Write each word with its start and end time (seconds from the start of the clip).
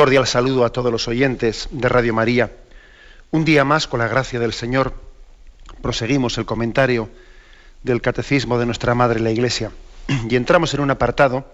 Cordial 0.00 0.26
saludo 0.26 0.64
a 0.64 0.72
todos 0.72 0.90
los 0.90 1.08
oyentes 1.08 1.68
de 1.70 1.86
Radio 1.86 2.14
María. 2.14 2.50
Un 3.32 3.44
día 3.44 3.66
más, 3.66 3.86
con 3.86 4.00
la 4.00 4.08
gracia 4.08 4.40
del 4.40 4.54
Señor, 4.54 4.94
proseguimos 5.82 6.38
el 6.38 6.46
comentario 6.46 7.10
del 7.82 8.00
Catecismo 8.00 8.58
de 8.58 8.64
nuestra 8.64 8.94
Madre 8.94 9.20
la 9.20 9.30
Iglesia 9.30 9.72
y 10.30 10.36
entramos 10.36 10.72
en 10.72 10.80
un 10.80 10.90
apartado 10.90 11.44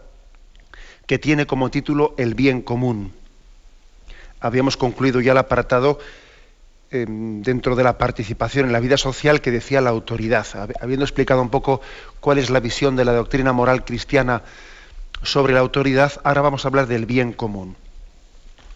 que 1.09 1.19
tiene 1.19 1.49
como 1.49 1.73
título 1.73 2.15
El 2.19 2.37
bien 2.37 2.63
común. 2.63 3.13
Habíamos 4.39 4.77
concluido 4.77 5.21
ya 5.21 5.33
el 5.33 5.39
apartado 5.39 5.99
em, 6.93 7.43
dentro 7.43 7.75
de 7.75 7.83
la 7.83 7.99
participación 7.99 8.67
en 8.67 8.73
la 8.73 8.79
vida 8.79 8.97
social 8.97 9.41
que 9.41 9.51
decía 9.51 9.81
la 9.81 9.91
autoridad, 9.91 10.47
habiendo 10.81 11.05
explicado 11.05 11.43
un 11.43 11.51
poco 11.51 11.81
cuál 12.21 12.39
es 12.39 12.49
la 12.49 12.61
visión 12.61 12.95
de 12.95 13.07
la 13.07 13.13
doctrina 13.13 13.53
moral 13.53 13.85
cristiana 13.85 14.43
sobre 15.25 15.53
la 15.53 15.59
autoridad, 15.59 16.13
ahora 16.23 16.43
vamos 16.43 16.65
a 16.65 16.69
hablar 16.69 16.87
del 16.87 17.07
bien 17.07 17.33
común 17.33 17.77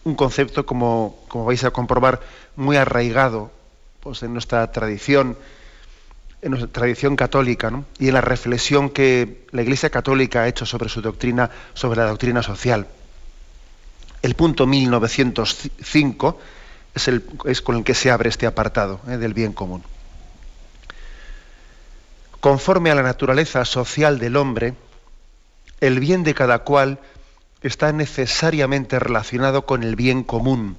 un 0.03 0.15
concepto, 0.15 0.65
como, 0.65 1.19
como 1.27 1.45
vais 1.45 1.63
a 1.63 1.71
comprobar, 1.71 2.21
muy 2.55 2.77
arraigado 2.77 3.51
pues, 3.99 4.23
en 4.23 4.33
nuestra 4.33 4.71
tradición, 4.71 5.37
en 6.41 6.51
nuestra 6.51 6.71
tradición 6.71 7.15
católica, 7.15 7.71
y 7.99 8.07
en 8.07 8.13
la 8.13 8.21
reflexión 8.21 8.89
que 8.89 9.45
la 9.51 9.61
Iglesia 9.61 9.89
Católica 9.89 10.41
ha 10.41 10.47
hecho 10.47 10.65
sobre 10.65 10.89
su 10.89 11.01
doctrina, 11.01 11.49
sobre 11.73 11.99
la 11.99 12.07
doctrina 12.07 12.41
social. 12.41 12.87
El 14.21 14.35
punto 14.35 14.67
1905 14.67 16.39
es, 16.95 17.07
el, 17.07 17.23
es 17.45 17.61
con 17.61 17.77
el 17.77 17.83
que 17.83 17.93
se 17.93 18.11
abre 18.11 18.29
este 18.29 18.45
apartado 18.45 18.99
¿eh? 19.07 19.17
del 19.17 19.33
bien 19.33 19.53
común. 19.53 19.83
Conforme 22.39 22.89
a 22.89 22.95
la 22.95 23.03
naturaleza 23.03 23.65
social 23.65 24.17
del 24.17 24.35
hombre, 24.35 24.73
el 25.79 25.99
bien 25.99 26.23
de 26.23 26.33
cada 26.33 26.59
cual 26.59 26.99
está 27.61 27.91
necesariamente 27.91 28.99
relacionado 28.99 29.65
con 29.65 29.83
el 29.83 29.95
bien 29.95 30.23
común. 30.23 30.77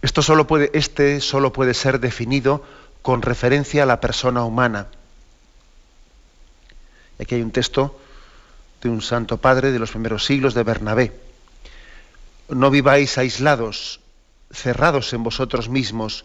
Esto 0.00 0.22
solo 0.22 0.46
puede, 0.46 0.70
este 0.74 1.20
solo 1.20 1.52
puede 1.52 1.74
ser 1.74 2.00
definido 2.00 2.64
con 3.02 3.22
referencia 3.22 3.82
a 3.82 3.86
la 3.86 4.00
persona 4.00 4.44
humana. 4.44 4.88
Aquí 7.20 7.36
hay 7.36 7.42
un 7.42 7.52
texto 7.52 7.98
de 8.80 8.88
un 8.88 9.00
santo 9.00 9.38
padre 9.38 9.70
de 9.70 9.78
los 9.78 9.90
primeros 9.90 10.24
siglos 10.24 10.54
de 10.54 10.64
Bernabé. 10.64 11.12
No 12.48 12.70
viváis 12.70 13.16
aislados, 13.18 14.00
cerrados 14.50 15.12
en 15.12 15.22
vosotros 15.22 15.68
mismos, 15.68 16.24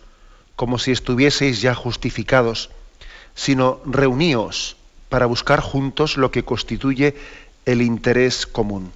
como 0.56 0.80
si 0.80 0.92
estuvieseis 0.92 1.62
ya 1.62 1.76
justificados, 1.76 2.72
sino 3.36 3.80
reuníos 3.86 4.76
para 5.10 5.28
buscar 5.28 5.62
juntos 5.62 6.18
lo 6.18 6.32
que 6.32 6.44
constituye 6.44 7.16
el 7.68 7.82
interés 7.82 8.48
común. 8.48 8.92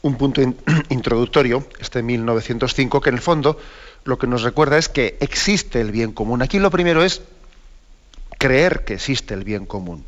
Un 0.00 0.16
punto 0.16 0.40
introductorio, 0.88 1.64
este 1.78 2.02
1905, 2.02 3.00
que 3.00 3.10
en 3.10 3.16
el 3.16 3.20
fondo 3.20 3.60
lo 4.04 4.18
que 4.18 4.26
nos 4.26 4.42
recuerda 4.42 4.78
es 4.78 4.88
que 4.88 5.18
existe 5.20 5.80
el 5.80 5.92
bien 5.92 6.12
común. 6.12 6.42
Aquí 6.42 6.58
lo 6.58 6.70
primero 6.70 7.04
es 7.04 7.20
creer 8.38 8.84
que 8.84 8.94
existe 8.94 9.34
el 9.34 9.44
bien 9.44 9.66
común. 9.66 10.04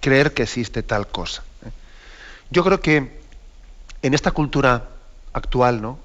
Creer 0.00 0.32
que 0.32 0.44
existe 0.44 0.84
tal 0.84 1.08
cosa. 1.08 1.42
¿eh? 1.66 1.70
Yo 2.50 2.64
creo 2.64 2.80
que 2.80 3.18
en 4.00 4.14
esta 4.14 4.30
cultura 4.30 4.90
actual, 5.32 5.82
¿no? 5.82 5.98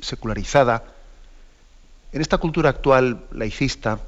secularizada, 0.00 0.84
en 2.12 2.20
esta 2.20 2.38
cultura 2.38 2.70
actual 2.70 3.24
laicista, 3.32 3.98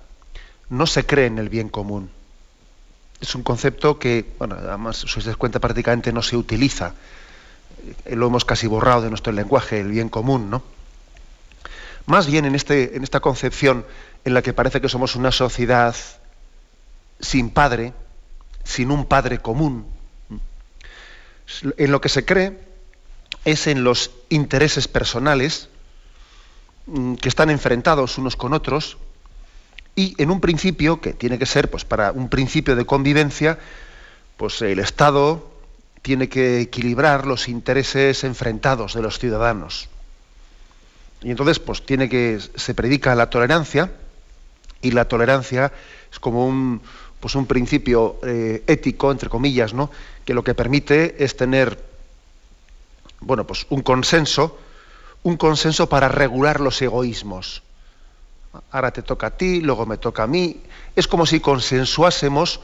no 0.70 0.86
se 0.86 1.04
cree 1.04 1.26
en 1.26 1.38
el 1.38 1.48
bien 1.48 1.68
común 1.68 2.10
es 3.20 3.34
un 3.34 3.42
concepto 3.42 3.98
que, 3.98 4.34
bueno, 4.38 4.56
además, 4.58 5.04
si 5.06 5.18
os 5.18 5.24
das 5.24 5.36
cuenta, 5.36 5.60
prácticamente 5.60 6.12
no 6.12 6.22
se 6.22 6.36
utiliza. 6.36 6.94
Eh, 8.04 8.16
lo 8.16 8.26
hemos 8.26 8.44
casi 8.44 8.66
borrado 8.66 9.02
de 9.02 9.10
nuestro 9.10 9.32
lenguaje, 9.32 9.80
el 9.80 9.88
bien 9.88 10.08
común, 10.08 10.50
¿no? 10.50 10.62
Más 12.06 12.26
bien 12.26 12.44
en, 12.44 12.54
este, 12.54 12.96
en 12.96 13.02
esta 13.02 13.20
concepción 13.20 13.86
en 14.24 14.34
la 14.34 14.42
que 14.42 14.52
parece 14.52 14.80
que 14.80 14.88
somos 14.88 15.16
una 15.16 15.32
sociedad 15.32 15.94
sin 17.20 17.50
padre, 17.50 17.94
sin 18.62 18.90
un 18.90 19.06
padre 19.06 19.38
común, 19.38 19.86
en 21.76 21.92
lo 21.92 22.00
que 22.00 22.08
se 22.08 22.24
cree 22.24 22.58
es 23.44 23.66
en 23.66 23.84
los 23.84 24.10
intereses 24.28 24.88
personales 24.88 25.68
mm, 26.86 27.14
que 27.14 27.28
están 27.28 27.50
enfrentados 27.50 28.18
unos 28.18 28.36
con 28.36 28.54
otros, 28.54 28.96
y 29.96 30.20
en 30.20 30.30
un 30.30 30.40
principio, 30.40 31.00
que 31.00 31.12
tiene 31.12 31.38
que 31.38 31.46
ser 31.46 31.70
pues, 31.70 31.84
para 31.84 32.12
un 32.12 32.28
principio 32.28 32.76
de 32.76 32.84
convivencia, 32.84 33.58
pues 34.36 34.60
el 34.62 34.78
Estado 34.78 35.50
tiene 36.02 36.28
que 36.28 36.60
equilibrar 36.60 37.26
los 37.26 37.48
intereses 37.48 38.24
enfrentados 38.24 38.94
de 38.94 39.02
los 39.02 39.18
ciudadanos. 39.18 39.88
Y 41.22 41.30
entonces, 41.30 41.58
pues 41.58 41.86
tiene 41.86 42.08
que, 42.08 42.40
se 42.54 42.74
predica 42.74 43.14
la 43.14 43.30
tolerancia, 43.30 43.92
y 44.82 44.90
la 44.90 45.06
tolerancia 45.06 45.72
es 46.12 46.18
como 46.18 46.46
un, 46.46 46.82
pues 47.20 47.34
un 47.36 47.46
principio 47.46 48.18
eh, 48.22 48.62
ético, 48.66 49.10
entre 49.10 49.30
comillas, 49.30 49.72
¿no? 49.72 49.90
que 50.26 50.34
lo 50.34 50.44
que 50.44 50.54
permite 50.54 51.24
es 51.24 51.36
tener 51.36 51.82
bueno, 53.20 53.46
pues 53.46 53.66
un 53.70 53.80
consenso, 53.80 54.58
un 55.22 55.38
consenso 55.38 55.88
para 55.88 56.08
regular 56.08 56.60
los 56.60 56.82
egoísmos 56.82 57.62
ahora 58.70 58.90
te 58.90 59.02
toca 59.02 59.28
a 59.28 59.30
ti, 59.30 59.60
luego 59.60 59.86
me 59.86 59.98
toca 59.98 60.24
a 60.24 60.26
mí. 60.26 60.60
Es 60.96 61.08
como 61.08 61.26
si 61.26 61.40
consensuásemos 61.40 62.60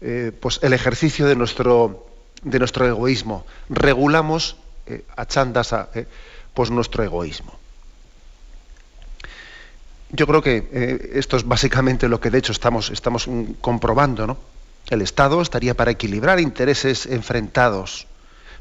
eh, 0.00 0.32
pues 0.38 0.58
el 0.62 0.72
ejercicio 0.72 1.26
de 1.26 1.36
nuestro, 1.36 2.06
de 2.42 2.58
nuestro 2.58 2.86
egoísmo. 2.86 3.46
Regulamos 3.68 4.56
eh, 4.86 5.04
a 5.16 5.26
chandas 5.26 5.72
eh, 5.94 6.06
pues 6.54 6.70
nuestro 6.70 7.04
egoísmo. 7.04 7.56
Yo 10.10 10.26
creo 10.26 10.42
que 10.42 11.10
esto 11.14 11.38
es 11.38 11.46
básicamente 11.48 12.06
lo 12.06 12.20
que 12.20 12.28
de 12.28 12.36
hecho 12.38 12.52
estamos, 12.52 12.90
estamos 12.90 13.26
comprobando. 13.62 14.26
¿no? 14.26 14.36
El 14.90 15.00
Estado 15.00 15.40
estaría 15.40 15.74
para 15.74 15.92
equilibrar 15.92 16.38
intereses 16.38 17.06
enfrentados, 17.06 18.06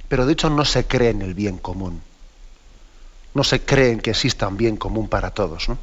pero 0.08 0.26
de 0.26 0.32
hecho 0.32 0.50
no 0.50 0.64
se 0.64 0.86
cree 0.86 1.10
en 1.10 1.22
el 1.24 1.34
bien 1.34 1.58
común. 1.58 2.02
No 3.34 3.44
se 3.44 3.62
cree 3.62 3.92
en 3.92 4.00
que 4.00 4.12
exista 4.12 4.48
un 4.48 4.56
bien 4.56 4.78
común 4.78 5.10
para 5.10 5.31
todos. 5.31 5.68
¿no? 5.68 5.78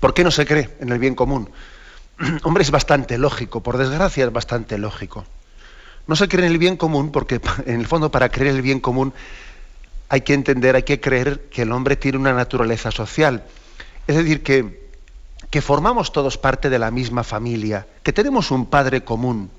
¿Por 0.00 0.14
qué 0.14 0.24
no 0.24 0.30
se 0.30 0.46
cree 0.46 0.70
en 0.80 0.90
el 0.90 0.98
bien 0.98 1.14
común? 1.14 1.50
Hombre, 2.42 2.62
es 2.62 2.70
bastante 2.70 3.18
lógico, 3.18 3.62
por 3.62 3.78
desgracia 3.78 4.24
es 4.24 4.32
bastante 4.32 4.78
lógico. 4.78 5.24
No 6.06 6.16
se 6.16 6.28
cree 6.28 6.46
en 6.46 6.52
el 6.52 6.58
bien 6.58 6.76
común 6.76 7.10
porque, 7.10 7.40
en 7.66 7.80
el 7.80 7.86
fondo, 7.86 8.10
para 8.10 8.28
creer 8.28 8.54
el 8.54 8.62
bien 8.62 8.80
común 8.80 9.12
hay 10.08 10.20
que 10.20 10.34
entender, 10.34 10.76
hay 10.76 10.82
que 10.82 11.00
creer 11.00 11.48
que 11.50 11.62
el 11.62 11.72
hombre 11.72 11.96
tiene 11.96 12.18
una 12.18 12.32
naturaleza 12.32 12.90
social. 12.90 13.44
Es 14.06 14.16
decir, 14.16 14.42
que, 14.42 14.90
que 15.50 15.62
formamos 15.62 16.12
todos 16.12 16.36
parte 16.38 16.68
de 16.70 16.78
la 16.78 16.90
misma 16.90 17.24
familia, 17.24 17.86
que 18.02 18.12
tenemos 18.12 18.50
un 18.50 18.66
padre 18.66 19.02
común, 19.02 19.50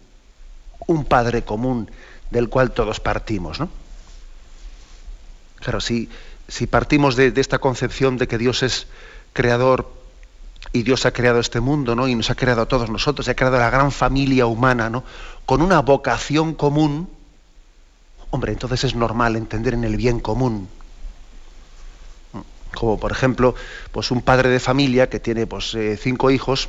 un 0.87 1.05
padre 1.05 1.41
común 1.43 1.89
del 2.29 2.47
cual 2.47 2.71
todos 2.71 2.99
partimos. 2.99 3.59
¿no? 3.59 3.69
Claro, 5.59 5.81
si, 5.81 6.09
si 6.47 6.67
partimos 6.67 7.15
de, 7.15 7.31
de 7.31 7.41
esta 7.41 7.57
concepción 7.57 8.17
de 8.17 8.27
que 8.27 8.37
Dios 8.37 8.61
es 8.61 8.87
creador 9.33 9.91
y 10.75 10.83
Dios 10.83 11.05
ha 11.05 11.13
creado 11.13 11.39
este 11.39 11.61
mundo, 11.61 11.95
¿no? 11.95 12.05
Y 12.05 12.15
nos 12.15 12.29
ha 12.29 12.35
creado 12.35 12.61
a 12.61 12.65
todos 12.65 12.89
nosotros, 12.89 13.25
y 13.25 13.31
ha 13.31 13.35
creado 13.35 13.57
la 13.57 13.69
gran 13.69 13.93
familia 13.93 14.45
humana, 14.45 14.89
¿no? 14.89 15.05
Con 15.45 15.61
una 15.61 15.79
vocación 15.79 16.53
común, 16.53 17.07
hombre, 18.29 18.51
entonces 18.51 18.83
es 18.83 18.93
normal 18.93 19.37
entender 19.37 19.73
en 19.73 19.85
el 19.85 19.95
bien 19.95 20.19
común. 20.19 20.67
Como 22.73 22.99
por 22.99 23.13
ejemplo, 23.13 23.55
pues 23.93 24.11
un 24.11 24.21
padre 24.21 24.49
de 24.49 24.59
familia 24.59 25.09
que 25.09 25.21
tiene 25.21 25.47
pues, 25.47 25.73
eh, 25.75 25.95
cinco 25.95 26.29
hijos, 26.29 26.67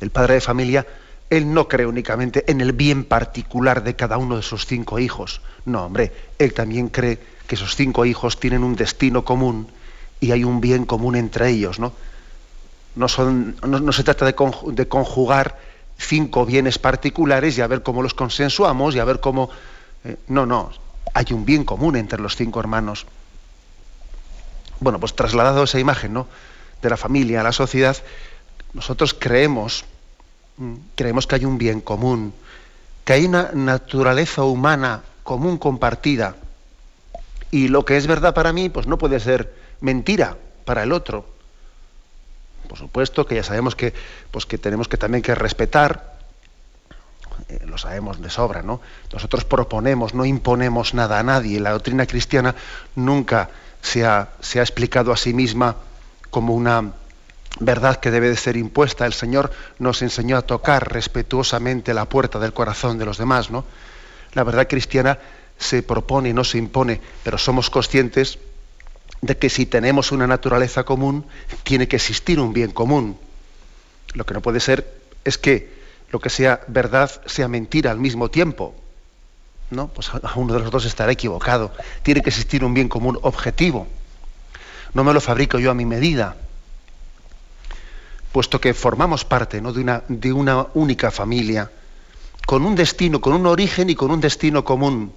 el 0.00 0.08
padre 0.08 0.32
de 0.32 0.40
familia, 0.40 0.86
él 1.28 1.52
no 1.52 1.68
cree 1.68 1.84
únicamente 1.84 2.50
en 2.50 2.62
el 2.62 2.72
bien 2.72 3.04
particular 3.04 3.84
de 3.84 3.94
cada 3.94 4.16
uno 4.16 4.36
de 4.36 4.42
sus 4.42 4.64
cinco 4.64 4.98
hijos. 4.98 5.42
No, 5.66 5.84
hombre, 5.84 6.12
él 6.38 6.54
también 6.54 6.88
cree 6.88 7.18
que 7.46 7.56
esos 7.56 7.76
cinco 7.76 8.06
hijos 8.06 8.40
tienen 8.40 8.64
un 8.64 8.74
destino 8.74 9.22
común 9.22 9.68
y 10.18 10.30
hay 10.30 10.44
un 10.44 10.62
bien 10.62 10.86
común 10.86 11.14
entre 11.14 11.50
ellos, 11.50 11.78
¿no? 11.78 11.92
No, 12.96 13.92
se 13.92 14.04
trata 14.04 14.24
de, 14.24 14.34
conjugar 14.88 15.58
cinco 15.98 16.46
bienes 16.46 16.78
particulares 16.78 17.56
y 17.58 17.60
a 17.60 17.66
ver 17.66 17.82
cómo 17.82 18.02
los 18.02 18.14
consensuamos 18.14 18.94
y 18.94 18.98
a 18.98 19.04
ver 19.04 19.20
cómo... 19.20 19.50
Eh, 20.04 20.16
no, 20.28 20.46
no, 20.46 20.70
hay 21.12 21.26
un 21.30 21.44
bien 21.44 21.64
común 21.64 21.96
entre 21.96 22.20
los 22.20 22.36
cinco 22.36 22.58
hermanos. 22.58 23.06
Bueno, 24.80 24.98
pues 24.98 25.14
trasladado 25.14 25.64
esa 25.64 25.78
imagen 25.78 26.14
¿no? 26.14 26.26
de 26.82 26.90
la 26.90 26.96
familia 26.96 27.40
a 27.40 27.44
la 27.44 27.52
sociedad, 27.52 27.96
nosotros 28.72 29.14
creemos, 29.14 29.84
mm, 30.56 30.74
creemos 30.94 31.26
que 31.26 31.36
hay 31.36 31.44
un 31.44 31.58
bien 31.58 31.80
común, 31.80 32.34
que 33.04 33.12
hay 33.12 33.26
una 33.26 33.50
naturaleza 33.52 34.42
humana 34.42 35.02
común 35.22 35.58
compartida. 35.58 36.36
Y 37.50 37.68
lo 37.68 37.84
que 37.84 37.96
es 37.96 38.06
verdad 38.06 38.34
para 38.34 38.52
mí, 38.52 38.68
pues 38.68 38.86
no 38.86 38.98
puede 38.98 39.20
ser 39.20 39.54
mentira 39.80 40.36
para 40.64 40.82
el 40.82 40.92
otro. 40.92 41.35
Por 42.66 42.78
supuesto 42.78 43.26
que 43.26 43.36
ya 43.36 43.42
sabemos 43.42 43.74
que, 43.74 43.94
pues 44.30 44.46
que 44.46 44.58
tenemos 44.58 44.88
que 44.88 44.96
también 44.96 45.22
que 45.22 45.34
respetar, 45.34 46.16
eh, 47.48 47.60
lo 47.66 47.78
sabemos 47.78 48.20
de 48.20 48.30
sobra, 48.30 48.62
¿no? 48.62 48.80
Nosotros 49.12 49.44
proponemos, 49.44 50.14
no 50.14 50.24
imponemos 50.24 50.94
nada 50.94 51.18
a 51.18 51.22
nadie. 51.22 51.60
La 51.60 51.70
doctrina 51.70 52.06
cristiana 52.06 52.54
nunca 52.94 53.50
se 53.82 54.04
ha, 54.04 54.30
se 54.40 54.60
ha 54.60 54.62
explicado 54.62 55.12
a 55.12 55.16
sí 55.16 55.32
misma 55.32 55.76
como 56.30 56.54
una 56.54 56.92
verdad 57.60 57.96
que 57.96 58.10
debe 58.10 58.28
de 58.28 58.36
ser 58.36 58.56
impuesta. 58.56 59.06
El 59.06 59.12
Señor 59.12 59.52
nos 59.78 60.02
enseñó 60.02 60.36
a 60.36 60.42
tocar 60.42 60.92
respetuosamente 60.92 61.94
la 61.94 62.06
puerta 62.06 62.38
del 62.38 62.52
corazón 62.52 62.98
de 62.98 63.06
los 63.06 63.18
demás, 63.18 63.50
¿no? 63.50 63.64
La 64.32 64.44
verdad 64.44 64.68
cristiana 64.68 65.18
se 65.58 65.82
propone, 65.82 66.32
no 66.32 66.44
se 66.44 66.58
impone, 66.58 67.00
pero 67.22 67.38
somos 67.38 67.70
conscientes 67.70 68.38
de 69.26 69.36
que 69.36 69.50
si 69.50 69.66
tenemos 69.66 70.12
una 70.12 70.26
naturaleza 70.26 70.84
común, 70.84 71.26
tiene 71.64 71.88
que 71.88 71.96
existir 71.96 72.40
un 72.40 72.52
bien 72.52 72.70
común. 72.70 73.18
Lo 74.14 74.24
que 74.24 74.34
no 74.34 74.40
puede 74.40 74.60
ser 74.60 75.00
es 75.24 75.36
que 75.36 75.74
lo 76.10 76.20
que 76.20 76.30
sea 76.30 76.60
verdad 76.68 77.10
sea 77.26 77.48
mentira 77.48 77.90
al 77.90 77.98
mismo 77.98 78.30
tiempo. 78.30 78.74
¿No? 79.70 79.88
Pues 79.88 80.08
a 80.10 80.32
uno 80.36 80.54
de 80.54 80.60
los 80.60 80.70
dos 80.70 80.84
estará 80.84 81.10
equivocado. 81.10 81.72
Tiene 82.02 82.22
que 82.22 82.30
existir 82.30 82.64
un 82.64 82.72
bien 82.72 82.88
común 82.88 83.18
objetivo. 83.22 83.88
No 84.94 85.02
me 85.02 85.12
lo 85.12 85.20
fabrico 85.20 85.58
yo 85.58 85.72
a 85.72 85.74
mi 85.74 85.84
medida, 85.84 86.36
puesto 88.30 88.60
que 88.60 88.72
formamos 88.72 89.24
parte 89.24 89.60
¿no? 89.60 89.72
de, 89.72 89.80
una, 89.80 90.02
de 90.08 90.32
una 90.32 90.68
única 90.74 91.10
familia, 91.10 91.70
con 92.46 92.64
un 92.64 92.76
destino, 92.76 93.20
con 93.20 93.32
un 93.32 93.44
origen 93.46 93.90
y 93.90 93.96
con 93.96 94.12
un 94.12 94.20
destino 94.20 94.64
común. 94.64 95.12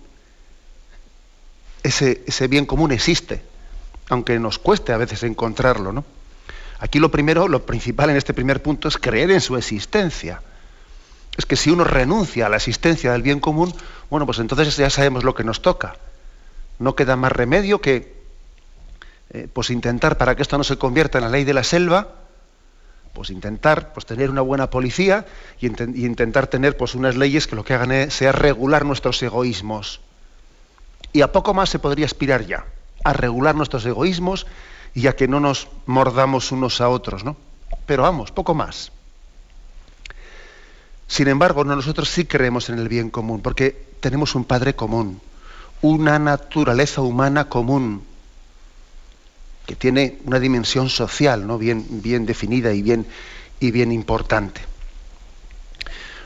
Ese, 1.84 2.24
ese 2.26 2.48
bien 2.48 2.66
común 2.66 2.92
existe 2.92 3.44
aunque 4.10 4.40
nos 4.40 4.60
cueste 4.60 4.92
a 4.92 4.98
veces 4.98 5.24
encontrarlo. 5.24 5.94
¿no? 5.94 6.04
Aquí 6.80 7.00
lo 7.00 7.10
primero, 7.12 7.48
lo 7.48 7.66
principal 7.66 8.10
en 8.10 8.18
este 8.18 8.34
primer 8.34 8.62
punto 8.62 8.88
es 8.88 8.98
creer 8.98 9.32
en 9.32 9.42
su 9.42 9.56
existencia. 9.56 10.42
Es 11.38 11.46
que 11.46 11.56
si 11.56 11.70
uno 11.70 11.84
renuncia 11.84 12.48
a 12.48 12.50
la 12.50 12.58
existencia 12.58 13.12
del 13.12 13.22
bien 13.22 13.40
común, 13.40 13.74
bueno, 14.10 14.26
pues 14.26 14.40
entonces 14.40 14.76
ya 14.76 14.90
sabemos 14.90 15.24
lo 15.24 15.36
que 15.36 15.44
nos 15.44 15.62
toca. 15.62 15.96
No 16.80 16.96
queda 16.96 17.16
más 17.16 17.32
remedio 17.32 17.80
que 17.80 18.20
eh, 19.30 19.48
pues 19.52 19.70
intentar, 19.70 20.18
para 20.18 20.36
que 20.36 20.42
esto 20.42 20.58
no 20.58 20.64
se 20.64 20.78
convierta 20.78 21.20
en 21.20 21.26
la 21.26 21.30
ley 21.30 21.44
de 21.44 21.54
la 21.54 21.64
selva, 21.64 22.16
pues 23.14 23.30
intentar 23.30 23.94
pues 23.94 24.06
tener 24.06 24.30
una 24.30 24.42
buena 24.42 24.70
policía 24.70 25.26
y, 25.60 25.68
intentar 25.68 26.48
tener 26.48 26.78
pues 26.78 26.96
unas 26.96 27.16
leyes 27.16 27.48
que 27.48 27.56
lo 27.56 27.64
que 27.64 27.74
hagan 27.74 28.10
sea 28.10 28.32
regular 28.32 28.86
nuestros 28.86 29.22
egoísmos. 29.22 30.02
Y 31.14 31.22
a 31.22 31.32
poco 31.32 31.54
más 31.54 31.70
se 31.70 31.80
podría 31.80 32.06
aspirar 32.06 32.46
ya 32.46 32.66
a 33.04 33.14
regular 33.14 33.56
nuestros 33.56 33.86
egoísmos 33.86 34.48
y 34.94 35.08
a 35.08 35.16
que 35.16 35.28
no 35.28 35.40
nos 35.40 35.68
mordamos 35.86 36.52
unos 36.52 36.82
a 36.82 36.90
otros, 36.90 37.24
¿no? 37.24 37.38
Pero 37.86 38.04
vamos, 38.04 38.32
poco 38.32 38.54
más. 38.54 38.92
Sin 41.08 41.28
embargo, 41.28 41.64
nosotros 41.64 42.10
sí 42.10 42.26
creemos 42.26 42.70
en 42.70 42.78
el 42.78 42.88
bien 42.88 43.10
común, 43.10 43.42
porque 43.42 43.72
tenemos 44.00 44.36
un 44.36 44.46
Padre 44.46 44.76
común, 44.76 45.22
una 45.82 46.20
naturaleza 46.20 47.02
humana 47.02 47.50
común, 47.50 48.04
que 49.66 49.76
tiene 49.76 50.20
una 50.26 50.40
dimensión 50.40 50.90
social 50.90 51.46
¿no? 51.46 51.58
bien, 51.58 51.86
bien 52.02 52.26
definida 52.26 52.74
y 52.74 52.82
bien, 52.82 53.06
y 53.60 53.72
bien 53.72 53.92
importante. 53.92 54.62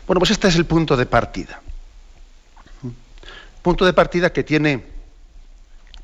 Bueno, 0.07 0.19
pues 0.19 0.31
este 0.31 0.47
es 0.47 0.55
el 0.55 0.65
punto 0.65 0.97
de 0.97 1.05
partida. 1.05 1.61
Punto 3.61 3.85
de 3.85 3.93
partida 3.93 4.33
que 4.33 4.43
tiene 4.43 4.92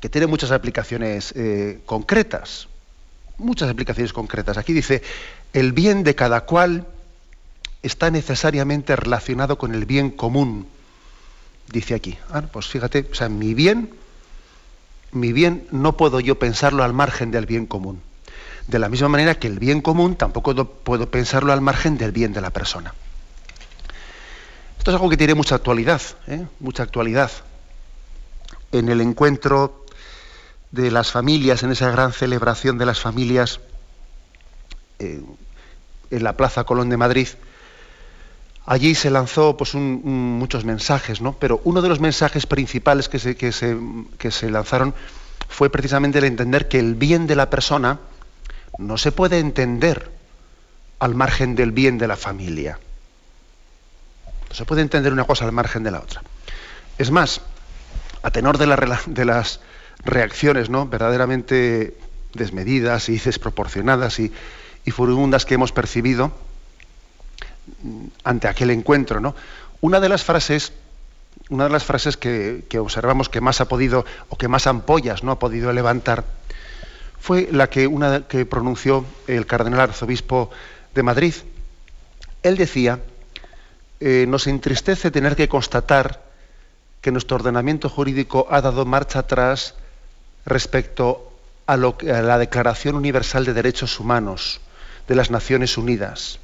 que 0.00 0.08
tiene 0.08 0.26
muchas 0.26 0.50
aplicaciones 0.50 1.32
eh, 1.36 1.80
concretas, 1.86 2.68
muchas 3.38 3.70
aplicaciones 3.70 4.12
concretas. 4.12 4.56
Aquí 4.56 4.72
dice, 4.72 5.02
el 5.52 5.72
bien 5.72 6.02
de 6.04 6.14
cada 6.14 6.42
cual 6.42 6.86
está 7.82 8.10
necesariamente 8.10 8.96
relacionado 8.96 9.58
con 9.58 9.74
el 9.74 9.84
bien 9.84 10.10
común, 10.10 10.66
dice 11.70 11.94
aquí. 11.94 12.18
Ah, 12.30 12.42
pues 12.42 12.66
fíjate, 12.66 13.06
o 13.10 13.14
sea, 13.14 13.28
mi 13.28 13.54
bien, 13.54 13.90
mi 15.12 15.32
bien 15.32 15.66
no 15.70 15.96
puedo 15.96 16.20
yo 16.20 16.38
pensarlo 16.38 16.82
al 16.82 16.92
margen 16.92 17.30
del 17.30 17.46
bien 17.46 17.66
común. 17.66 18.00
De 18.66 18.78
la 18.78 18.88
misma 18.88 19.08
manera 19.08 19.34
que 19.34 19.48
el 19.48 19.58
bien 19.58 19.80
común 19.80 20.16
tampoco 20.16 20.54
puedo 20.64 21.10
pensarlo 21.10 21.52
al 21.52 21.60
margen 21.60 21.98
del 21.98 22.12
bien 22.12 22.32
de 22.32 22.40
la 22.40 22.50
persona. 22.50 22.94
Esto 24.78 24.92
es 24.92 24.94
algo 24.94 25.10
que 25.10 25.16
tiene 25.16 25.34
mucha 25.34 25.56
actualidad, 25.56 26.00
¿eh? 26.26 26.46
mucha 26.58 26.82
actualidad. 26.82 27.30
En 28.72 28.88
el 28.88 29.00
encuentro 29.00 29.84
de 30.70 30.90
las 30.90 31.10
familias, 31.10 31.62
en 31.62 31.72
esa 31.72 31.90
gran 31.90 32.12
celebración 32.12 32.78
de 32.78 32.86
las 32.86 33.00
familias 33.00 33.60
eh, 34.98 35.22
en 36.10 36.24
la 36.24 36.36
Plaza 36.36 36.64
Colón 36.64 36.88
de 36.90 36.96
Madrid, 36.96 37.28
allí 38.66 38.94
se 38.94 39.10
lanzó 39.10 39.56
pues, 39.56 39.74
muchos 39.74 40.64
mensajes, 40.64 41.20
¿no? 41.20 41.32
pero 41.32 41.60
uno 41.64 41.82
de 41.82 41.88
los 41.88 42.00
mensajes 42.00 42.46
principales 42.46 43.08
que 43.08 43.18
se, 43.18 43.36
que, 43.36 43.52
se, 43.52 43.76
que 44.18 44.30
se 44.30 44.50
lanzaron 44.50 44.94
fue 45.48 45.70
precisamente 45.70 46.18
el 46.18 46.24
entender 46.24 46.68
que 46.68 46.78
el 46.78 46.94
bien 46.94 47.26
de 47.26 47.36
la 47.36 47.50
persona 47.50 47.98
no 48.78 48.96
se 48.96 49.12
puede 49.12 49.38
entender 49.38 50.10
al 51.00 51.14
margen 51.14 51.56
del 51.56 51.72
bien 51.72 51.98
de 51.98 52.06
la 52.06 52.16
familia. 52.16 52.78
No 54.48 54.54
se 54.54 54.64
puede 54.64 54.82
entender 54.82 55.12
una 55.12 55.24
cosa 55.24 55.44
al 55.44 55.52
margen 55.52 55.82
de 55.82 55.90
la 55.90 56.00
otra. 56.00 56.22
Es 56.98 57.10
más, 57.10 57.40
a 58.22 58.30
tenor 58.30 58.58
de, 58.58 58.66
la, 58.66 59.00
de 59.06 59.24
las 59.24 59.60
reacciones 60.04 60.70
¿no? 60.70 60.86
verdaderamente 60.86 61.96
desmedidas 62.34 63.08
y 63.08 63.18
desproporcionadas 63.18 64.18
y, 64.20 64.32
furibundas 64.90 65.46
que 65.46 65.54
hemos 65.54 65.70
percibido 65.70 66.32
ante 68.24 68.48
aquel 68.48 68.70
encuentro. 68.70 69.20
¿no? 69.20 69.36
Una 69.80 70.00
de 70.00 70.08
las 70.08 70.24
frases, 70.24 70.72
una 71.48 71.64
de 71.64 71.70
las 71.70 71.84
frases 71.84 72.16
que, 72.16 72.64
observamos 72.78 73.28
que 73.28 73.40
más 73.40 73.60
ha 73.60 73.68
podido, 73.68 74.04
o 74.28 74.36
que 74.36 74.48
más 74.48 74.66
ampollas 74.66 75.22
no 75.22 75.30
ha 75.30 75.38
podido 75.38 75.72
levantar, 75.72 76.24
fue 77.20 77.48
la 77.52 77.70
que, 77.70 77.86
una 77.86 78.26
que 78.26 78.46
pronunció 78.46 79.04
el 79.28 79.46
cardenal 79.46 79.80
arzobispo 79.80 80.50
de 80.92 81.02
Madrid. 81.04 81.34
Él 82.42 82.56
decía, 82.56 82.98
eh, 84.00 84.24
nos 84.26 84.48
entristece 84.48 85.12
tener 85.12 85.36
que 85.36 85.48
constatar 85.48 86.24
que 87.00 87.12
nuestro 87.12 87.36
ordenamiento 87.36 87.88
jurídico 87.88 88.48
ha 88.50 88.60
dado 88.60 88.84
marcha 88.84 89.20
atrás 89.20 89.76
respecto 90.46 91.32
a, 91.66 91.76
la 91.76 92.38
Declaración 92.38 92.96
Universal 92.96 93.44
de 93.44 93.54
Derechos 93.54 94.00
Humanos 94.00 94.60
de 95.08 95.14
las 95.14 95.30
Naciones 95.30 95.78
Unidas, 95.78 96.38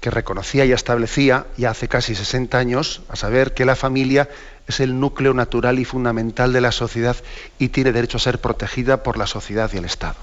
que 0.00 0.10
reconocía 0.10 0.64
y 0.64 0.72
establecía 0.72 1.46
ya 1.56 1.70
hace 1.70 1.88
casi 1.88 2.14
60 2.14 2.58
años, 2.58 3.02
a 3.08 3.16
saber 3.16 3.54
que 3.54 3.64
la 3.64 3.76
familia 3.76 4.28
es 4.66 4.80
el 4.80 5.00
núcleo 5.00 5.34
natural 5.34 5.78
y 5.78 5.84
fundamental 5.84 6.52
de 6.52 6.60
la 6.60 6.72
sociedad 6.72 7.16
y 7.58 7.68
tiene 7.68 7.92
derecho 7.92 8.18
a 8.18 8.20
ser 8.20 8.40
protegida 8.40 9.02
por 9.02 9.18
la 9.18 9.26
sociedad 9.26 9.70
y 9.72 9.78
el 9.78 9.84
Estado. 9.84 10.16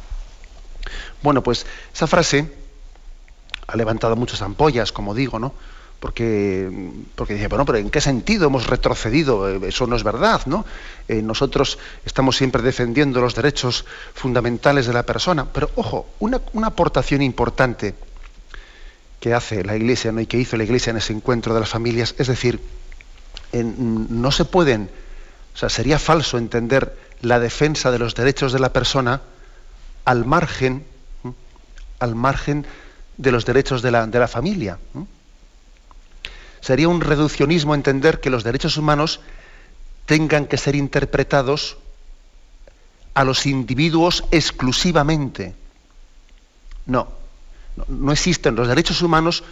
Bueno, 1.21 1.43
pues 1.43 1.65
esa 1.93 2.07
frase 2.07 2.51
ha 3.67 3.75
levantado 3.75 4.15
muchas 4.15 4.41
ampollas, 4.41 4.91
como 4.91 5.15
digo, 5.15 5.39
¿no? 5.39 5.53
Porque, 6.05 6.69
porque 7.15 7.33
dice, 7.33 7.47
bueno, 7.47 7.65
pero 7.65 7.79
¿en 7.79 7.89
qué 7.89 7.99
sentido 7.99 8.45
hemos 8.45 8.67
retrocedido? 8.67 9.49
Eh, 9.49 9.69
eso 9.69 9.87
no 9.87 9.95
es 9.95 10.03
verdad, 10.03 10.39
¿no? 10.45 10.63
Eh, 11.07 11.23
nosotros 11.23 11.79
estamos 12.05 12.37
siempre 12.37 12.61
defendiendo 12.61 13.21
los 13.21 13.33
derechos 13.33 13.85
fundamentales 14.13 14.85
de 14.85 14.93
la 14.93 15.01
persona. 15.01 15.45
Pero, 15.51 15.71
ojo, 15.73 16.07
una, 16.19 16.39
aportación 16.63 17.23
importante 17.23 17.95
que 19.19 19.33
hace 19.33 19.63
la 19.63 19.75
Iglesia 19.75 20.11
¿no? 20.11 20.21
y 20.21 20.27
que 20.27 20.37
hizo 20.37 20.57
la 20.57 20.63
Iglesia 20.63 20.91
en 20.91 20.97
ese 20.97 21.11
encuentro 21.11 21.55
de 21.55 21.61
las 21.61 21.69
familias, 21.69 22.13
es 22.19 22.27
decir, 22.27 22.61
no 23.51 24.31
se 24.31 24.45
pueden, 24.45 24.91
o 25.55 25.57
sea, 25.57 25.69
sería 25.69 25.97
falso 25.97 26.37
entender 26.37 26.95
la 27.21 27.39
defensa 27.39 27.89
de 27.89 27.97
los 27.97 28.13
derechos 28.13 28.53
de 28.53 28.59
la 28.59 28.71
persona 28.71 29.21
al 30.05 30.23
margen, 30.23 30.85
al 31.97 32.13
margen 32.13 32.67
de 33.17 33.31
los 33.31 33.43
derechos 33.43 33.81
de 33.81 33.89
la, 33.89 34.05
de 34.05 34.19
la 34.19 34.27
familia. 34.27 34.77
Sería 36.65 36.89
un 36.89 36.99
reduccionismo 36.99 37.75
entender 37.75 38.19
que 38.19 38.31
los 38.31 38.43
derechos 38.43 38.75
humanos 38.77 39.19
tengan 40.07 40.47
que 40.47 40.57
ser 40.57 40.73
interpretados 40.73 41.77
a 43.13 43.23
los 43.23 43.45
individuos 43.45 44.23
exclusivamente. 44.31 45.53
No, 46.87 47.07
no, 47.87 48.11
existen. 48.11 48.55
Los 48.55 48.67
derechos 48.67 49.03
humanos 49.03 49.43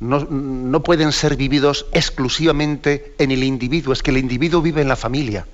no, 0.00 0.82
pueden 0.82 1.12
ser 1.12 1.36
vividos 1.36 1.84
exclusivamente 1.92 3.14
en 3.18 3.32
el 3.32 3.44
individuo, 3.44 3.92
es 3.92 4.02
que 4.02 4.10
el 4.12 4.16
individuo 4.16 4.62
vive 4.62 4.80
en 4.80 4.88
la 4.88 4.96
familia. 4.96 5.46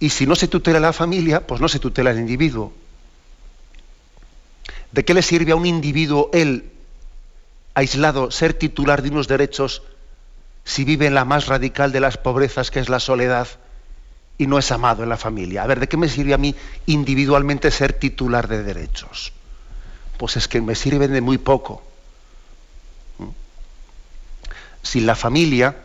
Y 0.00 0.10
si 0.10 0.26
no 0.26 0.34
se 0.34 0.48
tutela 0.48 0.80
la 0.80 0.92
familia, 0.92 1.46
pues 1.46 1.62
no 1.62 1.68
se 1.70 1.78
tutela 1.78 2.10
el 2.10 2.18
individuo. 2.18 2.74
¿De 4.92 5.02
qué 5.02 5.14
le 5.14 5.22
sirve 5.22 5.52
a 5.52 5.56
un 5.56 5.64
individuo 5.64 6.28
él, 6.34 6.70
aislado, 7.74 8.30
ser 8.30 8.54
titular 8.54 9.02
de 9.02 9.10
unos 9.10 9.28
derechos 9.28 9.82
si 10.64 10.84
vive 10.84 11.06
en 11.06 11.14
la 11.14 11.24
más 11.24 11.46
radical 11.46 11.92
de 11.92 12.00
las 12.00 12.16
pobrezas, 12.16 12.70
que 12.70 12.80
es 12.80 12.88
la 12.88 13.00
soledad, 13.00 13.48
y 14.38 14.46
no 14.46 14.58
es 14.58 14.72
amado 14.72 15.02
en 15.02 15.08
la 15.08 15.16
familia? 15.16 15.62
A 15.62 15.66
ver, 15.66 15.80
¿de 15.80 15.88
qué 15.88 15.96
me 15.96 16.08
sirve 16.08 16.34
a 16.34 16.38
mí 16.38 16.54
individualmente 16.86 17.70
ser 17.70 17.92
titular 17.92 18.48
de 18.48 18.62
derechos? 18.62 19.32
Pues 20.16 20.36
es 20.36 20.48
que 20.48 20.60
me 20.60 20.74
sirven 20.74 21.12
de 21.12 21.20
muy 21.20 21.38
poco 21.38 21.82
sin 24.82 25.06
la 25.06 25.14
familia, 25.14 25.76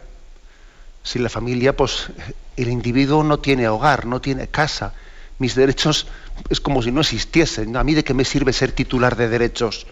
sin 1.03 1.23
la 1.23 1.29
familia, 1.29 1.75
pues 1.75 2.07
el 2.55 2.69
individuo 2.69 3.23
no 3.23 3.39
tiene 3.39 3.67
hogar, 3.67 4.05
no 4.05 4.21
tiene 4.21 4.47
casa. 4.47 4.93
Mis 5.37 5.55
derechos 5.55 6.07
es 6.49 6.61
como 6.61 6.81
si 6.81 6.91
no 6.91 7.01
existiesen. 7.01 7.75
¿A 7.75 7.83
mí 7.83 7.93
de 7.93 8.03
qué 8.03 8.13
me 8.13 8.25
sirve 8.25 8.53
ser 8.53 8.71
titular 8.71 9.15
de 9.15 9.29
derechos 9.29 9.85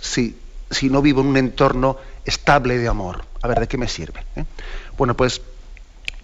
si, 0.00 0.36
si 0.70 0.90
no 0.90 1.02
vivo 1.02 1.20
en 1.20 1.28
un 1.28 1.36
entorno 1.36 1.96
estable 2.24 2.78
de 2.78 2.88
amor? 2.88 3.24
A 3.42 3.48
ver, 3.48 3.60
¿de 3.60 3.68
qué 3.68 3.78
me 3.78 3.88
sirve? 3.88 4.24
¿Eh? 4.36 4.44
Bueno, 4.96 5.16
pues 5.16 5.40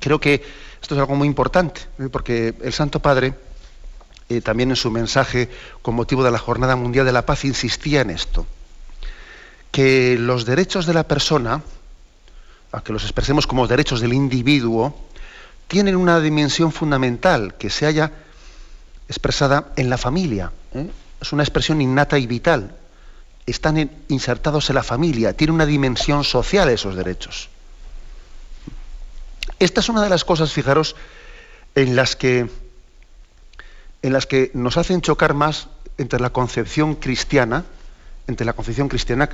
creo 0.00 0.20
que 0.20 0.42
esto 0.80 0.94
es 0.94 1.00
algo 1.00 1.14
muy 1.14 1.28
importante, 1.28 1.82
¿eh? 1.98 2.08
porque 2.10 2.54
el 2.60 2.72
Santo 2.72 3.00
Padre, 3.00 3.34
eh, 4.28 4.40
también 4.40 4.70
en 4.70 4.76
su 4.76 4.90
mensaje 4.90 5.48
con 5.80 5.94
motivo 5.94 6.24
de 6.24 6.30
la 6.30 6.38
Jornada 6.38 6.74
Mundial 6.76 7.06
de 7.06 7.12
la 7.12 7.24
Paz, 7.24 7.44
insistía 7.44 8.00
en 8.00 8.10
esto, 8.10 8.46
que 9.70 10.16
los 10.18 10.44
derechos 10.44 10.86
de 10.86 10.94
la 10.94 11.04
persona, 11.04 11.62
a 12.72 12.80
que 12.82 12.92
los 12.92 13.04
expresemos 13.04 13.46
como 13.46 13.68
derechos 13.68 14.00
del 14.00 14.12
individuo, 14.12 14.94
tienen 15.68 15.96
una 15.96 16.20
dimensión 16.20 16.72
fundamental 16.72 17.54
que 17.54 17.70
se 17.70 17.86
haya 17.86 18.12
expresada 19.08 19.72
en 19.76 19.88
la 19.88 19.98
familia. 19.98 20.52
Es 21.20 21.32
una 21.32 21.42
expresión 21.42 21.80
innata 21.80 22.18
y 22.18 22.26
vital. 22.26 22.74
Están 23.46 23.90
insertados 24.08 24.68
en 24.70 24.76
la 24.76 24.82
familia, 24.82 25.36
tiene 25.36 25.52
una 25.52 25.66
dimensión 25.66 26.24
social 26.24 26.68
esos 26.68 26.96
derechos. 26.96 27.48
Esta 29.58 29.80
es 29.80 29.88
una 29.88 30.02
de 30.02 30.08
las 30.08 30.24
cosas, 30.24 30.52
fijaros, 30.52 30.96
en 31.74 31.96
las 31.96 32.16
que, 32.16 32.48
en 34.02 34.12
las 34.12 34.26
que 34.26 34.50
nos 34.54 34.76
hacen 34.76 35.00
chocar 35.00 35.34
más 35.34 35.68
entre 35.98 36.20
la 36.20 36.30
concepción 36.30 36.94
cristiana, 36.94 37.64
entre 38.26 38.46
la 38.46 38.52
concepción 38.52 38.88
cristiana 38.88 39.28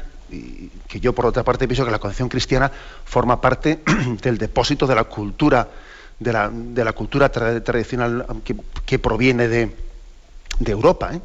que 0.88 1.00
yo 1.00 1.14
por 1.14 1.26
otra 1.26 1.42
parte 1.42 1.66
pienso 1.66 1.84
que 1.84 1.90
la 1.90 1.98
concepción 1.98 2.28
cristiana 2.28 2.70
forma 3.04 3.40
parte 3.40 3.80
del 4.22 4.38
depósito 4.38 4.86
de 4.86 4.94
la 4.94 5.04
cultura, 5.04 5.68
de 6.18 6.32
la, 6.32 6.92
cultura 6.92 7.30
tradicional 7.30 8.26
que, 8.84 8.98
proviene 8.98 9.48
de, 9.48 9.74
Europa. 10.66 11.14
¿eh? 11.14 11.20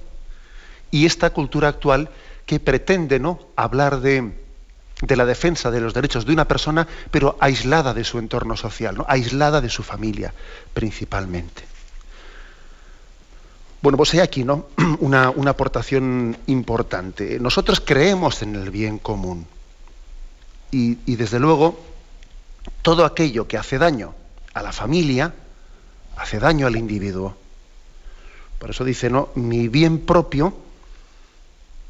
Y 0.92 1.06
esta 1.06 1.32
cultura 1.32 1.68
actual 1.68 2.10
que 2.46 2.60
pretende 2.60 3.20
¿no? 3.20 3.40
hablar 3.56 4.02
de, 4.02 4.34
la 5.08 5.26
defensa 5.26 5.72
de 5.72 5.82
los 5.82 5.94
derechos 5.94 6.26
de 6.26 6.34
una 6.34 6.48
persona, 6.48 6.88
pero 7.12 7.38
aislada 7.40 7.94
de 7.94 8.04
su 8.04 8.20
entorno 8.20 8.56
social, 8.58 8.96
¿no? 8.96 9.06
aislada 9.08 9.62
de 9.62 9.70
su 9.70 9.84
familia 9.84 10.34
principalmente. 10.74 11.64
Bueno, 13.82 13.98
pues 13.98 14.14
hay 14.14 14.22
aquí 14.22 14.44
¿no? 14.44 14.68
una, 15.00 15.28
aportación 15.48 16.38
importante. 16.48 17.40
Nosotros 17.40 17.82
creemos 17.86 18.42
en 18.42 18.56
el 18.56 18.72
bien 18.72 18.98
común 18.98 19.46
y, 20.72 20.96
desde 21.16 21.40
luego 21.40 21.80
todo 22.82 23.06
aquello 23.06 23.48
que 23.48 23.58
hace 23.58 23.78
daño 23.78 24.16
a 24.54 24.64
la 24.64 24.72
familia 24.72 25.34
hace 26.16 26.40
daño 26.40 26.68
al 26.68 26.76
individuo. 26.76 27.36
Por 28.58 28.70
eso 28.70 28.86
dice, 28.86 29.10
no, 29.10 29.30
mi 29.36 29.68
bien 29.68 30.00
propio 30.00 30.63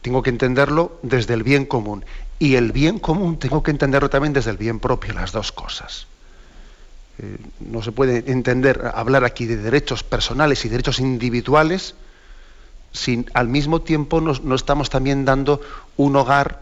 tengo 0.03 0.21
que 0.21 0.29
entenderlo 0.29 0.99
desde 1.01 1.33
el 1.33 1.43
bien 1.43 1.65
común 1.65 2.05
y 2.37 2.55
el 2.55 2.73
bien 2.73 2.99
común 2.99 3.39
tengo 3.39 3.63
que 3.63 3.71
entenderlo 3.71 4.09
también 4.09 4.33
desde 4.33 4.51
el 4.51 4.57
bien 4.57 4.79
propio, 4.79 5.13
las 5.13 5.31
dos 5.31 5.51
cosas. 5.51 6.07
Eh, 7.19 7.37
no 7.61 7.81
se 7.81 7.93
puede 7.93 8.29
entender, 8.29 8.91
hablar 8.93 9.23
aquí 9.23 9.45
de 9.45 9.55
derechos 9.55 10.03
personales 10.03 10.65
y 10.65 10.69
derechos 10.69 10.99
individuales 10.99 11.95
si 12.91 13.25
al 13.33 13.47
mismo 13.47 13.81
tiempo 13.81 14.21
no 14.21 14.55
estamos 14.55 14.89
también 14.89 15.25
dando 15.25 15.61
un 15.97 16.15
hogar 16.15 16.59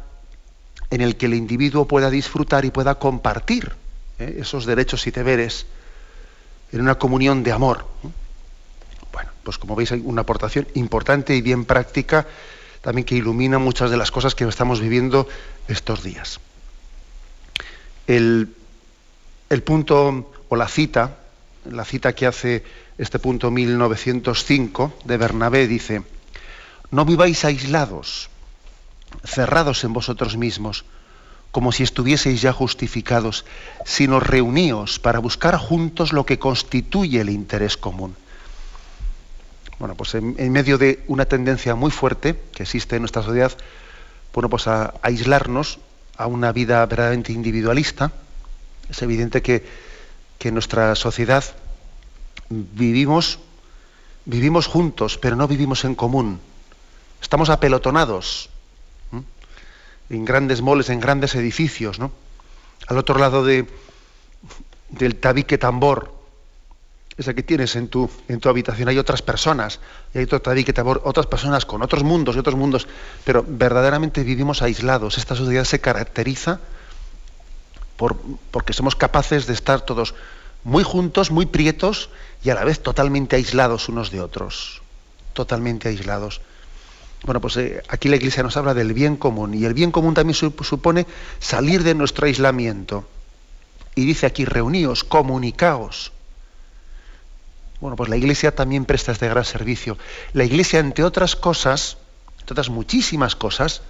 en 0.92 1.02
el 1.02 1.16
que 1.16 1.26
el 1.26 1.34
individuo 1.34 1.88
pueda 1.88 2.10
disfrutar 2.10 2.64
y 2.64 2.70
pueda 2.70 2.96
compartir 2.96 3.74
¿eh? 4.20 4.38
esos 4.40 4.66
derechos 4.66 5.08
y 5.08 5.12
deberes 5.12 5.66
en 6.72 6.82
una 6.82 6.96
comunión 6.96 7.44
de 7.44 7.52
amor. 7.52 7.86
Bueno, 9.12 9.32
pues 9.44 9.58
como 9.58 9.76
veis 9.76 9.92
hay 9.92 10.02
una 10.06 10.22
aportación 10.22 10.68
importante 10.76 11.36
y 11.36 11.42
bien 11.42 11.66
práctica 11.66 12.28
también 12.82 13.06
que 13.06 13.16
ilumina 13.16 13.60
muchas 13.60 13.92
de 13.92 13.98
las 13.98 14.12
cosas 14.12 14.36
que 14.36 14.44
estamos 14.46 14.82
viviendo 14.82 15.28
estos 15.68 16.04
días. 16.04 16.40
El, 18.08 18.54
el 19.50 19.64
punto 19.64 20.32
o 20.50 20.56
la 20.56 20.68
cita, 20.68 21.18
la 21.66 21.86
cita 21.86 22.14
que 22.14 22.26
hace 22.26 22.64
este 22.98 23.20
punto 23.20 23.52
1905 23.52 24.94
de 25.06 25.18
Bernabé 25.18 25.68
dice, 25.68 26.04
no 26.90 27.06
viváis 27.06 27.46
aislados, 27.46 28.30
cerrados 29.24 29.84
en 29.84 29.94
vosotros 29.94 30.38
mismos, 30.38 30.86
como 31.52 31.72
si 31.72 31.84
estuvieseis 31.84 32.42
ya 32.42 32.54
justificados, 32.54 33.46
sino 33.86 34.20
reuníos 34.20 35.00
para 35.00 35.20
buscar 35.20 35.58
juntos 35.58 36.14
lo 36.14 36.26
que 36.26 36.40
constituye 36.40 37.22
el 37.22 37.30
interés 37.30 37.78
común. 37.78 38.16
Bueno, 39.82 39.96
pues 39.96 40.14
en, 40.14 40.52
medio 40.52 40.78
de 40.78 41.04
una 41.08 41.26
tendencia 41.26 41.74
muy 41.76 41.92
fuerte 41.92 42.40
que 42.54 42.64
existe 42.64 42.96
en 42.96 43.02
nuestra 43.02 43.24
sociedad, 43.24 43.52
bueno, 44.34 44.48
pues 44.48 44.68
a 44.68 44.94
aislarnos 45.02 45.80
a 46.16 46.28
una 46.28 46.52
vida 46.52 46.86
verdaderamente 46.86 47.34
individualista, 47.34 48.14
es 48.90 49.02
evidente 49.02 49.42
que 49.42 49.66
que 50.42 50.48
en 50.48 50.56
nuestra 50.56 50.96
sociedad 50.96 51.44
vivimos, 52.50 53.38
vivimos 54.26 54.66
juntos, 54.66 55.20
pero 55.20 55.36
no 55.36 55.48
vivimos 55.48 55.86
en 55.86 55.94
común. 55.94 56.40
Estamos 57.22 57.52
apelotonados 57.52 58.50
en 60.10 60.26
grandes 60.26 60.64
moles, 60.64 60.90
en 60.90 61.00
grandes 61.00 61.36
edificios, 61.36 62.00
¿no? 62.00 62.12
Al 62.88 62.98
otro 62.98 63.20
lado 63.20 63.46
de, 63.46 63.68
del 64.90 65.18
tabique 65.18 65.60
tambor, 65.60 66.12
ese 67.18 67.36
que 67.36 67.44
tienes 67.44 67.76
en 67.76 67.88
tu, 67.88 68.10
en 68.28 68.40
tu 68.40 68.50
habitación, 68.50 68.88
hay 68.90 68.98
otras 68.98 69.22
personas, 69.22 69.80
y 70.14 70.20
hay 70.20 70.28
otras 70.32 71.28
personas 71.28 71.66
con 71.66 71.82
otros 71.82 72.04
mundos 72.04 72.36
y 72.36 72.40
otros 72.40 72.56
mundos, 72.56 72.88
pero 73.24 73.46
verdaderamente 73.48 74.24
vivimos 74.24 74.62
aislados. 74.62 75.18
Esta 75.18 75.36
sociedad 75.36 75.64
se 75.64 75.80
caracteriza 75.80 76.60
porque 78.50 78.74
somos 78.74 78.96
capaces 78.96 79.46
de 79.46 79.54
estar 79.54 79.82
todos 79.82 80.16
muy 80.64 80.84
juntos, 80.84 81.32
muy 81.32 81.46
prietos 81.46 82.10
y 82.44 82.50
a 82.50 82.56
la 82.56 82.64
vez 82.64 82.82
totalmente 82.82 83.36
aislados 83.36 83.90
unos 83.90 84.10
de 84.12 84.22
otros. 84.22 84.82
Totalmente 85.34 85.90
aislados. 85.90 86.42
Bueno, 87.24 87.40
pues 87.40 87.58
eh, 87.58 87.84
aquí 87.88 88.10
la 88.10 88.16
Iglesia 88.16 88.42
nos 88.42 88.58
habla 88.58 88.74
del 88.74 88.94
bien 88.94 89.16
común 89.16 89.54
y 89.54 89.66
el 89.66 89.76
bien 89.76 89.92
común 89.92 90.16
también 90.16 90.34
supone 90.34 91.06
salir 91.40 91.84
de 91.84 91.94
nuestro 91.94 92.26
aislamiento. 92.26 93.08
Y 93.94 94.06
dice 94.06 94.26
aquí, 94.26 94.46
reuníos, 94.46 95.04
comunicaos. 95.04 96.12
Bueno, 97.82 97.98
pues 97.98 98.10
la 98.10 98.16
Iglesia 98.16 98.56
también 98.56 98.86
presta 98.86 99.12
este 99.12 99.28
gran 99.28 99.44
servicio. 99.44 99.98
La 100.32 100.46
Iglesia, 100.46 100.80
entre 100.80 101.04
otras 101.04 101.36
cosas, 101.36 101.98
entre 102.40 102.54
otras 102.54 102.70
muchísimas 102.70 103.36
cosas, 103.36 103.82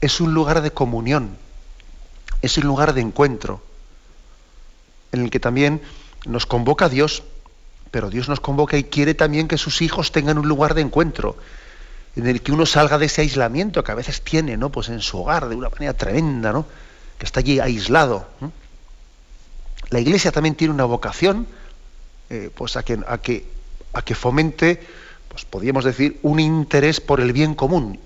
es 0.00 0.20
un 0.20 0.32
lugar 0.32 0.62
de 0.62 0.70
comunión 0.70 1.36
es 2.44 2.58
un 2.58 2.64
lugar 2.64 2.92
de 2.92 3.00
encuentro, 3.00 3.62
en 5.12 5.22
el 5.22 5.30
que 5.30 5.40
también 5.40 5.80
nos 6.26 6.44
convoca 6.44 6.90
Dios, 6.90 7.22
pero 7.90 8.10
Dios 8.10 8.28
nos 8.28 8.40
convoca 8.40 8.76
y 8.76 8.84
quiere 8.84 9.14
también 9.14 9.48
que 9.48 9.56
sus 9.56 9.80
hijos 9.80 10.12
tengan 10.12 10.36
un 10.36 10.46
lugar 10.46 10.74
de 10.74 10.82
encuentro, 10.82 11.36
en 12.16 12.26
el 12.26 12.42
que 12.42 12.52
uno 12.52 12.66
salga 12.66 12.98
de 12.98 13.06
ese 13.06 13.22
aislamiento 13.22 13.82
que 13.82 13.92
a 13.92 13.94
veces 13.94 14.20
tiene, 14.20 14.58
¿no? 14.58 14.70
Pues 14.70 14.90
en 14.90 15.00
su 15.00 15.22
hogar, 15.22 15.48
de 15.48 15.56
una 15.56 15.70
manera 15.70 15.94
tremenda, 15.94 16.52
¿no? 16.52 16.66
Que 17.18 17.24
está 17.24 17.40
allí 17.40 17.60
aislado. 17.60 18.28
La 19.88 20.00
Iglesia 20.00 20.30
también 20.30 20.54
tiene 20.54 20.74
una 20.74 20.84
vocación, 20.84 21.46
eh, 22.34 22.50
pues 22.52 22.76
a 22.76 22.82
que, 22.82 22.98
a 23.06 23.18
que, 23.18 23.46
a 23.92 24.02
que 24.02 24.16
fomente, 24.16 24.82
pues 25.28 25.44
podríamos 25.44 25.84
decir, 25.84 26.18
un 26.22 26.40
interés 26.40 27.00
por 27.00 27.20
el 27.20 27.32
bien 27.32 27.54
común. 27.54 28.00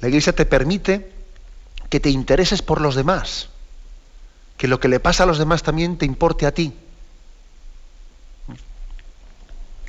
La 0.00 0.08
Iglesia 0.08 0.34
te 0.34 0.44
permite 0.44 1.12
que 1.88 2.00
te 2.00 2.10
intereses 2.10 2.62
por 2.62 2.80
los 2.80 2.96
demás, 2.96 3.48
que 4.56 4.66
lo 4.66 4.80
que 4.80 4.88
le 4.88 4.98
pasa 4.98 5.22
a 5.22 5.26
los 5.26 5.38
demás 5.38 5.62
también 5.62 5.98
te 5.98 6.04
importe 6.04 6.46
a 6.46 6.52
ti. 6.52 6.74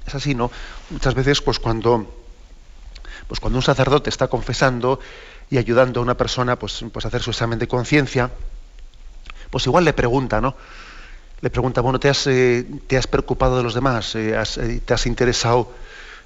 Es 0.05 0.13
así, 0.13 0.35
¿no? 0.35 0.51
Muchas 0.91 1.15
veces, 1.15 1.41
pues 1.41 1.57
cuando, 1.57 2.05
pues 3.27 3.39
cuando 3.39 3.57
un 3.57 3.63
sacerdote 3.63 4.11
está 4.11 4.27
confesando 4.27 4.99
y 5.49 5.57
ayudando 5.57 6.01
a 6.01 6.03
una 6.03 6.15
persona 6.15 6.59
pues, 6.59 6.85
pues 6.93 7.05
a 7.05 7.07
hacer 7.07 7.23
su 7.23 7.31
examen 7.31 7.57
de 7.57 7.67
conciencia, 7.67 8.29
pues 9.49 9.65
igual 9.65 9.85
le 9.85 9.93
pregunta, 9.93 10.39
¿no? 10.39 10.55
Le 11.43 11.49
pregunta, 11.49 11.81
bueno, 11.81 11.99
¿te 11.99 12.07
has, 12.07 12.25
eh, 12.27 12.65
¿te 12.87 12.95
has 12.95 13.05
preocupado 13.05 13.57
de 13.57 13.63
los 13.63 13.73
demás? 13.73 14.15
Eh, 14.15 14.33
eh, 14.33 14.79
¿Te 14.85 14.93
has 14.93 15.05
interesado 15.05 15.69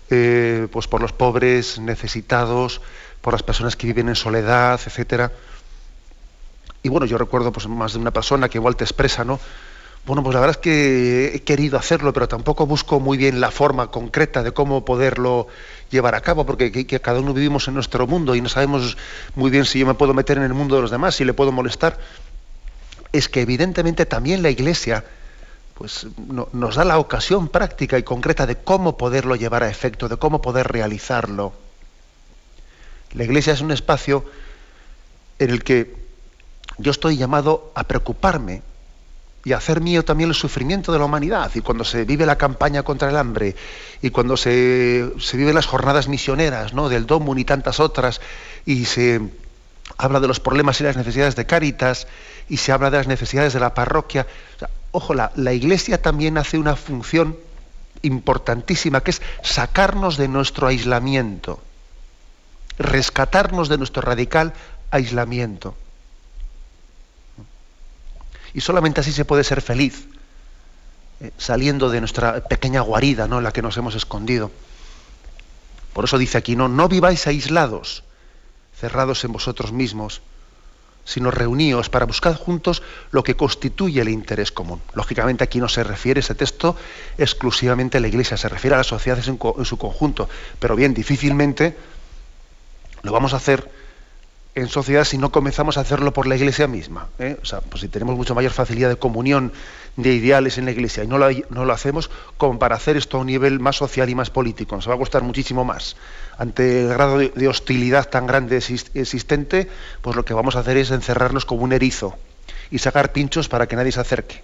pues 0.07 0.88
por 0.88 1.01
los 1.01 1.12
pobres, 1.12 1.79
necesitados, 1.79 2.81
por 3.19 3.33
las 3.33 3.41
personas 3.41 3.75
que 3.75 3.88
viven 3.88 4.09
en 4.09 4.15
soledad, 4.15 4.79
etcétera? 4.86 5.31
Y 6.83 6.89
bueno, 6.89 7.07
yo 7.07 7.17
recuerdo 7.17 7.51
pues, 7.51 7.67
más 7.67 7.93
de 7.93 8.00
una 8.00 8.12
persona 8.12 8.47
que 8.47 8.59
igual 8.59 8.75
te 8.75 8.83
expresa, 8.83 9.25
¿no? 9.25 9.39
Bueno, 10.05 10.21
pues 10.21 10.36
la 10.36 10.39
verdad 10.39 10.55
es 10.57 10.62
que 10.62 11.36
he 11.36 11.41
querido 11.41 11.79
hacerlo, 11.79 12.13
pero 12.13 12.27
tampoco 12.27 12.67
busco 12.67 13.00
muy 13.00 13.17
bien 13.17 13.41
la 13.41 13.50
forma 13.50 13.89
concreta 13.89 14.43
de 14.43 14.51
cómo 14.51 14.86
poderlo 14.86 15.47
llevar 15.89 16.13
a 16.13 16.21
cabo, 16.21 16.45
porque 16.45 16.71
que, 16.71 17.00
cada 17.01 17.19
uno 17.19 17.33
vivimos 17.33 17.67
en 17.67 17.74
nuestro 17.74 18.05
mundo 18.05 18.36
y 18.36 18.41
no 18.41 18.50
sabemos 18.50 18.95
muy 19.33 19.50
bien 19.50 19.65
si 19.65 19.79
yo 19.79 19.88
me 19.88 19.95
puedo 19.95 20.13
meter 20.13 20.38
en 20.38 20.43
el 20.43 20.53
mundo 20.53 20.75
de 20.75 20.83
los 20.83 20.91
demás, 20.91 21.15
si 21.15 21.25
le 21.25 21.33
puedo 21.33 21.51
molestar. 21.51 21.97
Es 23.17 23.29
que 23.29 23.41
evidentemente 23.41 24.05
también 24.05 24.43
la 24.43 24.51
Iglesia 24.51 25.03
pues, 25.74 26.05
nos 26.53 26.75
da 26.75 26.86
la 26.86 27.00
ocasión 27.00 27.47
práctica 27.47 27.97
y 27.97 28.03
concreta 28.03 28.45
de 28.45 28.57
cómo 28.57 28.95
poderlo 28.95 29.36
llevar 29.36 29.63
a 29.63 29.69
efecto, 29.69 30.07
de 30.07 30.17
cómo 30.17 30.39
poder 30.39 30.67
realizarlo. 30.67 31.51
La 33.13 33.24
Iglesia 33.24 33.53
es 33.53 33.62
un 33.62 33.71
espacio 33.71 34.24
en 35.39 35.50
el 35.50 35.63
que 35.63 35.95
yo 36.77 36.91
estoy 36.91 37.17
llamado 37.17 37.71
a 37.74 37.86
preocuparme 37.86 38.62
y 39.43 39.53
hacer 39.53 39.81
mío 39.81 40.05
también 40.05 40.29
el 40.29 40.36
sufrimiento 40.36 40.91
de 40.91 41.00
la 41.00 41.05
humanidad. 41.05 41.50
Y 41.55 41.62
cuando 41.62 41.86
se 41.86 42.05
vive 42.05 42.27
la 42.27 42.38
campaña 42.38 42.83
contra 42.83 43.09
el 43.09 43.17
hambre, 43.17 43.55
y 44.00 44.12
cuando 44.12 44.38
se, 44.38 45.12
se 45.17 45.38
viven 45.38 45.55
las 45.55 45.65
jornadas 45.65 46.07
misioneras 46.07 46.75
¿no? 46.75 46.88
del 46.88 47.07
Domun 47.07 47.39
y 47.39 47.45
tantas 47.45 47.79
otras, 47.79 48.21
y 48.63 48.86
se 48.86 49.21
habla 49.97 50.19
de 50.19 50.27
los 50.27 50.39
problemas 50.39 50.79
y 50.79 50.83
las 50.83 50.97
necesidades 50.97 51.36
de 51.36 51.45
Cáritas, 51.47 52.07
y 52.50 52.58
se 52.58 52.72
habla 52.72 52.89
de 52.89 52.98
las 52.98 53.08
necesidades 53.08 53.54
de 53.54 53.60
la 53.60 53.74
parroquia. 53.74 54.25
ojo, 54.92 55.13
la, 55.13 55.54
Iglesia 55.54 56.01
también 56.01 56.38
hace 56.38 56.58
una 56.58 56.75
función 56.75 57.38
importantísima, 58.01 59.01
que 59.01 59.12
es 59.12 59.22
sacarnos 59.44 60.18
de 60.18 60.27
nuestro 60.27 60.68
aislamiento, 60.68 61.60
rescatarnos 62.77 63.70
de 63.70 63.77
nuestro 63.77 64.01
radical 64.01 64.54
aislamiento. 64.92 65.75
Y 68.54 68.62
solamente 68.62 69.01
así 69.01 69.12
se 69.12 69.25
puede 69.25 69.44
ser 69.44 69.62
feliz, 69.62 70.08
eh, 71.20 71.32
saliendo 71.38 71.89
de 71.89 72.00
nuestra 72.00 72.44
pequeña 72.44 72.82
guarida, 72.82 73.27
¿no? 73.27 73.39
en 73.39 73.44
la 73.44 73.51
que 73.51 73.62
nos 73.62 73.75
hemos 73.77 73.96
escondido. 73.96 74.51
Por 75.94 76.06
eso 76.06 76.18
dice 76.18 76.38
aquí, 76.38 76.56
no 76.56 76.88
viváis 76.88 77.27
aislados, 77.27 78.04
cerrados 78.80 79.24
en 79.25 79.32
vosotros 79.32 79.72
mismos, 79.72 80.22
sino 81.07 81.31
reuníos 81.31 81.89
para 81.89 82.05
buscar 82.05 82.35
juntos 82.35 82.83
lo 83.11 83.23
que 83.23 83.35
constituye 83.35 84.01
el 84.01 84.09
interés 84.09 84.51
común. 84.51 84.81
Lógicamente 84.93 85.45
aquí 85.45 85.59
no 85.59 85.69
se 85.69 85.83
refiere 85.83 86.19
ese 86.19 86.35
texto 86.35 86.75
exclusivamente 87.17 87.97
a 87.97 88.01
la 88.01 88.09
Iglesia, 88.09 88.35
se 88.35 88.49
refiere 88.49 88.75
a 88.75 88.79
las 88.79 88.87
sociedades 88.87 89.29
en, 89.29 89.39
en 89.57 89.65
su 89.65 89.77
conjunto, 89.77 90.27
pero 90.59 90.75
bien, 90.75 90.93
difícilmente 90.93 91.77
lo 93.03 93.13
vamos 93.13 93.33
a 93.33 93.37
hacer 93.37 93.72
en 94.57 94.70
sociedad 94.70 95.03
si 95.03 95.20
no 95.20 95.31
comenzamos 95.31 95.77
a 95.77 95.81
hacerlo 95.81 96.13
por 96.13 96.25
la 96.25 96.35
iglesia 96.35 96.67
misma. 96.67 97.09
¿eh? 97.20 97.37
O 97.43 97.46
sea, 97.46 97.61
pues 97.61 97.81
si 97.81 97.89
tenemos 97.89 98.17
mucho 98.17 98.33
mayor 98.33 98.51
facilidad 98.51 98.89
de 98.89 98.96
comunión 98.96 99.53
de 99.98 100.15
ideales 100.15 100.57
en 100.57 100.65
la 100.65 100.72
iglesia 100.72 101.03
y 101.03 101.07
no 101.07 101.20
lo, 101.20 101.27
no 101.51 101.63
lo, 101.63 101.74
hacemos 101.74 102.09
como 102.37 102.57
para 102.57 102.75
hacer 102.75 102.98
esto 102.98 103.17
a 103.17 103.20
un 103.20 103.27
nivel 103.27 103.59
más 103.59 103.75
social 103.75 104.09
y 104.09 104.15
más 104.15 104.31
político. 104.31 104.75
Nos 104.75 104.89
va 104.89 104.96
a 104.96 104.98
costar 104.98 105.22
muchísimo 105.22 105.63
más. 105.63 105.96
Ante 106.39 106.81
el 106.81 106.89
grado 106.89 107.20
de, 107.20 107.48
hostilidad 107.48 108.09
tan 108.09 108.25
grande 108.25 108.57
existente, 108.57 109.70
pues 110.01 110.15
lo 110.15 110.25
que 110.25 110.33
vamos 110.33 110.55
a 110.55 110.61
hacer 110.61 110.77
es 110.77 110.89
encerrarnos 110.89 111.46
como 111.46 111.61
un 111.61 111.72
erizo 111.72 112.17
y 112.72 112.79
sacar 112.79 113.11
pinchos 113.11 113.50
para 113.50 113.67
que 113.67 113.75
nadie 113.75 113.91
se 113.91 114.00
acerque. 114.00 114.41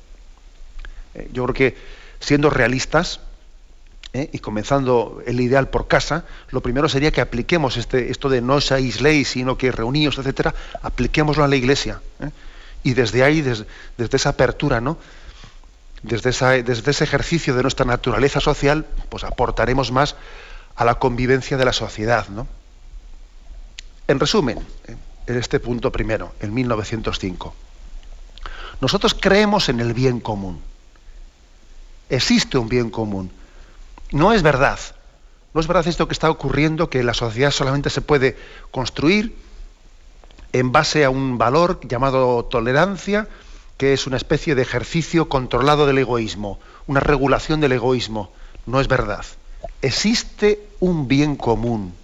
Eh, 1.16 1.28
yo 1.34 1.44
creo 1.46 1.56
que 1.56 1.76
siendo 2.20 2.52
realistas, 2.52 3.20
¿eh? 4.14 4.30
y 4.32 4.40
comenzando 4.40 5.22
el 5.26 5.40
ideal 5.42 5.70
por 5.70 5.88
casa, 5.88 6.26
lo 6.50 6.62
primero 6.62 6.88
sería 6.88 7.12
que 7.12 7.22
apliquemos 7.22 7.78
este, 7.78 8.12
esto 8.12 8.30
de 8.30 8.42
no 8.42 8.56
os 8.56 8.72
aisléis, 8.72 9.30
sino 9.30 9.58
que 9.58 9.72
reuníos, 9.72 10.18
etcétera, 10.18 10.54
apliquémoslo 10.82 11.44
a 11.44 11.48
la 11.48 11.56
iglesia. 11.56 12.02
¿eh? 12.22 12.30
Y 12.84 12.94
desde 12.94 13.24
ahí, 13.24 13.42
desde, 13.42 13.66
esa 13.98 14.30
apertura, 14.30 14.82
¿no? 14.82 14.98
Desde, 16.04 16.64
desde 16.64 16.92
ese 16.92 17.04
ejercicio 17.04 17.56
de 17.56 17.62
nuestra 17.62 17.86
naturaleza 17.86 18.40
social, 18.40 18.86
pues 19.10 19.24
aportaremos 19.24 19.92
más 19.92 20.16
a 20.76 20.86
la 20.86 20.96
convivencia 20.96 21.58
de 21.58 21.66
la 21.66 21.74
sociedad. 21.74 22.28
¿no? 22.28 22.48
En 24.08 24.20
resumen, 24.20 24.60
¿eh? 24.88 24.96
en 25.28 25.38
este 25.38 25.60
punto 25.60 25.92
primero, 25.92 26.34
en 26.42 26.54
1905, 26.54 27.56
nosotros 28.82 29.16
creemos 29.18 29.70
en 29.70 29.80
el 29.80 29.94
bien 29.94 30.20
común. 30.20 30.62
Existe 32.10 32.58
un 32.58 32.68
bien 32.68 32.90
común 32.90 33.32
no 34.14 34.32
es 34.32 34.44
verdad. 34.44 34.80
No 35.54 35.60
es 35.60 35.68
verdad 35.68 35.88
esto 35.88 36.08
que 36.08 36.14
está 36.14 36.30
ocurriendo, 36.30 36.90
que 36.90 37.04
la 37.04 37.14
sociedad 37.14 37.52
solamente 37.52 37.90
se 37.90 38.02
puede 38.02 38.38
construir 38.72 39.36
en 40.54 40.72
base 40.72 41.04
a 41.04 41.10
un 41.10 41.40
valor 41.40 41.80
llamado 41.88 42.46
tolerancia, 42.46 43.28
que 43.78 43.92
es 43.94 44.06
una 44.06 44.18
especie 44.18 44.54
de 44.54 44.62
ejercicio 44.62 45.30
controlado 45.30 45.88
del 45.88 45.98
egoísmo, 45.98 46.60
una 46.86 47.00
regulación 47.00 47.60
del 47.60 47.72
egoísmo. 47.72 48.32
No 48.68 48.80
es 48.80 48.88
verdad. 48.88 49.26
Existe 49.82 50.64
un 50.80 51.08
bien 51.08 51.36
común, 51.36 51.96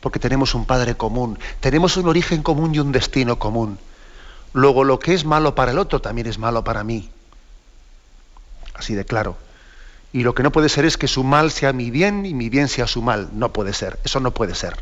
porque 0.00 0.20
tenemos 0.20 0.54
un 0.54 0.64
padre 0.64 0.94
común, 0.94 1.40
tenemos 1.58 1.96
un 1.96 2.06
origen 2.08 2.42
común 2.42 2.72
y 2.72 2.78
un 2.78 2.92
destino 2.92 3.40
común. 3.40 3.78
Luego 4.52 4.84
lo 4.84 5.00
que 5.00 5.12
es 5.12 5.24
malo 5.24 5.56
para 5.56 5.72
el 5.72 5.78
otro 5.78 6.00
también 6.00 6.28
es 6.28 6.38
malo 6.38 6.62
para 6.62 6.84
mí. 6.84 7.10
Así 8.74 8.94
de 8.94 9.04
claro. 9.04 9.36
Y 10.12 10.22
lo 10.22 10.34
que 10.34 10.42
no 10.42 10.52
puede 10.52 10.68
ser 10.68 10.84
es 10.84 10.98
que 10.98 11.08
su 11.08 11.24
mal 11.24 11.50
sea 11.50 11.72
mi 11.72 11.90
bien 11.90 12.26
y 12.26 12.34
mi 12.34 12.50
bien 12.50 12.68
sea 12.68 12.86
su 12.86 13.00
mal. 13.00 13.30
No 13.32 13.52
puede 13.52 13.72
ser, 13.72 13.98
eso 14.04 14.20
no 14.20 14.32
puede 14.32 14.54
ser. 14.54 14.76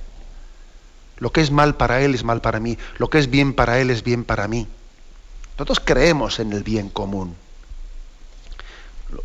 Lo 1.18 1.30
que 1.30 1.40
es 1.40 1.50
mal 1.50 1.76
para 1.76 2.00
él 2.00 2.14
es 2.14 2.24
mal 2.24 2.40
para 2.40 2.60
mí, 2.60 2.78
lo 2.98 3.10
que 3.10 3.18
es 3.18 3.30
bien 3.30 3.54
para 3.54 3.78
él 3.78 3.90
es 3.90 4.02
bien 4.02 4.24
para 4.24 4.48
mí. 4.48 4.66
Nosotros 5.52 5.80
creemos 5.84 6.40
en 6.40 6.52
el 6.52 6.62
bien 6.62 6.88
común. 6.88 7.36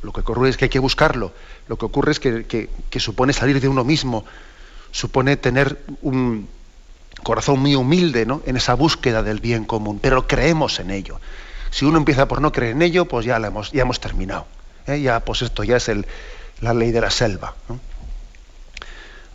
Lo, 0.02 0.12
que 0.12 0.20
ocurre 0.20 0.50
es 0.50 0.58
que 0.58 0.65
hay 0.65 0.70
que 0.70 0.80
buscarlo. 0.80 1.32
Lo 1.68 1.78
que 1.78 1.86
ocurre 1.86 2.12
es 2.12 2.20
que, 2.20 2.70
supone 2.98 3.34
salir 3.34 3.62
de 3.62 3.70
uno 3.70 3.84
mismo, 3.84 4.26
supone 4.91 5.38
tener 5.38 5.80
un 6.02 6.50
corazón 7.24 7.60
muy 7.60 7.76
humilde 7.76 8.26
¿no? 8.26 8.41
en 8.46 8.58
esa 8.58 8.74
búsqueda 8.74 9.24
del 9.24 9.39
bien 9.39 9.63
común, 9.63 10.00
pero 10.02 10.28
creemos 10.28 10.80
en 10.80 10.91
ello. 10.91 11.20
Si 11.72 11.86
uno 11.86 11.98
empieza 11.98 12.28
por 12.28 12.41
no 12.41 12.52
creer 12.52 12.74
en 12.74 12.82
ello, 12.82 13.06
pues 13.06 13.26
ya, 13.26 13.38
hemos, 13.38 13.72
ya 13.72 13.84
hemos 13.84 14.00
terminado. 14.00 14.46
¿Eh? 14.88 15.02
ya 15.02 15.19
pues 15.19 15.41
esto 15.41 15.63
ya 15.63 15.78
es 15.78 15.89
la 16.62 16.74
ley 16.74 16.91
de 16.91 17.02
la 17.02 17.10
selva. 17.10 17.56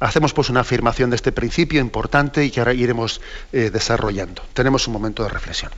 Hacemos 0.01 0.33
pues 0.33 0.49
una 0.49 0.61
afirmación 0.61 1.11
de 1.11 1.17
este 1.17 1.31
principio 1.31 1.81
importante 1.81 2.45
y 2.45 2.51
que 2.51 2.61
ahora 2.61 2.73
iremos 2.73 3.21
eh, 3.53 3.71
desarrollando. 3.71 4.43
Tenemos 4.55 4.87
un 4.87 4.95
momento 4.95 5.23
de 5.23 5.29
reflexión. 5.29 5.71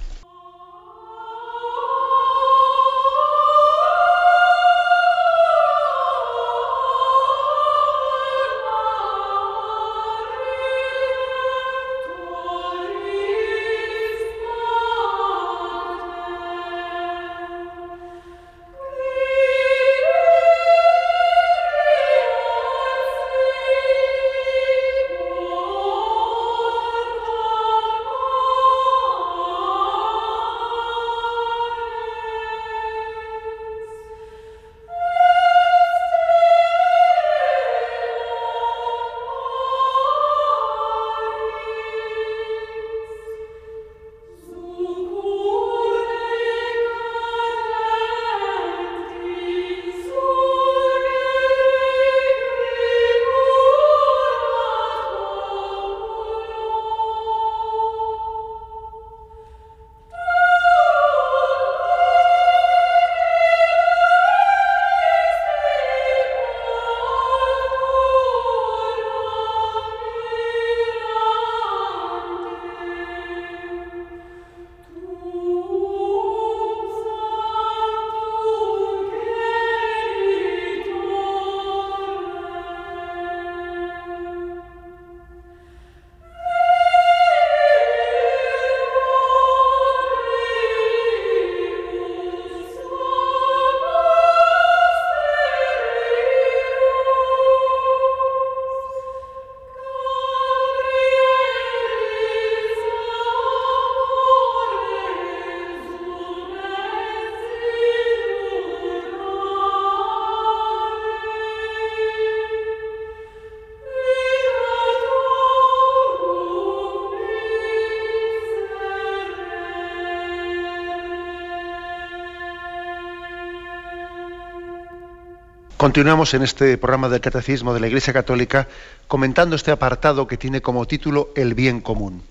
Continuamos 125.83 126.33
en 126.35 126.45
este 126.45 126.79
programa 126.79 127.09
del 127.09 127.21
Catecismo 127.21 127.75
de 127.75 127.81
la 127.81 127.89
Iglesia 127.89 128.13
Católica 128.13 128.69
comentando 129.09 129.57
este 129.57 129.73
apartado 129.73 130.29
que 130.29 130.37
tiene 130.37 130.63
como 130.63 130.87
título 130.87 131.33
El 131.35 131.55
bien 131.55 131.81
común. 131.81 132.23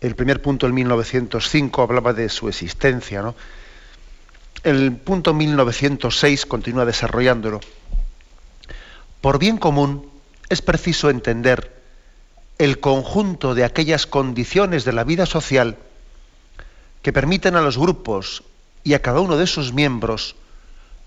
El 0.00 0.14
primer 0.14 0.40
punto, 0.40 0.68
el 0.68 0.72
1905, 0.74 1.82
hablaba 1.82 2.12
de 2.12 2.28
su 2.28 2.48
existencia. 2.48 3.20
¿no? 3.20 3.34
El 4.62 4.92
punto 4.92 5.34
1906 5.34 6.46
continúa 6.46 6.84
desarrollándolo. 6.84 7.58
Por 9.20 9.40
bien 9.40 9.58
común 9.58 10.08
es 10.50 10.62
preciso 10.62 11.10
entender 11.10 11.82
el 12.58 12.78
conjunto 12.78 13.56
de 13.56 13.64
aquellas 13.64 14.06
condiciones 14.06 14.84
de 14.84 14.92
la 14.92 15.02
vida 15.02 15.26
social 15.26 15.76
que 17.02 17.12
permiten 17.12 17.56
a 17.56 17.60
los 17.60 17.76
grupos 17.76 18.44
y 18.84 18.94
a 18.94 19.02
cada 19.02 19.18
uno 19.18 19.36
de 19.36 19.48
sus 19.48 19.72
miembros 19.72 20.36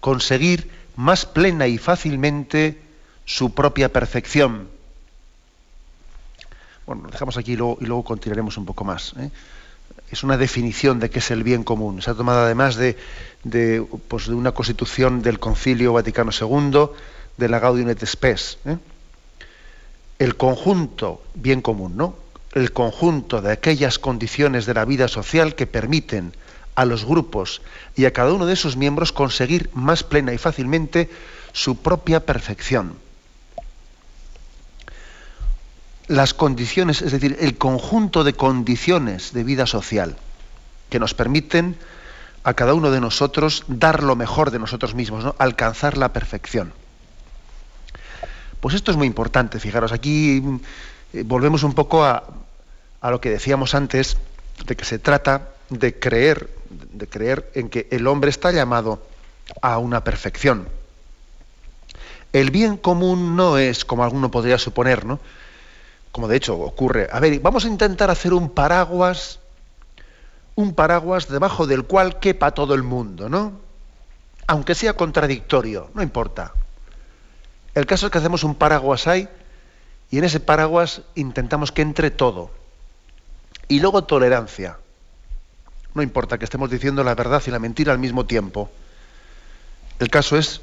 conseguir 0.01 0.80
más 0.95 1.25
plena 1.25 1.67
y 1.67 1.77
fácilmente 1.77 2.81
su 3.25 3.53
propia 3.53 3.91
perfección. 3.91 4.67
Bueno, 6.85 7.03
lo 7.03 7.09
dejamos 7.09 7.37
aquí 7.37 7.53
y 7.53 7.55
luego, 7.55 8.03
continuaremos 8.03 8.57
un 8.57 8.65
poco 8.65 8.83
más. 8.83 9.13
¿eh? 9.17 9.29
Es 10.11 10.23
una 10.23 10.37
definición 10.37 10.99
de 10.99 11.09
qué 11.09 11.19
es 11.19 11.31
el 11.31 11.43
bien 11.43 11.63
común. 11.63 12.01
Se 12.01 12.11
ha 12.11 12.13
tomado 12.13 12.41
además 12.41 12.75
de, 12.75 12.97
de, 13.43 13.85
pues, 14.07 14.27
una 14.27 14.51
constitución 14.51 15.21
del 15.21 15.39
Concilio 15.39 15.93
Vaticano 15.93 16.31
II, 16.31 16.89
de 17.37 17.49
la 17.49 17.59
Gaudium 17.59 17.89
et 17.89 18.05
Spes. 18.05 18.57
¿eh? 18.65 18.77
El 20.19 20.35
conjunto, 20.35 21.23
bien 21.33 21.61
común, 21.61 21.95
¿no? 21.95 22.15
El 22.53 22.73
conjunto 22.73 23.41
de 23.41 23.53
aquellas 23.53 23.97
condiciones 23.97 24.65
de 24.65 24.73
la 24.73 24.85
vida 24.85 25.07
social 25.07 25.55
que 25.55 25.67
permiten 25.67 26.33
a 26.75 26.85
los 26.85 27.05
grupos 27.05 27.61
y 27.95 28.05
a 28.05 28.13
cada 28.13 28.33
uno 28.33 28.45
de 28.45 28.55
sus 28.55 28.77
miembros 28.77 29.11
conseguir 29.11 29.69
más 29.73 30.03
plena 30.03 30.33
y 30.33 30.37
fácilmente 30.37 31.09
su 31.53 31.77
propia 31.77 32.25
perfección. 32.25 32.95
Las 36.07 36.33
condiciones, 36.33 37.01
es 37.01 37.11
decir, 37.11 37.37
el 37.39 37.57
conjunto 37.57 38.23
de 38.23 38.33
condiciones 38.33 39.33
de 39.33 39.43
vida 39.43 39.65
social 39.65 40.17
que 40.89 40.99
nos 40.99 41.13
permiten 41.13 41.77
a 42.43 42.53
cada 42.53 42.73
uno 42.73 42.91
de 42.91 42.99
nosotros 42.99 43.63
dar 43.67 44.03
lo 44.03 44.15
mejor 44.15 44.51
de 44.51 44.59
nosotros 44.59 44.95
mismos, 44.95 45.23
¿no? 45.23 45.35
alcanzar 45.37 45.97
la 45.97 46.11
perfección. 46.11 46.73
Pues 48.59 48.75
esto 48.75 48.91
es 48.91 48.97
muy 48.97 49.07
importante, 49.07 49.59
fijaros, 49.59 49.91
aquí 49.91 50.43
eh, 51.13 51.23
volvemos 51.25 51.63
un 51.63 51.73
poco 51.73 52.03
a, 52.03 52.23
a 52.99 53.11
lo 53.11 53.21
que 53.21 53.29
decíamos 53.29 53.73
antes, 53.73 54.17
de 54.65 54.75
que 54.75 54.85
se 54.85 54.99
trata 54.99 55.49
de 55.69 55.97
creer, 55.97 56.49
de 56.93 57.07
creer 57.07 57.51
en 57.55 57.69
que 57.69 57.87
el 57.91 58.07
hombre 58.07 58.29
está 58.29 58.51
llamado 58.51 59.01
a 59.61 59.77
una 59.77 60.03
perfección. 60.03 60.67
El 62.33 62.51
bien 62.51 62.77
común 62.77 63.35
no 63.35 63.57
es, 63.57 63.83
como 63.83 64.03
alguno 64.03 64.31
podría 64.31 64.57
suponer, 64.57 65.05
¿no? 65.05 65.19
Como 66.11 66.27
de 66.27 66.37
hecho 66.37 66.57
ocurre. 66.57 67.09
A 67.11 67.19
ver, 67.19 67.39
vamos 67.39 67.65
a 67.65 67.67
intentar 67.67 68.09
hacer 68.09 68.33
un 68.33 68.49
paraguas, 68.49 69.39
un 70.55 70.73
paraguas 70.73 71.27
debajo 71.27 71.67
del 71.67 71.83
cual 71.83 72.19
quepa 72.19 72.51
todo 72.51 72.73
el 72.73 72.83
mundo, 72.83 73.27
¿no? 73.27 73.53
Aunque 74.47 74.75
sea 74.75 74.93
contradictorio, 74.93 75.89
no 75.93 76.01
importa. 76.01 76.53
El 77.73 77.85
caso 77.85 78.05
es 78.05 78.11
que 78.11 78.17
hacemos 78.17 78.43
un 78.43 78.55
paraguas 78.55 79.07
ahí 79.07 79.27
y 80.09 80.17
en 80.17 80.25
ese 80.25 80.39
paraguas 80.39 81.01
intentamos 81.15 81.71
que 81.71 81.81
entre 81.81 82.11
todo. 82.11 82.51
Y 83.67 83.79
luego 83.79 84.03
tolerancia. 84.03 84.77
No 85.93 86.01
importa 86.01 86.37
que 86.37 86.45
estemos 86.45 86.69
diciendo 86.69 87.03
la 87.03 87.15
verdad 87.15 87.41
y 87.45 87.51
la 87.51 87.59
mentira 87.59 87.91
al 87.91 87.99
mismo 87.99 88.25
tiempo. 88.25 88.69
El 89.99 90.09
caso 90.09 90.37
es, 90.37 90.61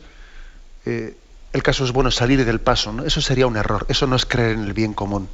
eh, 0.87 1.17
el 1.53 1.63
caso 1.63 1.85
es 1.85 1.93
bueno 1.93 2.11
salir 2.11 2.45
del 2.45 2.61
paso. 2.61 2.93
¿no? 2.93 3.05
Eso 3.05 3.21
sería 3.21 3.47
un 3.47 3.57
error. 3.57 3.87
Eso 3.89 4.07
no 4.07 4.17
es 4.17 4.25
creer 4.25 4.53
en 4.53 4.65
el 4.65 4.73
bien 4.73 4.95
común. 4.95 5.29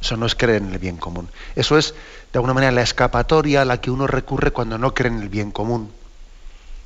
Eso 0.00 0.16
no 0.16 0.26
es 0.26 0.34
creer 0.34 0.62
en 0.62 0.72
el 0.72 0.78
bien 0.78 0.96
común. 0.96 1.28
Eso 1.56 1.76
es, 1.76 1.92
de 2.32 2.38
alguna 2.38 2.54
manera, 2.54 2.72
la 2.72 2.82
escapatoria 2.82 3.62
a 3.62 3.64
la 3.64 3.80
que 3.80 3.90
uno 3.90 4.06
recurre 4.06 4.52
cuando 4.52 4.78
no 4.78 4.94
cree 4.94 5.12
en 5.12 5.20
el 5.20 5.28
bien 5.28 5.50
común. 5.50 5.92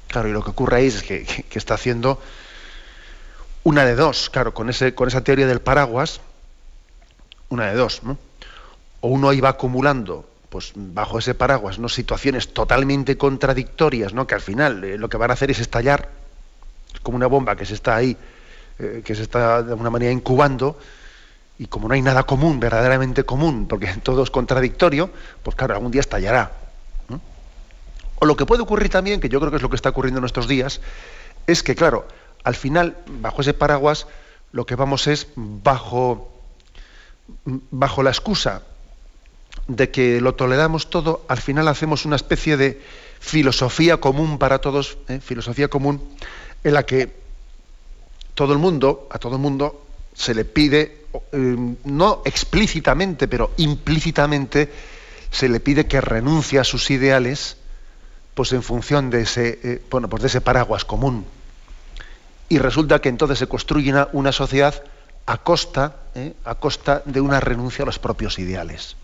Claro, 0.09 0.29
y 0.29 0.33
lo 0.33 0.43
que 0.43 0.51
ocurre 0.51 0.79
ahí 0.79 0.87
es 0.87 1.03
que, 1.03 1.25
que 1.25 1.59
está 1.59 1.75
haciendo 1.75 2.21
una 3.65 3.85
de 3.85 3.95
dos, 3.95 4.29
claro, 4.31 4.53
con, 4.55 4.69
ese, 4.71 4.95
con 4.95 5.09
esa 5.09 5.23
teoría 5.23 5.47
del 5.47 5.61
paraguas, 5.61 6.21
una 7.49 7.67
de 7.67 7.75
dos, 7.75 8.03
¿no? 8.03 8.19
O 9.01 9.09
uno 9.09 9.29
ahí 9.29 9.41
va 9.41 9.51
acumulando 9.51 10.29
pues 10.53 10.73
bajo 10.77 11.19
ese 11.19 11.35
paraguas, 11.35 11.79
¿no? 11.79 11.89
situaciones 11.89 12.53
totalmente 12.53 13.17
contradictorias, 13.17 14.13
¿no? 14.13 14.27
que 14.27 14.35
al 14.35 14.43
final 14.43 14.85
eh, 14.85 14.99
lo 14.99 15.09
que 15.09 15.17
van 15.17 15.31
a 15.31 15.33
hacer 15.33 15.51
es 15.51 15.61
estallar, 15.61 16.11
como 17.03 17.17
una 17.17 17.27
bomba 17.27 17.57
que 17.57 17.65
se 17.65 17.73
está 17.73 17.97
ahí, 17.97 18.19
eh, 18.79 19.01
que 19.03 19.15
se 19.15 19.23
está 19.23 19.63
de 19.63 19.71
alguna 19.71 19.89
manera 19.89 20.13
incubando, 20.13 20.79
y 21.59 21.69
como 21.69 21.89
no 21.89 21.95
hay 21.95 22.03
nada 22.03 22.25
común, 22.25 22.61
verdaderamente 22.61 23.25
común, 23.25 23.67
porque 23.67 23.87
todo 24.03 24.23
es 24.23 24.31
contradictorio, 24.31 25.09
pues 25.43 25.57
claro, 25.57 25.73
algún 25.73 25.91
día 25.91 26.03
estallará. 26.03 26.53
O 28.19 28.27
lo 28.27 28.37
que 28.37 28.45
puede 28.45 28.63
ocurrir 28.63 28.91
también, 28.91 29.21
que 29.21 29.31
yo 29.31 29.41
creo 29.41 29.51
que 29.51 29.57
es 29.57 29.63
lo 29.63 29.71
que 29.71 29.77
está 29.77 29.89
ocurriendo 29.89 30.19
en 30.19 30.27
estos 30.27 30.47
días, 30.47 30.83
es 31.47 31.63
que, 31.63 31.75
claro, 31.75 32.07
al 32.45 32.55
final, 32.55 32.99
bajo 33.07 33.41
ese 33.41 33.55
paraguas, 33.55 34.07
lo 34.53 34.67
que 34.67 34.77
vamos 34.77 35.07
es 35.07 35.29
bajo, 35.35 36.31
bajo 37.47 38.03
la 38.03 38.11
excusa 38.11 38.63
de 39.69 39.91
que 39.91 40.21
lo 40.21 40.35
toleramos 40.35 40.91
todo, 40.91 41.25
al 41.29 41.41
final 41.41 41.69
hacemos 41.69 42.05
una 42.05 42.17
especie 42.17 42.57
de 42.57 42.81
filosofía 43.21 43.99
común 43.99 44.39
para 44.39 44.59
todos, 44.59 44.99
¿eh? 45.09 45.21
filosofía 45.21 45.69
común, 45.69 46.03
en 46.65 46.75
la 46.75 46.85
que 46.85 47.15
todo 48.35 48.53
el 48.53 48.59
mundo, 48.59 49.09
a 49.11 49.19
todo 49.19 49.37
el 49.37 49.43
mundo 49.43 49.85
se 50.15 50.35
le 50.35 50.45
pide, 50.45 51.07
eh, 51.33 51.75
no 51.85 52.23
explícitamente, 52.25 53.29
pero 53.29 53.53
implícitamente, 53.57 54.71
se 55.31 55.49
le 55.49 55.61
pide 55.61 55.87
que 55.87 56.01
renuncie 56.01 56.59
a 56.59 56.65
sus 56.65 56.91
ideales, 56.91 57.57
pues 58.35 58.53
en 58.53 58.63
función 58.63 59.11
de 59.11 59.23
ese, 59.23 59.61
eh, 59.63 59.83
bueno, 59.91 60.09
pues 60.09 60.23
de 60.23 60.29
ese 60.29 60.41
paraguas 60.41 60.85
común. 60.85 61.25
Y 62.49 62.59
resulta 62.59 63.01
que 63.01 63.09
entonces 63.09 63.39
se 63.39 63.47
construye 63.47 63.95
una, 64.13 64.33
sociedad 64.33 64.83
a 65.25 65.39
costa, 65.39 65.97
a 66.45 66.55
costa 66.57 67.03
de 67.07 67.21
una 67.21 67.41
renuncia 67.41 67.85
a 67.85 67.87
los 67.87 67.99
propios 67.99 68.39
ideales 68.39 68.97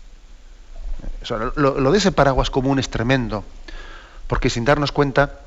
lo, 1.55 1.91
de 1.91 1.97
ese 1.97 2.11
paraguas 2.11 2.49
común 2.49 2.79
es 2.79 2.89
tremendo, 2.89 3.43
porque 4.27 4.49
sin 4.49 4.65
darnos 4.65 4.91
cuenta, 4.91 5.39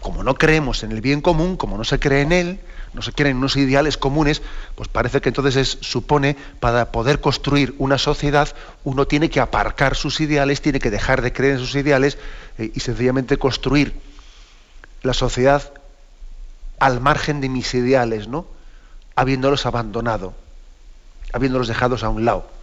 como 0.00 0.22
no 0.22 0.34
creemos 0.34 0.82
en 0.82 0.92
el 0.92 1.00
bien 1.00 1.20
común, 1.20 1.56
como 1.56 1.78
no 1.78 1.84
se 1.84 1.98
cree 1.98 2.22
en 2.22 2.32
él, 2.32 2.60
no 2.92 3.02
se 3.02 3.12
creen 3.12 3.38
unos 3.38 3.56
ideales 3.56 3.96
comunes, 3.96 4.42
pues 4.74 4.88
parece 4.88 5.20
que 5.20 5.28
entonces 5.28 5.56
es, 5.56 5.78
supone 5.80 6.36
para 6.60 6.92
poder 6.92 7.20
construir 7.20 7.74
una 7.78 7.98
sociedad 7.98 8.48
uno 8.84 9.06
tiene 9.06 9.30
que 9.30 9.40
aparcar 9.40 9.96
sus 9.96 10.20
ideales, 10.20 10.60
tiene 10.60 10.78
que 10.78 10.90
dejar 10.90 11.22
de 11.22 11.32
creer 11.32 11.54
en 11.54 11.58
sus 11.58 11.74
ideales 11.74 12.18
eh, 12.58 12.70
y 12.74 12.80
sencillamente 12.80 13.36
construir 13.36 13.94
la 15.02 15.14
sociedad 15.14 15.72
al 16.78 17.00
margen 17.00 17.40
de 17.40 17.48
mis 17.48 17.72
ideales, 17.74 18.28
¿no? 18.28 18.46
Habiéndolos 19.16 19.66
abandonado, 19.66 20.34
habiéndolos 21.32 21.68
dejados 21.68 22.02
a 22.02 22.08
un 22.08 22.24
lado 22.24 22.53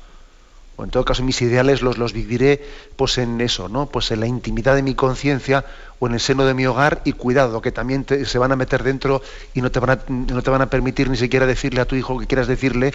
o 0.77 0.83
en 0.83 0.89
todo 0.89 1.05
caso 1.05 1.23
mis 1.23 1.41
ideales 1.41 1.81
los, 1.81 1.97
los 1.97 2.13
viviré 2.13 2.65
pues 2.95 3.17
en 3.17 3.41
eso, 3.41 3.69
¿no? 3.69 3.87
Pues 3.87 4.11
en 4.11 4.19
la 4.19 4.27
intimidad 4.27 4.75
de 4.75 4.83
mi 4.83 4.95
conciencia 4.95 5.65
o 5.99 6.07
en 6.07 6.13
el 6.13 6.19
seno 6.19 6.45
de 6.45 6.53
mi 6.53 6.65
hogar 6.65 7.01
y 7.03 7.13
cuidado, 7.13 7.61
que 7.61 7.71
también 7.71 8.05
se 8.07 8.37
van 8.39 8.51
a 8.51 8.55
meter 8.55 8.83
dentro 8.83 9.21
y 9.53 9.61
no 9.61 9.71
te, 9.71 9.79
van 9.79 9.89
a, 9.91 9.99
no 10.07 10.41
te 10.41 10.49
van 10.49 10.61
a 10.61 10.69
permitir 10.69 11.09
ni 11.09 11.17
siquiera 11.17 11.45
decirle 11.45 11.81
a 11.81 11.85
tu 11.85 11.95
hijo 11.95 12.17
que 12.17 12.27
quieras 12.27 12.47
decirle 12.47 12.93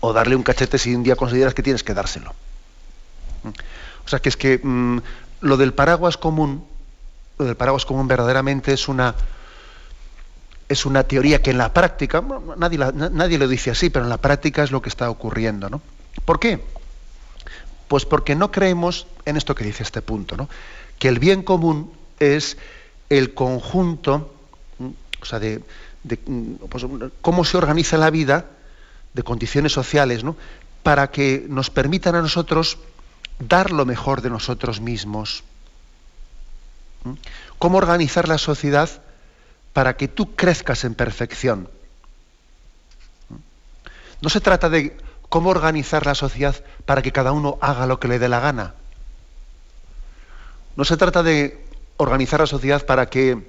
o 0.00 0.12
darle 0.12 0.36
un 0.36 0.42
cachete 0.42 0.78
si 0.78 0.94
un 0.94 1.02
día 1.02 1.16
consideras 1.16 1.54
que 1.54 1.62
tienes 1.62 1.82
que 1.82 1.94
dárselo. 1.94 2.34
O 4.04 4.08
sea 4.08 4.18
que 4.20 4.28
es 4.28 4.36
que 4.36 4.60
mm, 4.62 4.98
lo 5.40 5.56
del 5.56 5.72
paraguas 5.72 6.16
común, 6.16 6.64
lo 7.38 7.46
del 7.46 7.56
paraguas 7.56 7.84
común 7.84 8.06
verdaderamente 8.06 8.72
es 8.72 8.86
una, 8.86 9.14
es 10.68 10.86
una 10.86 11.04
teoría 11.04 11.42
que 11.42 11.50
en 11.50 11.58
la 11.58 11.72
práctica, 11.72 12.22
nadie, 12.56 12.78
nadie 12.78 13.38
lo 13.38 13.48
dice 13.48 13.70
así, 13.70 13.90
pero 13.90 14.04
en 14.04 14.10
la 14.10 14.18
práctica 14.18 14.62
es 14.62 14.70
lo 14.70 14.82
que 14.82 14.88
está 14.88 15.10
ocurriendo, 15.10 15.70
¿no? 15.70 15.80
¿Por 16.24 16.40
qué? 16.40 16.60
Pues 17.88 18.04
porque 18.04 18.34
no 18.34 18.50
creemos 18.50 19.06
en 19.24 19.36
esto 19.36 19.54
que 19.54 19.64
dice 19.64 19.82
este 19.82 20.02
punto, 20.02 20.36
¿no? 20.36 20.48
que 20.98 21.08
el 21.08 21.18
bien 21.18 21.42
común 21.42 21.92
es 22.18 22.56
el 23.10 23.34
conjunto, 23.34 24.34
o 25.20 25.24
sea, 25.24 25.38
de, 25.38 25.62
pues, 26.68 26.86
cómo 27.20 27.44
se 27.44 27.56
organiza 27.56 27.98
la 27.98 28.10
vida, 28.10 28.46
de 29.12 29.22
condiciones 29.22 29.72
sociales, 29.72 30.24
¿no? 30.24 30.36
para 30.82 31.10
que 31.10 31.46
nos 31.48 31.70
permitan 31.70 32.14
a 32.14 32.22
nosotros 32.22 32.78
dar 33.38 33.70
lo 33.70 33.84
mejor 33.84 34.22
de 34.22 34.30
nosotros 34.30 34.80
mismos. 34.80 35.44
¿Cómo 37.58 37.78
organizar 37.78 38.28
la 38.28 38.38
sociedad 38.38 38.88
para 39.72 39.96
que 39.96 40.08
tú 40.08 40.34
crezcas 40.34 40.84
en 40.84 40.94
perfección? 40.94 41.68
No 44.20 44.30
se 44.30 44.40
trata 44.40 44.68
de 44.70 44.96
cómo 45.34 45.50
organizar 45.50 46.06
la 46.06 46.14
sociedad 46.14 46.54
para 46.86 47.02
que 47.02 47.10
cada 47.10 47.32
uno 47.32 47.58
haga 47.60 47.88
lo 47.88 47.98
que 47.98 48.06
le 48.06 48.20
dé 48.20 48.28
la 48.28 48.38
gana. 48.38 48.74
No 50.76 50.84
se 50.84 50.96
trata 50.96 51.24
de 51.24 51.66
organizar 51.96 52.38
la 52.38 52.46
sociedad 52.46 52.86
para 52.86 53.10
que 53.10 53.44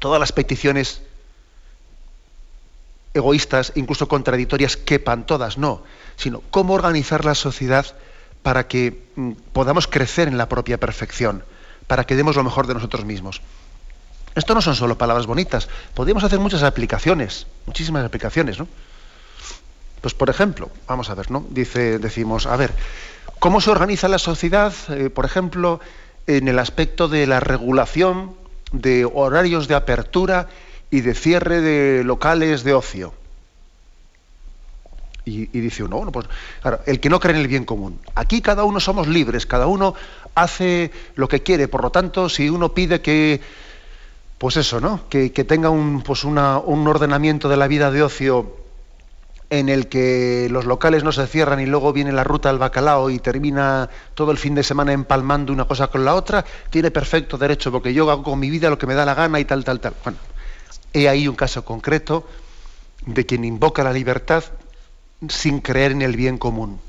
todas 0.00 0.18
las 0.18 0.32
peticiones 0.32 1.02
egoístas, 3.14 3.70
incluso 3.76 4.08
contradictorias, 4.08 4.76
quepan 4.76 5.26
todas, 5.26 5.58
no, 5.58 5.84
sino 6.16 6.42
cómo 6.50 6.74
organizar 6.74 7.24
la 7.24 7.36
sociedad 7.36 7.86
para 8.42 8.66
que 8.66 9.04
mm, 9.14 9.30
podamos 9.52 9.86
crecer 9.86 10.26
en 10.26 10.38
la 10.38 10.48
propia 10.48 10.80
perfección, 10.80 11.44
para 11.86 12.02
que 12.02 12.16
demos 12.16 12.34
lo 12.34 12.42
mejor 12.42 12.66
de 12.66 12.74
nosotros 12.74 13.04
mismos. 13.04 13.42
Esto 14.34 14.56
no 14.56 14.60
son 14.60 14.74
solo 14.74 14.98
palabras 14.98 15.26
bonitas, 15.26 15.68
podríamos 15.94 16.24
hacer 16.24 16.40
muchas 16.40 16.64
aplicaciones, 16.64 17.46
muchísimas 17.64 18.04
aplicaciones, 18.04 18.58
¿no? 18.58 18.66
Pues 20.06 20.14
por 20.14 20.30
ejemplo, 20.30 20.70
vamos 20.86 21.10
a 21.10 21.16
ver, 21.16 21.32
¿no? 21.32 21.44
Dice, 21.50 21.98
decimos, 21.98 22.46
a 22.46 22.54
ver, 22.54 22.72
¿cómo 23.40 23.60
se 23.60 23.72
organiza 23.72 24.06
la 24.06 24.20
sociedad, 24.20 24.72
eh, 24.90 25.10
por 25.10 25.24
ejemplo, 25.24 25.80
en 26.28 26.46
el 26.46 26.60
aspecto 26.60 27.08
de 27.08 27.26
la 27.26 27.40
regulación 27.40 28.36
de 28.70 29.04
horarios 29.04 29.66
de 29.66 29.74
apertura 29.74 30.46
y 30.92 31.00
de 31.00 31.12
cierre 31.12 31.60
de 31.60 32.04
locales 32.04 32.62
de 32.62 32.74
ocio? 32.74 33.14
Y, 35.24 35.46
dice 35.46 35.82
uno, 35.82 35.96
bueno, 35.96 36.12
pues 36.12 36.28
claro, 36.62 36.78
el 36.86 37.00
que 37.00 37.10
no 37.10 37.18
cree 37.18 37.34
en 37.34 37.40
el 37.40 37.48
bien 37.48 37.64
común. 37.64 37.98
Aquí 38.14 38.40
cada 38.40 38.62
uno 38.62 38.78
somos 38.78 39.08
libres, 39.08 39.44
cada 39.44 39.66
uno 39.66 39.96
hace 40.36 40.92
lo 41.16 41.26
que 41.26 41.42
quiere, 41.42 41.66
por 41.66 41.82
lo 41.82 41.90
tanto, 41.90 42.28
si 42.28 42.48
uno 42.48 42.72
pide 42.74 43.00
que, 43.00 43.40
pues 44.38 44.56
eso, 44.56 44.80
¿no? 44.80 45.08
Que, 45.08 45.30
tenga 45.30 45.68
un, 45.70 46.02
pues 46.02 46.22
un 46.22 46.38
ordenamiento 46.38 47.48
de 47.48 47.56
la 47.56 47.66
vida 47.66 47.90
de 47.90 48.04
ocio 48.04 48.65
en 49.50 49.68
el 49.68 49.88
que 49.88 50.48
los 50.50 50.64
locales 50.64 51.04
no 51.04 51.12
se 51.12 51.26
cierran 51.26 51.60
y 51.60 51.66
luego 51.66 51.92
viene 51.92 52.12
la 52.12 52.24
ruta 52.24 52.50
al 52.50 52.58
bacalao 52.58 53.10
y 53.10 53.18
termina 53.18 53.88
todo 54.14 54.32
el 54.32 54.38
fin 54.38 54.54
de 54.54 54.62
semana 54.62 54.92
empalmando 54.92 55.52
una 55.52 55.66
cosa 55.66 55.86
con 55.86 56.04
la 56.04 56.14
otra, 56.14 56.44
tiene 56.70 56.90
perfecto 56.90 57.38
derecho, 57.38 57.70
porque 57.70 57.94
yo 57.94 58.10
hago 58.10 58.22
con 58.22 58.38
mi 58.38 58.50
vida 58.50 58.70
lo 58.70 58.78
que 58.78 58.86
me 58.86 58.94
da 58.94 59.04
la 59.04 59.14
gana 59.14 59.38
y 59.38 59.44
tal, 59.44 59.64
tal, 59.64 59.78
tal. 59.80 59.94
Bueno, 60.02 60.18
he 60.92 61.08
ahí 61.08 61.28
un 61.28 61.36
caso 61.36 61.64
concreto 61.64 62.26
de 63.04 63.24
quien 63.24 63.44
invoca 63.44 63.84
la 63.84 63.92
libertad 63.92 64.44
sin 65.28 65.60
creer 65.60 65.92
en 65.92 66.02
el 66.02 66.16
bien 66.16 66.38
común. 66.38 66.80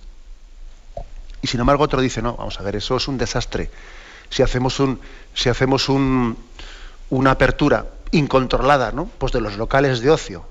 Y 1.41 1.47
sin 1.47 1.59
embargo 1.59 1.83
otro 1.83 2.01
dice, 2.01 2.21
no, 2.21 2.35
vamos 2.35 2.59
a 2.59 2.63
ver, 2.63 2.75
eso 2.75 2.97
es 2.97 3.07
un 3.07 3.17
desastre. 3.17 3.69
Si 4.29 4.41
hacemos, 4.41 4.79
un, 4.79 4.99
si 5.33 5.49
hacemos 5.49 5.89
un, 5.89 6.37
una 7.09 7.31
apertura 7.31 7.85
incontrolada 8.11 8.91
¿no? 8.91 9.05
pues 9.17 9.31
de 9.31 9.41
los 9.41 9.57
locales 9.57 10.01
de 10.01 10.09
ocio, 10.09 10.45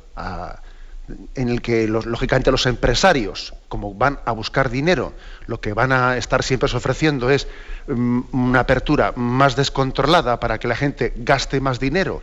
en 1.34 1.48
el 1.48 1.62
que 1.62 1.86
lógicamente 1.86 2.50
los 2.50 2.66
empresarios, 2.66 3.54
como 3.68 3.94
van 3.94 4.18
a 4.24 4.32
buscar 4.32 4.70
dinero, 4.70 5.12
lo 5.46 5.60
que 5.60 5.72
van 5.72 5.92
a 5.92 6.16
estar 6.16 6.42
siempre 6.42 6.68
ofreciendo 6.74 7.30
es 7.30 7.46
mm, 7.86 8.20
una 8.32 8.60
apertura 8.60 9.12
más 9.16 9.56
descontrolada 9.56 10.40
para 10.40 10.58
que 10.58 10.68
la 10.68 10.76
gente 10.76 11.12
gaste 11.16 11.60
más 11.60 11.78
dinero 11.78 12.22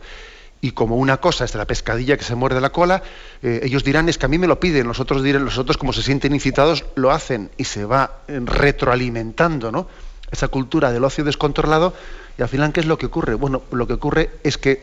y 0.64 0.70
como 0.70 0.96
una 0.96 1.18
cosa 1.18 1.44
es 1.44 1.52
de 1.52 1.58
la 1.58 1.66
pescadilla 1.66 2.16
que 2.16 2.24
se 2.24 2.34
muerde 2.34 2.58
la 2.58 2.70
cola, 2.70 3.02
eh, 3.42 3.60
ellos 3.64 3.84
dirán 3.84 4.08
es 4.08 4.16
que 4.16 4.24
a 4.24 4.30
mí 4.30 4.38
me 4.38 4.46
lo 4.46 4.60
piden, 4.60 4.86
los 4.86 4.98
otros 4.98 5.22
dirán, 5.22 5.44
los 5.44 5.58
otros 5.58 5.76
como 5.76 5.92
se 5.92 6.02
sienten 6.02 6.32
incitados 6.32 6.86
lo 6.94 7.10
hacen 7.10 7.50
y 7.58 7.64
se 7.64 7.84
va 7.84 8.20
eh, 8.28 8.40
retroalimentando, 8.42 9.70
¿no? 9.70 9.88
Esa 10.30 10.48
cultura 10.48 10.90
del 10.90 11.04
ocio 11.04 11.22
descontrolado 11.22 11.92
y 12.38 12.42
al 12.42 12.48
final 12.48 12.72
¿qué 12.72 12.80
es 12.80 12.86
lo 12.86 12.96
que 12.96 13.04
ocurre? 13.04 13.34
Bueno, 13.34 13.60
lo 13.72 13.86
que 13.86 13.92
ocurre 13.92 14.30
es 14.42 14.56
que 14.56 14.82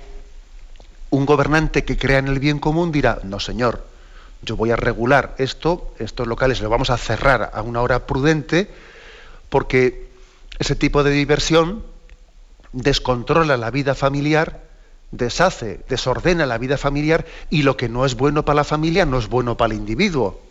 un 1.09 1.25
gobernante 1.25 1.83
que 1.83 1.97
crea 1.97 2.19
en 2.19 2.27
el 2.27 2.37
bien 2.37 2.59
común 2.59 2.91
dirá, 2.91 3.19
no 3.23 3.39
señor, 3.39 3.83
yo 4.41 4.55
voy 4.55 4.71
a 4.71 4.75
regular 4.75 5.35
esto, 5.37 5.93
estos 5.99 6.27
locales 6.27 6.61
lo 6.61 6.69
vamos 6.69 6.89
a 6.89 6.97
cerrar 6.97 7.51
a 7.53 7.61
una 7.61 7.81
hora 7.81 8.05
prudente 8.07 8.69
porque 9.49 10.09
ese 10.59 10.75
tipo 10.75 11.03
de 11.03 11.11
diversión 11.11 11.83
descontrola 12.73 13.57
la 13.57 13.71
vida 13.71 13.95
familiar 13.95 14.71
deshace, 15.11 15.81
desordena 15.89 16.45
la 16.45 16.57
vida 16.57 16.77
familiar 16.77 17.25
y 17.49 17.63
lo 17.63 17.77
que 17.77 17.89
no 17.89 18.05
es 18.05 18.15
bueno 18.15 18.43
para 18.43 18.57
la 18.57 18.63
familia 18.63 19.05
no 19.05 19.19
es 19.19 19.27
bueno 19.27 19.57
para 19.57 19.73
el 19.73 19.79
individuo. 19.79 20.41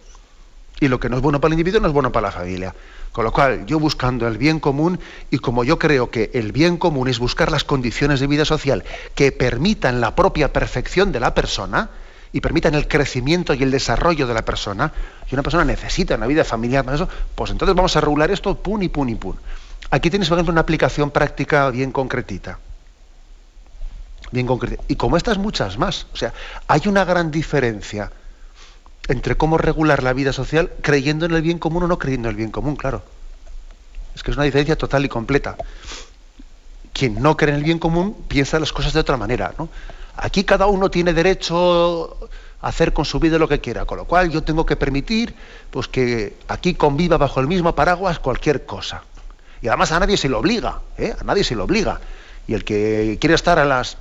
Y 0.81 0.89
lo 0.89 0.99
que 0.99 1.11
no 1.11 1.17
es 1.17 1.23
bueno 1.23 1.41
para 1.41 1.51
el 1.51 1.55
individuo 1.55 1.81
no 1.81 1.89
es 1.89 1.93
bueno 1.93 2.13
para 2.13 2.29
la 2.29 2.33
familia. 2.33 2.75
Con 3.13 3.25
lo 3.25 3.33
cual, 3.33 3.67
yo 3.67 3.79
buscando 3.79 4.29
el 4.29 4.39
bien 4.39 4.61
común, 4.61 5.01
y 5.31 5.39
como 5.39 5.65
yo 5.65 5.79
creo 5.79 6.11
que 6.11 6.31
el 6.33 6.53
bien 6.53 6.77
común 6.77 7.09
es 7.09 7.19
buscar 7.19 7.51
las 7.51 7.65
condiciones 7.65 8.21
de 8.21 8.29
vida 8.29 8.45
social 8.45 8.85
que 9.15 9.33
permitan 9.33 10.01
la 10.01 10.15
propia 10.15 10.53
perfección 10.53 11.11
de 11.13 11.21
la 11.21 11.35
persona 11.35 11.91
y 12.33 12.41
permitan 12.41 12.75
el 12.75 12.87
crecimiento 12.87 13.55
y 13.55 13.63
el 13.63 13.71
desarrollo 13.71 14.27
de 14.27 14.35
la 14.35 14.45
persona, 14.45 14.93
y 15.31 15.35
una 15.35 15.43
persona 15.43 15.65
necesita 15.65 16.15
una 16.15 16.27
vida 16.27 16.45
familiar 16.45 16.85
para 16.85 16.97
eso, 16.97 17.09
pues 17.35 17.51
entonces 17.51 17.75
vamos 17.75 17.97
a 17.97 18.01
regular 18.01 18.31
esto, 18.31 18.55
pun 18.57 18.83
y 18.83 18.89
pun 18.89 19.09
y 19.09 19.15
pun. 19.15 19.37
Aquí 19.91 20.11
tienes, 20.11 20.29
por 20.29 20.39
ejemplo, 20.39 20.53
una 20.53 20.61
aplicación 20.61 21.11
práctica 21.11 21.71
bien 21.71 21.91
concretita 21.91 22.59
bien 24.31 24.47
concreta. 24.47 24.83
Y 24.89 24.97
como 24.97 25.17
estas 25.17 25.39
muchas 25.39 25.79
más. 25.79 26.07
O 26.13 26.17
sea, 26.17 26.33
hay 26.69 26.83
una 26.87 27.05
gran 27.05 27.31
diferencia 27.31 28.11
entre 29.09 29.37
cómo 29.37 29.59
regular 29.59 30.03
la 30.03 30.13
vida 30.13 30.33
social 30.33 30.71
creyendo 30.83 31.27
en 31.27 31.33
el 31.33 31.43
bien 31.43 31.59
común 31.59 31.83
o 31.83 31.89
no 31.89 31.99
creyendo 31.99 32.29
en 32.29 32.35
el 32.35 32.37
bien 32.37 32.51
común, 32.51 32.77
claro. 32.77 33.03
Es 34.15 34.23
que 34.23 34.31
es 34.31 34.37
una 34.37 34.45
diferencia 34.45 34.77
total 34.77 35.05
y 35.05 35.09
completa. 35.09 35.57
Quien 36.93 37.23
no 37.23 37.37
cree 37.37 37.51
en 37.51 37.59
el 37.59 37.65
bien 37.65 37.79
común 37.79 38.17
piensa 38.29 38.61
las 38.61 38.73
cosas 38.73 38.93
de 38.93 39.01
otra 39.01 39.17
manera, 39.17 39.55
¿no? 39.59 39.69
Aquí 40.17 40.45
cada 40.45 40.67
uno 40.67 40.91
tiene 40.91 41.13
derecho 41.13 42.17
a 42.61 42.69
hacer 42.69 42.93
con 42.93 43.05
su 43.05 43.19
vida 43.21 43.39
lo 43.39 43.49
que 43.49 43.61
quiera, 43.61 43.85
con 43.85 43.99
lo 43.99 44.05
cual 44.05 44.31
yo 44.31 44.43
tengo 44.43 44.67
que 44.67 44.77
permitir 44.77 45.35
pues, 45.71 45.89
que 45.89 46.37
aquí 46.49 46.75
conviva 46.75 47.17
bajo 47.17 47.41
el 47.41 47.47
mismo 47.47 47.75
paraguas 47.75 48.19
cualquier 48.19 48.67
cosa. 48.67 49.03
Y 49.63 49.69
además 49.69 49.93
a 49.93 50.01
nadie 50.01 50.17
se 50.17 50.29
lo 50.29 50.39
obliga, 50.39 50.81
¿eh? 50.99 51.15
a 51.19 51.25
nadie 51.25 51.45
se 51.45 51.55
lo 51.55 51.65
obliga. 51.65 52.01
Y 52.47 52.55
el 52.55 52.65
que 52.65 53.19
quiere 53.21 53.35
estar 53.35 53.59
a 53.59 53.65
las 53.65 53.97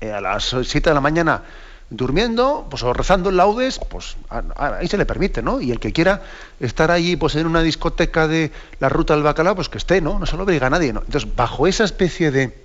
eh, 0.00 0.12
a 0.12 0.20
las 0.20 0.56
7 0.62 0.90
de 0.90 0.94
la 0.94 1.00
mañana 1.00 1.42
durmiendo, 1.90 2.66
pues 2.70 2.82
o 2.82 2.92
rezando 2.92 3.30
en 3.30 3.36
laudes, 3.36 3.80
pues 3.90 4.16
ahí 4.56 4.86
se 4.86 4.96
le 4.96 5.04
permite, 5.04 5.42
¿no? 5.42 5.60
Y 5.60 5.72
el 5.72 5.80
que 5.80 5.92
quiera 5.92 6.22
estar 6.60 6.90
allí, 6.90 7.16
pues 7.16 7.34
en 7.34 7.46
una 7.46 7.62
discoteca 7.62 8.28
de 8.28 8.52
la 8.78 8.88
ruta 8.88 9.14
del 9.14 9.24
bacalao, 9.24 9.56
pues 9.56 9.68
que 9.68 9.78
esté, 9.78 10.00
¿no? 10.00 10.18
No 10.18 10.26
se 10.26 10.36
lo 10.36 10.44
obliga 10.44 10.68
a 10.68 10.70
nadie, 10.70 10.92
¿no? 10.92 11.02
Entonces, 11.04 11.34
bajo 11.34 11.66
esa 11.66 11.84
especie 11.84 12.30
de, 12.30 12.56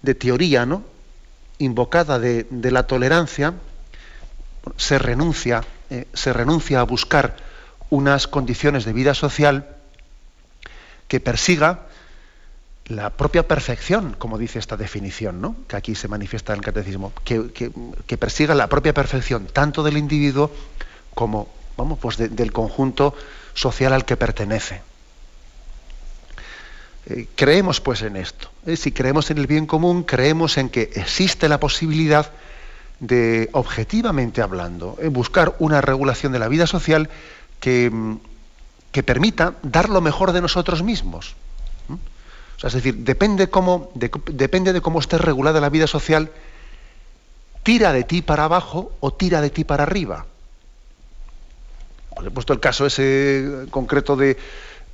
de 0.00 0.14
teoría, 0.14 0.64
¿no? 0.64 0.82
Invocada 1.60 2.18
de, 2.18 2.46
la 2.50 2.88
tolerancia, 2.88 3.54
se 4.76 4.98
renuncia, 4.98 5.62
eh, 5.90 6.06
se 6.12 6.32
renuncia 6.32 6.80
a 6.80 6.84
buscar 6.84 7.36
unas 7.90 8.26
condiciones 8.26 8.84
de 8.84 8.92
vida 8.92 9.14
social 9.14 9.76
que 11.06 11.20
persiga 11.20 11.86
la 12.86 13.10
propia 13.10 13.46
perfección, 13.46 14.16
como 14.18 14.36
dice 14.36 14.58
esta 14.58 14.76
definición, 14.76 15.40
¿no? 15.40 15.54
que 15.68 15.76
aquí 15.76 15.94
se 15.94 16.08
manifiesta 16.08 16.52
en 16.52 16.58
el 16.58 16.64
catecismo, 16.64 17.12
que, 17.24 18.18
persiga 18.18 18.54
la 18.54 18.66
propia 18.66 18.92
perfección 18.92 19.46
tanto 19.46 19.82
del 19.82 19.96
individuo 19.96 20.50
como 21.14 21.48
vamos, 21.76 21.98
pues 22.00 22.16
del 22.16 22.52
conjunto 22.52 23.14
social 23.54 23.92
al 23.92 24.04
que 24.04 24.16
pertenece. 24.16 24.82
Eh, 27.06 27.26
creemos 27.34 27.80
pues 27.80 28.02
en 28.02 28.16
esto. 28.16 28.50
Si 28.76 28.92
creemos 28.92 29.30
en 29.30 29.38
el 29.38 29.46
bien 29.46 29.66
común, 29.66 30.02
creemos 30.02 30.58
en 30.58 30.68
que 30.68 30.90
existe 30.94 31.48
la 31.48 31.60
posibilidad 31.60 32.30
de, 33.00 33.48
objetivamente 33.52 34.42
hablando, 34.42 34.96
eh, 35.00 35.08
buscar 35.08 35.54
una 35.58 35.80
regulación 35.80 36.32
de 36.32 36.38
la 36.38 36.48
vida 36.48 36.66
social 36.66 37.08
que, 37.58 37.90
que 38.92 39.02
permita 39.02 39.54
dar 39.62 39.88
lo 39.88 40.00
mejor 40.00 40.32
de 40.32 40.42
nosotros 40.42 40.82
mismos 40.82 41.34
es 42.66 42.74
decir, 42.74 42.96
depende, 42.96 43.48
cómo, 43.48 43.90
de, 43.94 44.10
depende 44.32 44.72
de 44.72 44.80
cómo 44.80 45.00
esté 45.00 45.16
regulada 45.16 45.60
la 45.60 45.70
vida 45.70 45.86
social, 45.86 46.30
tira 47.62 47.92
de 47.92 48.04
ti 48.04 48.22
para 48.22 48.44
abajo 48.44 48.92
o 49.00 49.12
tira 49.12 49.40
de 49.40 49.50
ti 49.50 49.64
para 49.64 49.84
arriba. 49.84 50.26
He 52.22 52.30
puesto 52.30 52.52
el 52.52 52.60
caso 52.60 52.84
ese 52.84 53.66
concreto 53.70 54.14
de, 54.14 54.36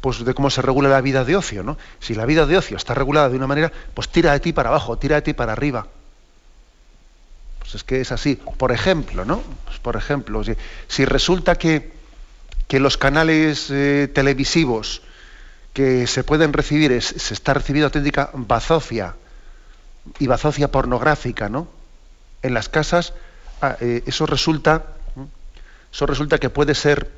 pues, 0.01 0.25
de 0.25 0.35
cómo 0.35 0.51
se 0.51 0.63
regula 0.63 0.89
la 0.89 1.01
vida 1.01 1.25
de 1.25 1.37
ocio. 1.37 1.63
¿no? 1.63 1.79
Si 2.01 2.15
la 2.15 2.27
vida 2.27 2.47
de 2.47 2.57
ocio 2.57 2.77
está 2.77 2.95
regulada 2.95 3.29
de 3.29 3.37
una 3.37 3.47
manera, 3.47 3.73
pues 3.95 4.09
tira 4.09 4.33
de 4.33 4.41
ti 4.41 4.53
para 4.53 4.71
abajo, 4.71 4.99
tira 4.99 5.17
de 5.17 5.23
ti 5.23 5.33
para 5.33 5.53
arriba. 5.53 5.87
Pues 7.59 7.75
es 7.75 7.85
que 7.85 8.01
es 8.01 8.13
así. 8.13 8.37
Por 8.37 8.73
ejemplo, 8.73 9.25
¿no? 9.25 9.43
Pues 9.65 9.79
por 9.79 9.97
ejemplo, 9.97 10.43
si, 10.89 11.05
resulta 11.05 11.57
que, 11.57 11.93
que 12.69 12.79
los 12.79 12.97
canales 12.97 13.69
eh, 13.71 14.09
televisivos 14.15 15.03
que 15.73 16.07
se 16.07 16.25
pueden 16.25 16.53
recibir, 16.53 17.03
se 17.03 17.35
está 17.35 17.53
recibiendo 17.53 17.89
auténtica 17.89 18.31
bazofia 18.33 19.15
y 20.19 20.27
bazofia 20.27 20.71
pornográfica, 20.71 21.49
¿no? 21.49 21.69
En 22.43 22.55
las 22.55 22.69
casas, 22.69 23.13
ah, 23.61 23.77
eh, 23.81 24.03
eso 24.07 24.25
resulta, 24.25 24.87
eso 25.93 26.07
resulta 26.07 26.39
que 26.39 26.49
puede 26.49 26.75
ser, 26.75 27.11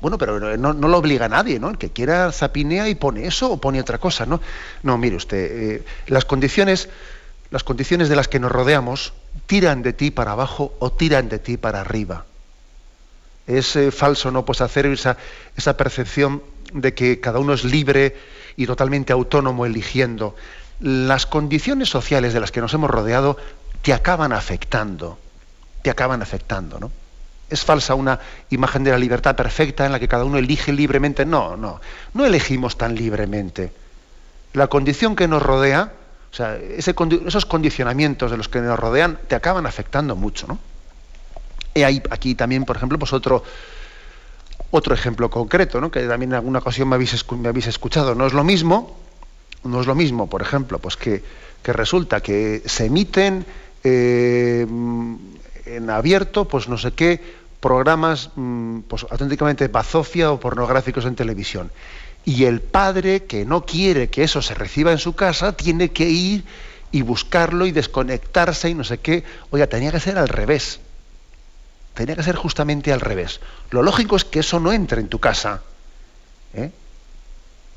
bueno, 0.00 0.18
pero 0.18 0.56
no, 0.58 0.72
lo 0.72 0.98
obliga 0.98 1.26
a 1.26 1.28
nadie, 1.28 1.58
¿no? 1.58 1.70
El 1.70 1.78
que 1.78 1.90
quiera 1.90 2.30
zapinea 2.30 2.88
y 2.88 2.94
pone 2.94 3.26
eso 3.26 3.50
o 3.50 3.60
pone 3.60 3.80
otra 3.80 3.98
cosa, 3.98 4.26
¿no? 4.26 4.40
No, 4.82 4.98
mire 4.98 5.16
usted, 5.16 5.38
eh, 5.38 5.84
las 6.06 6.26
condiciones, 6.26 6.90
las 7.50 7.64
condiciones 7.64 8.08
de 8.08 8.16
las 8.16 8.28
que 8.28 8.38
nos 8.38 8.52
rodeamos 8.52 9.14
tiran 9.46 9.82
de 9.82 9.94
ti 9.94 10.10
para 10.10 10.32
abajo 10.32 10.74
o 10.80 10.92
tiran 10.92 11.28
de 11.28 11.38
ti 11.38 11.56
para 11.56 11.80
arriba. 11.80 12.26
Es 13.46 13.74
eh, 13.76 13.90
falso, 13.90 14.30
¿no? 14.30 14.44
Pues 14.44 14.60
hacer 14.60 14.84
esa, 14.86 15.16
esa 15.56 15.76
percepción 15.78 16.42
de 16.72 16.92
que 16.92 17.20
cada 17.20 17.38
uno 17.38 17.54
es 17.54 17.64
libre 17.64 18.16
y 18.56 18.66
totalmente 18.66 19.12
autónomo 19.12 19.64
eligiendo. 19.64 20.36
las 20.78 21.24
condiciones 21.24 21.88
sociales 21.88 22.34
de 22.34 22.40
las 22.40 22.52
que 22.52 22.60
nos 22.60 22.74
hemos 22.74 22.90
rodeado 22.90 23.38
te 23.80 23.94
acaban 23.94 24.32
afectando, 24.32 25.18
te 25.80 25.88
acaban 25.88 26.20
afectando, 26.20 26.78
¿no? 26.78 26.90
Es 27.48 27.64
falsa 27.64 27.94
una 27.94 28.18
imagen 28.50 28.82
de 28.84 28.90
la 28.90 28.98
libertad 28.98 29.36
perfecta 29.36 29.86
en 29.86 29.92
la 29.92 30.00
que 30.00 30.08
cada 30.08 30.24
uno 30.24 30.38
elige 30.38 30.72
libremente. 30.72 31.24
No, 31.24 31.56
no, 31.56 31.80
no 32.14 32.24
elegimos 32.24 32.76
tan 32.76 32.94
libremente. 32.94 33.72
La 34.52 34.66
condición 34.66 35.14
que 35.14 35.28
nos 35.28 35.42
rodea, 35.42 35.92
o 36.32 36.34
sea, 36.34 36.56
esos 36.56 37.46
condicionamientos 37.46 38.30
de 38.30 38.36
los 38.36 38.48
que 38.48 38.60
nos 38.60 38.78
rodean, 38.78 39.18
te 39.28 39.34
acaban 39.34 39.66
afectando 39.66 40.16
mucho, 40.16 40.46
¿no? 40.46 40.58
Y 41.76 41.82
hay 41.82 42.02
aquí 42.10 42.34
también, 42.34 42.64
por 42.64 42.76
ejemplo, 42.76 42.98
pues 42.98 43.12
otro, 43.12 43.42
ejemplo 44.94 45.28
concreto, 45.28 45.78
¿no? 45.78 45.90
que 45.90 46.06
también 46.06 46.32
en 46.32 46.36
alguna 46.36 46.60
ocasión 46.60 46.88
me 46.88 46.94
habéis, 46.94 47.30
me 47.32 47.48
habéis 47.50 47.66
escuchado. 47.66 48.14
No 48.14 48.26
es 48.26 48.32
lo 48.32 48.44
mismo, 48.44 48.98
no 49.62 49.82
es 49.82 49.86
lo 49.86 49.94
mismo, 49.94 50.26
por 50.26 50.40
ejemplo, 50.40 50.78
pues 50.78 50.96
que, 50.96 51.22
resulta 51.64 52.22
que 52.22 52.62
se 52.64 52.86
emiten 52.86 53.44
eh, 53.84 54.66
en 55.66 55.90
abierto, 55.90 56.46
pues 56.46 56.68
no 56.68 56.78
sé 56.78 56.92
qué, 56.92 57.20
programas 57.60 58.30
mm, 58.36 58.80
pues, 58.80 59.06
auténticamente 59.10 59.68
bazofia 59.68 60.30
o 60.30 60.40
pornográficos 60.40 61.04
en 61.04 61.16
televisión. 61.16 61.70
Y 62.24 62.44
el 62.44 62.60
padre 62.60 63.24
que 63.24 63.44
no 63.44 63.64
quiere 63.66 64.08
que 64.08 64.24
eso 64.24 64.42
se 64.42 64.54
reciba 64.54 64.92
en 64.92 64.98
su 64.98 65.14
casa 65.14 65.56
tiene 65.56 65.90
que 65.90 66.08
ir 66.08 66.44
y 66.90 67.02
buscarlo 67.02 67.66
y 67.66 67.72
desconectarse 67.72 68.70
y 68.70 68.74
no 68.74 68.84
sé 68.84 68.98
qué. 68.98 69.24
Oiga, 69.50 69.66
tenía 69.66 69.92
que 69.92 70.00
ser 70.00 70.18
al 70.18 70.28
revés. 70.28 70.80
Tenía 71.94 72.16
que 72.16 72.22
ser 72.22 72.36
justamente 72.36 72.92
al 72.92 73.00
revés. 73.00 73.40
Lo 73.70 73.82
lógico 73.82 74.16
es 74.16 74.24
que 74.24 74.40
eso 74.40 74.60
no 74.60 74.72
entre 74.72 75.00
en 75.00 75.08
tu 75.08 75.18
casa. 75.18 75.62
¿eh? 76.54 76.70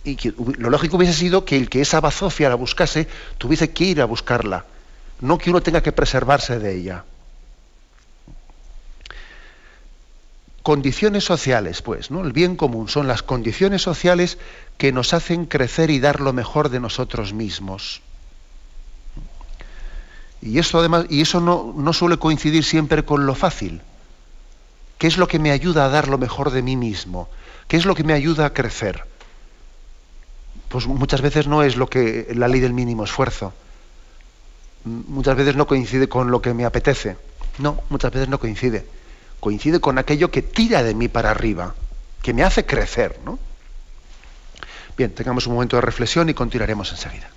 Y 0.04 0.16
que, 0.16 0.34
lo 0.58 0.70
lógico 0.70 0.98
hubiese 0.98 1.14
sido 1.14 1.46
que 1.46 1.56
el 1.56 1.70
que 1.70 1.82
esa 1.82 2.00
bazofia 2.00 2.50
la 2.50 2.56
buscase 2.56 3.08
tuviese 3.38 3.72
que 3.72 3.86
ir 3.86 4.02
a 4.02 4.06
buscarla. 4.06 4.66
No 5.22 5.38
que 5.38 5.50
uno 5.50 5.62
tenga 5.62 5.84
que 5.84 5.92
preservarse 5.92 6.60
de 6.60 6.76
ella. 6.76 7.04
Condiciones 10.64 11.24
sociales, 11.24 11.82
pues, 11.82 12.12
¿no? 12.12 12.24
El 12.24 12.34
bien 12.34 12.56
común 12.56 12.90
son 12.90 13.08
las 13.08 13.24
condiciones 13.24 13.82
sociales 13.82 14.38
que 14.78 14.92
nos 14.92 15.14
hacen 15.14 15.46
crecer 15.46 15.90
y 15.90 16.00
dar 16.00 16.20
lo 16.20 16.34
mejor 16.34 16.70
de 16.70 16.80
nosotros 16.80 17.34
mismos. 17.34 18.02
Y 20.42 20.60
eso 20.60 20.80
además, 20.80 21.06
y 21.10 21.22
eso 21.22 21.40
no, 21.40 21.74
no 21.76 21.94
suele 21.94 22.18
coincidir 22.18 22.64
siempre 22.64 23.04
con 23.04 23.26
lo 23.26 23.36
fácil. 23.36 23.82
¿Qué 24.98 25.08
es 25.08 25.18
lo 25.18 25.28
que 25.28 25.40
me 25.40 25.52
ayuda 25.52 25.86
a 25.86 25.90
dar 25.90 26.08
lo 26.08 26.18
mejor 26.18 26.52
de 26.52 26.62
mí 26.62 26.76
mismo? 26.76 27.30
¿Qué 27.68 27.78
es 27.78 27.86
lo 27.86 27.96
que 27.96 28.04
me 28.04 28.14
ayuda 28.14 28.46
a 28.46 28.54
crecer? 28.54 29.06
Pues 30.68 30.88
muchas 30.88 31.22
veces 31.22 31.48
no 31.48 31.64
es 31.64 31.78
lo 31.78 31.90
que 31.90 32.28
la 32.36 32.48
ley 32.48 32.60
del 32.60 32.74
mínimo 32.74 33.06
esfuerzo. 33.06 33.54
Muchas 34.84 35.36
veces 35.36 35.56
no 35.56 35.68
coincide 35.68 36.10
con 36.10 36.32
lo 36.32 36.42
que 36.42 36.54
me 36.54 36.66
apetece. 36.66 37.18
No, 37.58 37.82
muchas 37.90 38.12
veces 38.12 38.30
no 38.30 38.40
coincide. 38.40 38.86
Coincide 39.40 39.80
con 39.80 39.98
aquello 39.98 40.32
que 40.32 40.42
tira 40.42 40.84
de 40.84 40.94
mí 40.94 41.08
para 41.08 41.32
arriba, 41.32 41.76
que 42.22 42.34
me 42.34 42.44
hace 42.44 42.66
crecer, 42.66 43.20
¿no? 43.24 43.40
Bien, 44.98 45.14
tengamos 45.14 45.48
un 45.48 45.54
momento 45.54 45.78
de 45.78 45.82
reflexión 45.82 46.30
y 46.30 46.34
continuaremos 46.34 46.92
enseguida. 46.92 47.30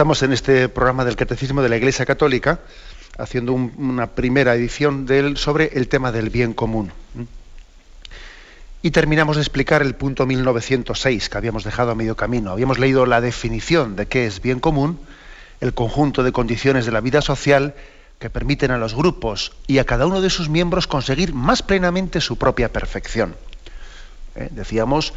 Estamos 0.00 0.22
en 0.22 0.32
este 0.32 0.70
programa 0.70 1.04
del 1.04 1.14
Catecismo 1.14 1.60
de 1.60 1.68
la 1.68 1.76
Iglesia 1.76 2.06
Católica, 2.06 2.60
haciendo 3.18 3.52
una 3.52 4.06
primera 4.06 4.54
edición 4.54 5.04
de 5.04 5.36
sobre 5.36 5.72
el 5.74 5.88
tema 5.88 6.10
del 6.10 6.30
bien 6.30 6.54
común. 6.54 6.90
Y 8.80 8.92
terminamos 8.92 9.36
de 9.36 9.42
explicar 9.42 9.82
el 9.82 9.94
punto 9.94 10.24
1906 10.24 11.28
que 11.28 11.36
habíamos 11.36 11.64
dejado 11.64 11.90
a 11.90 11.94
medio 11.94 12.16
camino. 12.16 12.50
Habíamos 12.50 12.78
leído 12.78 13.04
la 13.04 13.20
definición 13.20 13.94
de 13.94 14.06
qué 14.06 14.24
es 14.24 14.40
bien 14.40 14.58
común, 14.58 14.98
el 15.60 15.74
conjunto 15.74 16.22
de 16.22 16.32
condiciones 16.32 16.86
de 16.86 16.92
la 16.92 17.02
vida 17.02 17.20
social 17.20 17.74
que 18.18 18.30
permiten 18.30 18.70
a 18.70 18.78
los 18.78 18.94
grupos 18.94 19.52
y 19.66 19.80
a 19.80 19.84
cada 19.84 20.06
uno 20.06 20.22
de 20.22 20.30
sus 20.30 20.48
miembros 20.48 20.86
conseguir 20.86 21.34
más 21.34 21.62
plenamente 21.62 22.22
su 22.22 22.38
propia 22.38 22.72
perfección. 22.72 23.36
¿Eh? 24.34 24.48
Decíamos, 24.50 25.12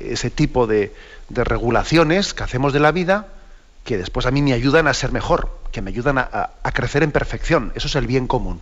ese 0.00 0.30
tipo 0.30 0.66
de 0.66 0.94
regulaciones 1.28 2.32
que 2.32 2.42
hacemos 2.42 2.72
de 2.72 2.80
la 2.80 2.90
vida, 2.90 3.33
que 3.84 3.98
después 3.98 4.24
a 4.26 4.30
mí 4.30 4.40
me 4.40 4.54
ayudan 4.54 4.88
a 4.88 4.94
ser 4.94 5.12
mejor, 5.12 5.58
que 5.70 5.82
me 5.82 5.90
ayudan 5.90 6.18
a, 6.18 6.50
crecer 6.72 7.02
en 7.02 7.12
perfección. 7.12 7.70
Eso 7.74 7.86
es 7.86 7.94
el 7.94 8.06
bien 8.06 8.26
común. 8.26 8.60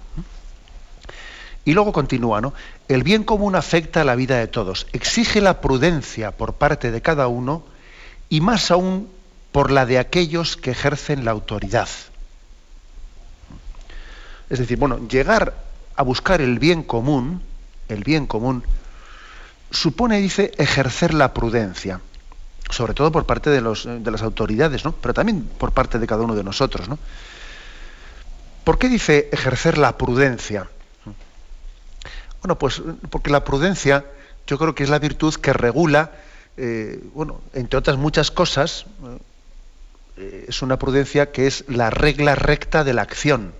Y 1.64 1.72
luego 1.74 1.92
continúa, 1.92 2.40
¿no? 2.40 2.52
El 2.88 3.04
bien 3.04 3.22
común 3.22 3.54
afecta 3.54 4.00
a 4.00 4.04
la 4.04 4.16
vida 4.16 4.38
de 4.38 4.48
todos, 4.48 4.88
exige 4.92 5.40
la 5.40 5.60
prudencia 5.60 6.32
por 6.32 6.54
parte 6.54 6.90
de 6.90 7.00
cada 7.00 7.28
uno 7.28 7.64
y 8.28 8.40
más 8.40 8.72
aún 8.72 9.08
por 9.52 9.70
la 9.70 9.86
de 9.86 10.00
aquellos 10.00 10.56
que 10.56 10.72
ejercen 10.72 11.24
la 11.24 11.30
autoridad. 11.30 11.88
Es 14.50 14.58
decir, 14.58 14.76
bueno, 14.76 15.06
llegar 15.08 15.54
a 15.94 16.02
buscar 16.02 16.40
el 16.40 16.58
bien 16.58 16.82
común, 16.82 17.42
el 17.88 18.02
bien 18.02 18.26
común, 18.26 18.64
supone, 19.70 20.20
dice, 20.20 20.52
ejercer 20.58 21.14
la 21.14 21.32
prudencia 21.32 22.00
sobre 22.72 22.94
todo 22.94 23.12
por 23.12 23.26
parte 23.26 23.50
de, 23.50 23.60
las 23.60 24.22
autoridades, 24.22 24.84
¿no? 24.84 24.92
pero 24.92 25.14
también 25.14 25.44
por 25.44 25.72
parte 25.72 25.98
de 25.98 26.06
cada 26.06 26.22
uno 26.22 26.34
de 26.34 26.42
nosotros. 26.42 26.88
¿no? 26.88 26.98
¿Por 28.64 28.78
qué 28.78 28.88
dice 28.88 29.28
ejercer 29.32 29.78
la 29.78 29.98
prudencia? 29.98 30.68
Bueno, 32.40 32.58
pues 32.58 32.82
porque 33.10 33.30
la 33.30 33.44
prudencia 33.44 34.04
yo 34.46 34.58
creo 34.58 34.74
que 34.74 34.82
es 34.82 34.90
la 34.90 34.98
virtud 34.98 35.34
que 35.34 35.52
regula, 35.52 36.10
eh, 36.56 37.00
bueno, 37.14 37.40
entre 37.52 37.78
otras 37.78 37.96
muchas 37.96 38.30
cosas, 38.30 38.86
eh, 40.16 40.46
es 40.48 40.62
una 40.62 40.78
prudencia 40.78 41.30
que 41.30 41.46
es 41.46 41.64
la 41.68 41.90
regla 41.90 42.34
recta 42.34 42.84
de 42.84 42.94
la 42.94 43.02
acción. 43.02 43.52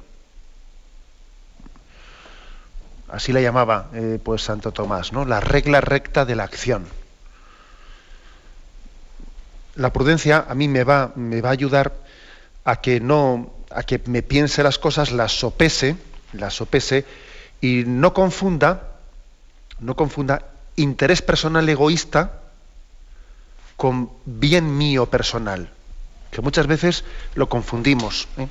Así 3.09 3.33
la 3.33 3.43
llamaba 3.43 3.91
eh, 3.93 4.19
pues 4.25 4.43
Santo 4.43 4.73
Tomás, 4.73 5.13
¿no? 5.13 5.27
La 5.27 5.39
regla 5.39 5.83
recta 5.83 6.25
de 6.25 6.35
la 6.35 6.45
acción 6.45 7.02
la 9.75 9.93
prudencia 9.93 10.47
a 10.49 10.55
mí 10.55 10.69
me 10.69 10.85
va, 10.85 11.13
me 11.17 11.41
va 11.41 11.51
a 11.51 11.53
ayudar 11.53 11.93
a 12.65 12.81
que 12.81 13.01
no, 13.01 13.53
a 13.71 13.83
que 13.83 14.01
me 14.07 14.23
piense 14.23 14.63
las 14.63 14.79
cosas, 14.79 15.13
las 15.13 15.33
sopese, 15.33 15.97
las 16.33 16.55
sopese 16.55 17.05
y 17.61 17.85
no 17.87 18.13
confunda, 18.13 18.97
no 19.81 19.97
confunda 19.97 20.43
interés 20.77 21.23
personal 21.23 21.69
egoísta 21.69 22.41
con 23.77 24.11
bien 24.25 24.77
mío 24.77 25.07
personal, 25.07 25.71
que 26.31 26.41
muchas 26.41 26.67
veces 26.67 27.05
lo 27.35 27.49
confundimos. 27.49 28.29
¿eh? 28.39 28.49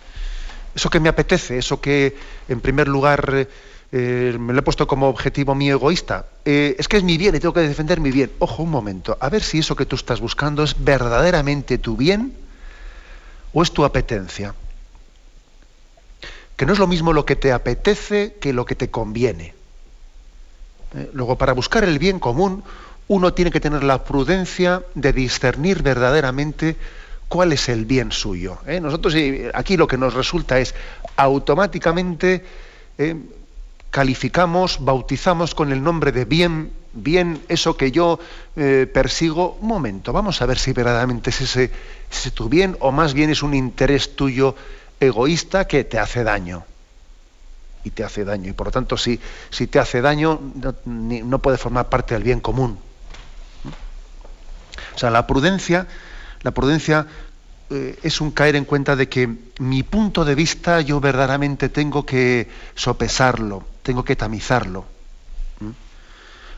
Eso 0.76 0.90
que 0.90 1.00
me 1.00 1.10
apetece, 1.10 1.58
eso 1.58 1.82
que 1.82 2.18
en 2.48 2.62
primer 2.62 2.88
lugar 2.88 3.48
eh, 3.94 4.38
me 4.40 4.54
lo 4.54 4.60
he 4.60 4.64
puesto 4.64 4.88
como 4.88 5.10
objetivo 5.10 5.54
mío 5.54 5.76
egoísta. 5.76 6.26
Eh, 6.46 6.76
es 6.80 6.88
que 6.88 6.98
es 6.98 7.04
mi 7.04 7.18
bien 7.18 7.36
y 7.36 7.40
tengo 7.40 7.54
que 7.54 7.60
defender 7.62 8.00
mi 8.00 8.12
bien. 8.12 8.32
Ojo, 8.40 8.64
un 8.64 8.70
momento, 8.70 9.18
a 9.20 9.30
ver 9.30 9.44
si 9.44 9.60
eso 9.60 9.76
que 9.76 9.86
tú 9.86 9.98
estás 9.98 10.22
buscando 10.22 10.64
es 10.64 10.82
verdaderamente 10.84 11.78
tu 11.78 11.98
bien 11.98 12.34
o 13.54 13.62
es 13.62 13.72
tu 13.72 13.84
apetencia. 13.84 14.56
Que 16.56 16.66
no 16.66 16.74
es 16.74 16.80
lo 16.80 16.88
mismo 16.88 17.12
lo 17.12 17.26
que 17.26 17.36
te 17.36 17.52
apetece 17.52 18.38
que 18.40 18.54
lo 18.54 18.66
que 18.66 18.76
te 18.76 18.90
conviene. 18.90 19.54
Eh, 20.96 21.10
luego, 21.14 21.38
para 21.38 21.52
buscar 21.52 21.84
el 21.84 22.00
bien 22.00 22.20
común, 22.20 22.64
uno 23.10 23.34
tiene 23.34 23.52
que 23.52 23.60
tener 23.60 23.84
la 23.84 24.06
prudencia 24.06 24.84
de 24.96 25.12
discernir 25.12 25.84
verdaderamente 25.84 26.78
cuál 27.28 27.52
es 27.52 27.68
el 27.68 27.86
bien 27.86 28.14
suyo. 28.14 28.60
Nosotros 28.82 29.16
aquí 29.54 29.76
lo 29.76 29.88
que 29.88 29.98
nos 29.98 30.14
resulta 30.14 30.60
es 30.60 30.76
automáticamente 31.18 32.44
calificamos, 33.92 34.78
bautizamos 34.80 35.54
con 35.54 35.72
el 35.72 35.84
nombre 35.84 36.14
de 36.14 36.26
bien, 36.26 36.72
bien, 36.94 37.44
eso 37.50 37.78
que 37.78 37.92
yo 37.92 38.20
eh, 38.56 38.90
persigo. 38.92 39.58
Un 39.62 39.68
momento, 39.68 40.14
vamos 40.14 40.42
a 40.42 40.46
ver 40.46 40.58
si 40.58 40.74
verdaderamente 40.74 41.30
es 41.30 41.42
ese, 41.42 42.32
tu 42.34 42.50
bien 42.50 42.78
o 42.80 42.92
más 42.92 43.14
bien 43.14 43.30
es 43.30 43.44
un 43.44 43.54
interés 43.54 44.16
tuyo 44.16 44.56
egoísta 45.00 45.68
que 45.68 45.84
te 45.84 46.00
hace 46.00 46.24
daño. 46.24 46.64
Y 47.84 47.90
te 47.90 48.04
hace 48.04 48.24
daño. 48.24 48.50
Y 48.50 48.54
por 48.54 48.68
lo 48.68 48.72
tanto, 48.72 48.96
si, 48.96 49.20
si 49.50 49.68
te 49.68 49.80
hace 49.80 50.02
daño, 50.02 50.40
no, 50.86 51.40
puede 51.40 51.58
formar 51.58 51.90
parte 51.90 52.14
del 52.14 52.24
bien 52.24 52.40
común. 52.40 52.78
O 54.96 54.98
sea, 54.98 55.10
la 55.10 55.28
prudencia, 55.28 55.88
la 56.44 56.52
prudencia 56.52 57.08
eh, 57.72 57.98
es 58.04 58.22
un 58.22 58.32
caer 58.32 58.56
en 58.56 58.66
cuenta 58.66 58.96
de 58.96 59.10
que 59.10 59.36
mi 59.60 59.84
punto 59.84 60.24
de 60.26 60.36
vista 60.36 60.80
yo 60.82 61.00
verdaderamente 61.00 61.70
tengo 61.70 62.06
que 62.06 62.50
sopesarlo, 62.76 63.66
tengo 63.84 64.04
que 64.04 64.16
tamizarlo. 64.16 64.86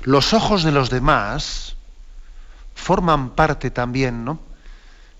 Los 0.03 0.33
ojos 0.33 0.63
de 0.63 0.71
los 0.71 0.89
demás 0.89 1.75
forman 2.75 3.29
parte 3.31 3.71
también, 3.71 4.25
¿no? 4.25 4.39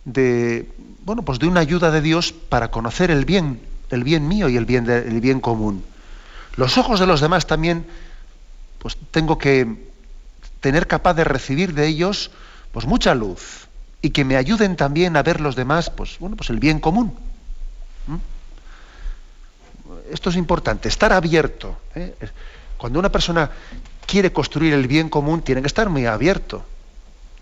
De, 0.04 0.70
bueno, 1.06 1.22
pues 1.22 1.40
de 1.40 1.48
una 1.48 1.62
ayuda 1.62 1.90
de 1.92 2.02
Dios 2.02 2.34
para 2.34 2.70
conocer 2.70 3.10
el 3.10 3.24
bien, 3.24 3.62
el 3.90 4.04
bien 4.04 4.28
mío 4.28 4.50
y 4.50 4.58
el 4.58 4.66
bien, 4.66 4.90
el 4.90 5.22
bien 5.22 5.40
común. 5.40 5.86
Los 6.58 6.78
ojos 6.78 7.00
de 7.00 7.08
los 7.08 7.22
demás 7.22 7.48
también, 7.48 7.86
pues 8.80 8.98
tengo 9.12 9.38
que 9.38 9.90
tener 10.60 10.88
capaz 10.88 11.14
de 11.14 11.24
recibir 11.24 11.74
de 11.74 11.88
ellos, 11.88 12.32
pues 12.74 12.86
mucha 12.86 13.16
luz 13.16 13.68
y 14.04 14.10
que 14.10 14.26
me 14.26 14.36
ayuden 14.36 14.76
también 14.76 15.16
a 15.16 15.24
ver 15.24 15.40
los 15.40 15.56
demás, 15.56 15.90
pues 15.90 16.20
bueno, 16.20 16.36
pues 16.36 16.50
el 16.50 16.60
bien 16.60 16.80
común. 16.82 17.14
Esto 20.14 20.30
es 20.30 20.36
importante, 20.36 20.88
estar 20.88 21.12
abierto. 21.12 21.76
¿eh? 21.96 22.14
Cuando 22.78 23.00
una 23.00 23.12
persona 23.12 23.50
quiere 24.06 24.32
construir 24.32 24.74
el 24.74 24.88
bien 24.88 25.10
común, 25.10 25.42
tiene 25.42 25.62
que 25.62 25.68
estar 25.68 25.90
muy 25.90 26.06
abierto. 26.06 26.64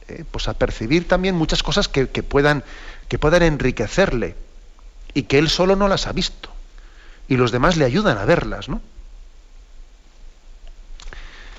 ¿eh? 0.07 0.23
Pues 0.29 0.47
a 0.47 0.53
percibir 0.53 1.07
también 1.07 1.35
muchas 1.35 1.63
cosas 1.63 1.87
que, 1.87 2.05
puedan, 2.23 2.63
que 3.07 3.19
puedan 3.19 3.43
enriquecerle 3.43 4.35
y 5.13 5.23
que 5.23 5.37
él 5.37 5.49
solo 5.49 5.75
no 5.75 5.87
las 5.87 6.07
ha 6.07 6.13
visto. 6.13 6.49
Y 7.27 7.37
los 7.37 7.51
demás 7.51 7.77
le 7.77 7.85
ayudan 7.85 8.17
a 8.17 8.25
verlas, 8.25 8.69
¿no? 8.69 8.81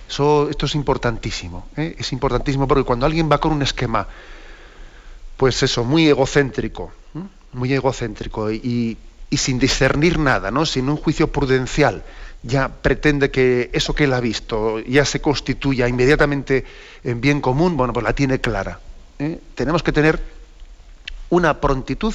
Eso, 0.09 0.49
esto 0.51 0.67
es 0.67 0.75
importantísimo. 0.75 1.67
¿eh? 1.77 1.95
Es 1.99 2.13
importantísimo 2.13 2.69
porque 2.69 2.85
cuando 2.85 3.07
alguien 3.07 3.31
va 3.31 3.39
con 3.39 3.53
un 3.53 3.63
esquema, 3.63 4.07
pues 5.37 5.63
eso, 5.63 5.85
muy 5.85 6.07
egocéntrico, 6.09 6.93
muy 7.53 7.73
egocéntrico 7.73 8.51
y, 8.51 8.97
y 9.33 9.39
sin 9.39 9.59
discernir 9.59 10.19
nada, 10.19 10.51
¿no? 10.51 10.67
sin 10.67 10.91
un 10.91 10.99
juicio 10.99 11.33
prudencial, 11.33 12.05
ya 12.43 12.69
pretende 12.69 13.31
que 13.31 13.71
eso 13.73 13.95
que 13.95 14.05
él 14.05 14.13
ha 14.13 14.21
visto 14.21 14.79
ya 14.81 15.07
se 15.07 15.23
constituya 15.23 15.89
inmediatamente 15.89 16.67
en 17.03 17.23
bien 17.23 17.41
común, 17.41 17.79
bueno, 17.79 17.95
pues 17.95 18.05
la 18.05 18.13
tiene 18.13 18.43
clara. 18.43 18.79
¿eh? 19.19 19.41
Tenemos 19.55 19.83
que 19.83 19.91
tener 19.91 20.21
una 21.31 21.63
prontitud 21.63 22.15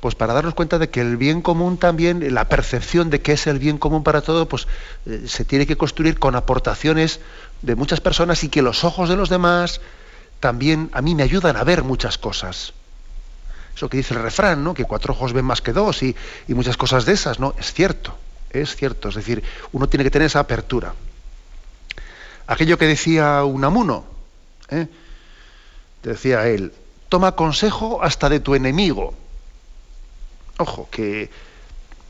pues 0.00 0.14
para 0.14 0.34
darnos 0.34 0.52
cuenta 0.52 0.78
de 0.78 0.90
que 0.90 1.00
el 1.00 1.16
bien 1.16 1.40
común 1.40 1.78
también, 1.78 2.34
la 2.34 2.50
percepción 2.50 3.08
de 3.08 3.22
que 3.22 3.32
es 3.32 3.46
el 3.46 3.58
bien 3.58 3.78
común 3.78 4.04
para 4.04 4.20
todo, 4.20 4.46
pues 4.46 4.68
eh, 5.06 5.22
se 5.26 5.46
tiene 5.46 5.66
que 5.66 5.78
construir 5.78 6.18
con 6.18 6.36
aportaciones 6.36 7.20
de 7.62 7.76
muchas 7.76 8.02
personas 8.02 8.44
y 8.44 8.50
que 8.50 8.60
los 8.60 8.84
ojos 8.84 9.08
de 9.08 9.16
los 9.16 9.30
demás 9.30 9.80
también 10.38 10.90
a 10.92 11.00
mí 11.00 11.14
me 11.14 11.22
ayudan 11.22 11.56
a 11.56 11.64
ver 11.64 11.82
muchas 11.82 12.18
cosas. 12.18 12.74
Eso 13.74 13.88
que 13.88 13.96
dice 13.96 14.14
el 14.14 14.22
refrán, 14.22 14.62
¿no? 14.62 14.74
Que 14.74 14.84
cuatro 14.84 15.12
ojos 15.14 15.32
ven 15.32 15.44
más 15.44 15.62
que 15.62 15.72
dos 15.72 16.02
y, 16.02 16.14
muchas 16.48 16.76
cosas 16.76 17.04
de 17.04 17.12
esas, 17.12 17.38
¿no? 17.40 17.54
Es 17.58 17.72
cierto, 17.72 18.16
es 18.50 18.76
cierto. 18.76 19.08
Es 19.08 19.14
decir, 19.14 19.42
uno 19.72 19.88
tiene 19.88 20.04
que 20.04 20.10
tener 20.10 20.26
esa 20.26 20.40
apertura. 20.40 20.94
Aquello 22.46 22.76
que 22.76 22.86
decía 22.86 23.44
Unamuno, 23.44 24.04
¿eh? 24.68 24.88
decía 26.02 26.46
él, 26.48 26.72
toma 27.08 27.32
consejo 27.32 28.02
hasta 28.02 28.28
de 28.28 28.40
tu 28.40 28.54
enemigo. 28.54 29.14
Ojo, 30.58 30.88
que, 30.90 31.30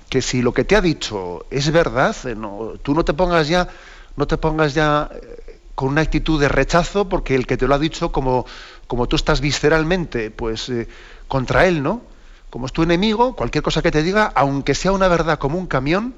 que 0.08 0.22
si 0.22 0.42
lo 0.42 0.52
que 0.52 0.64
te 0.64 0.76
ha 0.76 0.80
dicho 0.80 1.46
es 1.50 1.70
verdad, 1.70 2.16
eh, 2.24 2.36
tú 2.82 2.94
no 2.94 3.04
te 3.04 3.14
pongas 3.14 3.48
ya, 3.48 3.68
no 4.16 4.26
te 4.26 4.36
pongas 4.36 4.74
ya 4.74 5.10
eh, 5.12 5.60
con 5.74 5.88
una 5.88 6.02
actitud 6.02 6.40
de 6.40 6.48
rechazo 6.48 7.08
porque 7.08 7.34
el 7.34 7.46
que 7.46 7.56
te 7.56 7.66
lo 7.66 7.74
ha 7.74 7.78
dicho 7.78 8.12
como, 8.12 8.46
como 8.92 9.06
tú 9.06 9.16
estás 9.16 9.40
visceralmente, 9.40 10.30
pues 10.30 10.70
contra 11.26 11.64
él, 11.64 11.82
¿no? 11.82 12.02
Como 12.50 12.66
es 12.66 12.74
tu 12.74 12.82
enemigo, 12.82 13.34
cualquier 13.34 13.64
cosa 13.64 13.80
que 13.80 13.90
te 13.90 14.02
diga, 14.02 14.30
aunque 14.34 14.74
sea 14.74 14.92
una 14.92 15.08
verdad 15.08 15.38
como 15.38 15.56
un 15.56 15.66
camión, 15.66 16.14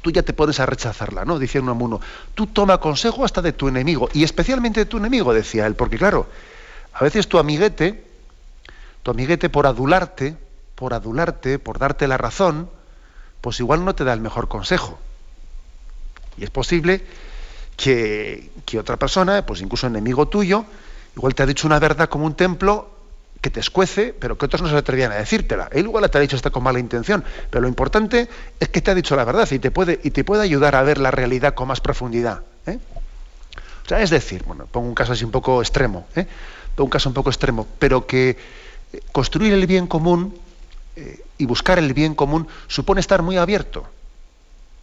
tú 0.00 0.12
ya 0.12 0.22
te 0.22 0.32
pones 0.32 0.60
a 0.60 0.66
rechazarla, 0.66 1.24
¿no? 1.24 1.40
Decía 1.40 1.60
Unamuno, 1.60 2.00
tú 2.36 2.46
toma 2.46 2.78
consejo 2.78 3.24
hasta 3.24 3.42
de 3.42 3.52
tu 3.52 3.66
enemigo, 3.66 4.08
y 4.12 4.22
especialmente 4.22 4.78
de 4.78 4.86
tu 4.86 4.98
enemigo, 4.98 5.34
decía 5.34 5.66
él, 5.66 5.74
porque 5.74 5.98
claro, 5.98 6.28
a 6.92 7.02
veces 7.02 7.26
tu 7.26 7.38
amiguete, 7.38 8.06
tu 9.02 9.10
amiguete 9.10 9.50
por 9.50 9.66
adularte, 9.66 10.36
por 10.76 10.94
adularte, 10.94 11.58
por 11.58 11.80
darte 11.80 12.06
la 12.06 12.16
razón, 12.16 12.70
pues 13.40 13.58
igual 13.58 13.84
no 13.84 13.96
te 13.96 14.04
da 14.04 14.12
el 14.12 14.20
mejor 14.20 14.46
consejo. 14.46 15.00
Y 16.38 16.44
es 16.44 16.50
posible 16.50 17.04
que, 17.76 18.52
que 18.64 18.78
otra 18.78 18.98
persona, 18.98 19.44
pues 19.44 19.62
incluso 19.62 19.88
enemigo 19.88 20.28
tuyo, 20.28 20.64
igual 21.16 21.34
te 21.34 21.42
ha 21.42 21.46
dicho 21.46 21.66
una 21.66 21.78
verdad 21.78 22.08
como 22.08 22.26
un 22.26 22.34
templo 22.34 22.90
que 23.44 23.50
te 23.50 23.60
escuece, 23.60 24.14
pero 24.18 24.38
que 24.38 24.46
otros 24.46 24.62
no 24.62 24.70
se 24.70 24.76
atrevían 24.76 25.12
a 25.12 25.16
decírtela. 25.16 25.68
Él 25.70 25.84
igual 25.84 26.08
te 26.10 26.16
ha 26.16 26.20
dicho 26.22 26.34
esto 26.34 26.50
con 26.50 26.62
mala 26.62 26.78
intención, 26.78 27.22
pero 27.50 27.60
lo 27.60 27.68
importante 27.68 28.26
es 28.58 28.68
que 28.70 28.80
te 28.80 28.90
ha 28.90 28.94
dicho 28.94 29.14
la 29.16 29.24
verdad 29.24 29.46
y 29.50 29.58
te 29.58 29.70
puede, 29.70 30.00
y 30.02 30.12
te 30.12 30.24
puede 30.24 30.42
ayudar 30.42 30.74
a 30.74 30.82
ver 30.82 30.96
la 30.96 31.10
realidad 31.10 31.52
con 31.52 31.68
más 31.68 31.82
profundidad. 31.82 32.40
¿eh? 32.66 32.78
O 33.84 33.88
sea, 33.88 34.00
es 34.00 34.08
decir, 34.08 34.44
bueno, 34.46 34.64
pongo 34.64 34.88
un 34.88 34.94
caso 34.94 35.12
así 35.12 35.26
un 35.26 35.30
poco 35.30 35.60
extremo, 35.60 36.06
¿eh? 36.16 36.26
pongo 36.74 36.86
un 36.86 36.90
caso 36.90 37.10
un 37.10 37.14
poco 37.14 37.28
extremo, 37.28 37.66
pero 37.78 38.06
que 38.06 38.30
eh, 38.30 39.00
construir 39.12 39.52
el 39.52 39.66
bien 39.66 39.86
común 39.86 40.38
y 41.36 41.44
buscar 41.44 41.80
el 41.80 41.92
bien 41.92 42.14
común 42.14 42.46
supone 42.68 43.00
estar 43.00 43.20
muy 43.20 43.36
abierto 43.36 43.84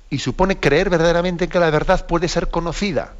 y 0.09 0.19
supone 0.19 0.59
creer 0.59 0.89
verdaderamente 0.89 1.47
que 1.47 1.57
la 1.57 1.69
verdad 1.69 2.05
puede 2.05 2.27
ser 2.27 2.49
conocida 2.49 3.13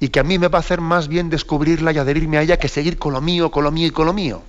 y 0.00 0.08
que 0.08 0.20
a 0.20 0.24
mí 0.24 0.38
me 0.38 0.48
va 0.48 0.58
a 0.58 0.60
hacer 0.60 0.80
más 0.80 1.08
bien 1.08 1.30
descubrirla 1.30 1.92
y 1.92 1.98
adherirme 1.98 2.38
a 2.38 2.42
ella 2.42 2.58
que 2.58 2.68
seguir 2.68 2.98
con 2.98 3.12
lo 3.12 3.20
mío, 3.20 3.50
con 3.50 3.64
lo 3.64 3.70
mío 3.70 3.86
y 3.86 3.90
con 3.90 4.06
lo 4.06 4.12
mío. 4.12 4.42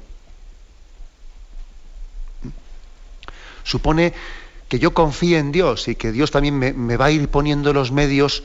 Supone 3.64 4.14
que 4.68 4.80
yo 4.80 4.94
confíe 4.94 5.38
en 5.38 5.52
Dios 5.52 5.88
y 5.88 5.96
que 5.96 6.12
Dios 6.12 6.32
también 6.32 6.58
me, 6.58 6.98
va 6.98 7.06
a 7.06 7.12
ir 7.12 7.28
poniendo 7.30 7.74
los 7.74 7.92
medios, 7.92 8.44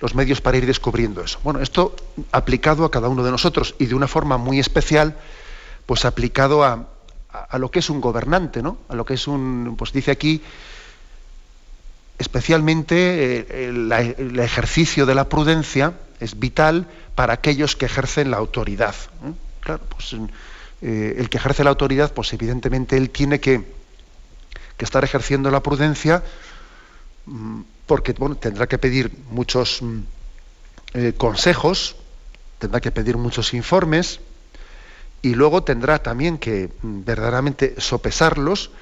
los 0.00 0.14
medios 0.14 0.40
para 0.40 0.58
ir 0.58 0.66
descubriendo 0.66 1.22
eso. 1.22 1.38
Bueno, 1.42 1.60
esto 1.60 1.96
aplicado 2.32 2.84
a 2.84 2.90
cada 2.90 3.08
uno 3.08 3.24
de 3.24 3.30
nosotros 3.30 3.74
y 3.78 3.86
de 3.86 3.94
una 3.94 4.08
forma 4.08 4.36
muy 4.36 4.60
especial, 4.60 5.16
pues 5.86 6.04
aplicado 6.04 6.62
a, 6.64 6.88
a 7.32 7.58
lo 7.58 7.70
que 7.70 7.78
es 7.78 7.90
un 7.90 8.00
gobernante, 8.00 8.62
¿no? 8.62 8.78
A 8.88 8.94
lo 8.94 9.04
que 9.04 9.14
es 9.14 9.26
un, 9.26 9.74
pues 9.78 9.92
dice 9.92 10.10
aquí, 10.10 10.42
especialmente 12.18 13.46
eh, 13.48 13.68
el, 13.68 14.38
ejercicio 14.38 15.06
de 15.06 15.14
la 15.14 15.28
prudencia 15.28 15.94
es 16.20 16.38
vital 16.38 16.86
para 17.14 17.34
aquellos 17.34 17.76
que 17.76 17.86
ejercen 17.86 18.30
la 18.30 18.36
autoridad. 18.36 18.94
Claro, 19.60 19.82
pues, 19.88 20.16
eh, 20.82 21.16
el 21.18 21.28
que 21.28 21.38
ejerce 21.38 21.64
la 21.64 21.70
autoridad, 21.70 22.12
pues 22.12 22.32
evidentemente 22.32 22.96
él 22.96 23.10
tiene 23.10 23.40
que, 23.40 23.84
estar 24.78 25.02
ejerciendo 25.02 25.50
la 25.50 25.62
prudencia 25.62 26.22
mm, 27.24 27.62
porque 27.86 28.12
tendrá 28.38 28.66
que 28.66 28.76
pedir 28.76 29.10
muchos 29.30 29.80
mm, 29.80 30.00
eh, 30.92 31.14
consejos, 31.16 31.96
tendrá 32.58 32.82
que 32.82 32.90
pedir 32.90 33.16
muchos 33.16 33.54
informes 33.54 34.20
y 35.22 35.34
luego 35.34 35.62
tendrá 35.62 36.02
también 36.02 36.36
que 36.36 36.68
mm, 36.82 37.04
verdaderamente 37.04 37.76
sopesarlos 37.78 38.72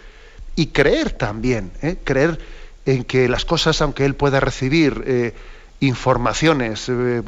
y 0.56 0.66
creer 0.68 1.12
también, 1.12 1.70
creer 2.02 2.40
en 2.84 3.04
que 3.04 3.28
las 3.28 3.44
cosas, 3.44 3.80
aunque 3.80 4.04
él 4.04 4.14
pueda 4.16 4.40
recibir 4.40 5.04
eh, 5.06 5.34
informaciones 5.82 6.88
eh, 6.88 7.22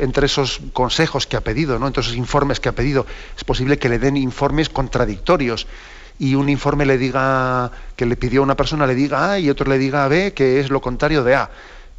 entre, 0.00 0.26
esos, 0.26 0.60
consejos 0.72 1.26
que 1.26 1.36
ha 1.36 1.40
pedido, 1.40 1.78
¿no? 1.78 1.88
entre 1.88 2.02
esos 2.02 2.14
informes 2.14 2.60
que 2.60 2.68
ha 2.68 2.72
pedido, 2.72 3.06
es 3.36 3.42
posible 3.42 3.78
que 3.78 3.88
le 3.88 3.98
den 3.98 4.16
informes 4.16 4.68
contradictorios 4.68 5.66
y 6.18 6.36
un 6.36 6.48
informe 6.48 6.86
le 6.86 6.96
diga 6.96 7.72
que 7.96 8.06
le 8.06 8.16
pidió 8.16 8.40
a 8.40 8.44
una 8.44 8.56
persona 8.56 8.86
le 8.86 8.94
diga 8.94 9.32
A 9.32 9.38
y 9.40 9.50
otro 9.50 9.68
le 9.68 9.78
diga 9.78 10.06
B, 10.06 10.32
que 10.32 10.60
es 10.60 10.70
lo 10.70 10.80
contrario 10.80 11.24
de 11.24 11.34
A. 11.34 11.50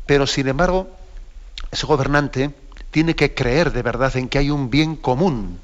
Pero 0.06 0.26
sin 0.26 0.48
embargo, 0.48 0.90
ese 1.72 1.86
gobernante 1.86 2.52
tiene 2.92 3.16
que 3.16 3.34
creer 3.34 3.72
de 3.74 3.82
verdad 3.82 4.16
en 4.16 4.30
que 4.30 4.38
hay 4.38 4.52
un 4.52 4.70
bien 4.70 4.96
común 4.96 5.60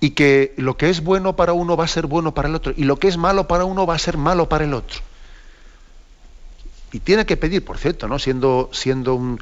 y 0.00 0.10
que 0.10 0.52
lo 0.58 0.76
que 0.76 0.90
es 0.90 1.02
bueno 1.02 1.34
para 1.34 1.54
uno 1.54 1.76
va 1.76 1.84
a 1.84 1.88
ser 1.88 2.06
bueno 2.06 2.34
para 2.34 2.48
el 2.48 2.54
otro 2.54 2.74
y 2.76 2.84
lo 2.84 2.96
que 2.96 3.08
es 3.08 3.16
malo 3.16 3.48
para 3.48 3.64
uno 3.64 3.86
va 3.86 3.94
a 3.94 3.98
ser 3.98 4.18
malo 4.18 4.50
para 4.50 4.64
el 4.64 4.74
otro. 4.74 5.00
Y 6.92 7.00
tiene 7.00 7.26
que 7.26 7.36
pedir, 7.36 7.64
por 7.64 7.78
cierto, 7.78 8.06
¿no? 8.08 8.18
siendo, 8.18 8.70
siendo 8.72 9.14
un, 9.14 9.40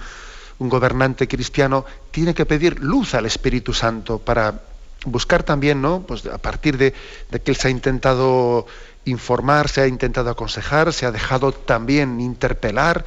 gobernante 0.58 1.26
cristiano, 1.26 1.86
tiene 2.10 2.34
que 2.34 2.44
pedir 2.44 2.80
luz 2.80 3.14
al 3.14 3.24
Espíritu 3.24 3.72
Santo 3.72 4.18
para 4.18 4.60
buscar 5.06 5.42
también, 5.42 5.80
¿no? 5.80 6.02
Pues 6.02 6.26
a 6.26 6.36
partir 6.36 6.76
de, 6.76 6.92
de, 7.30 7.40
que 7.40 7.52
él 7.52 7.56
se 7.56 7.68
ha 7.68 7.70
intentado 7.70 8.66
informar, 9.06 9.70
se 9.70 9.80
ha 9.80 9.86
intentado 9.86 10.28
aconsejar, 10.28 10.92
se 10.92 11.06
ha 11.06 11.12
dejado 11.12 11.52
también 11.52 12.20
interpelar 12.20 13.06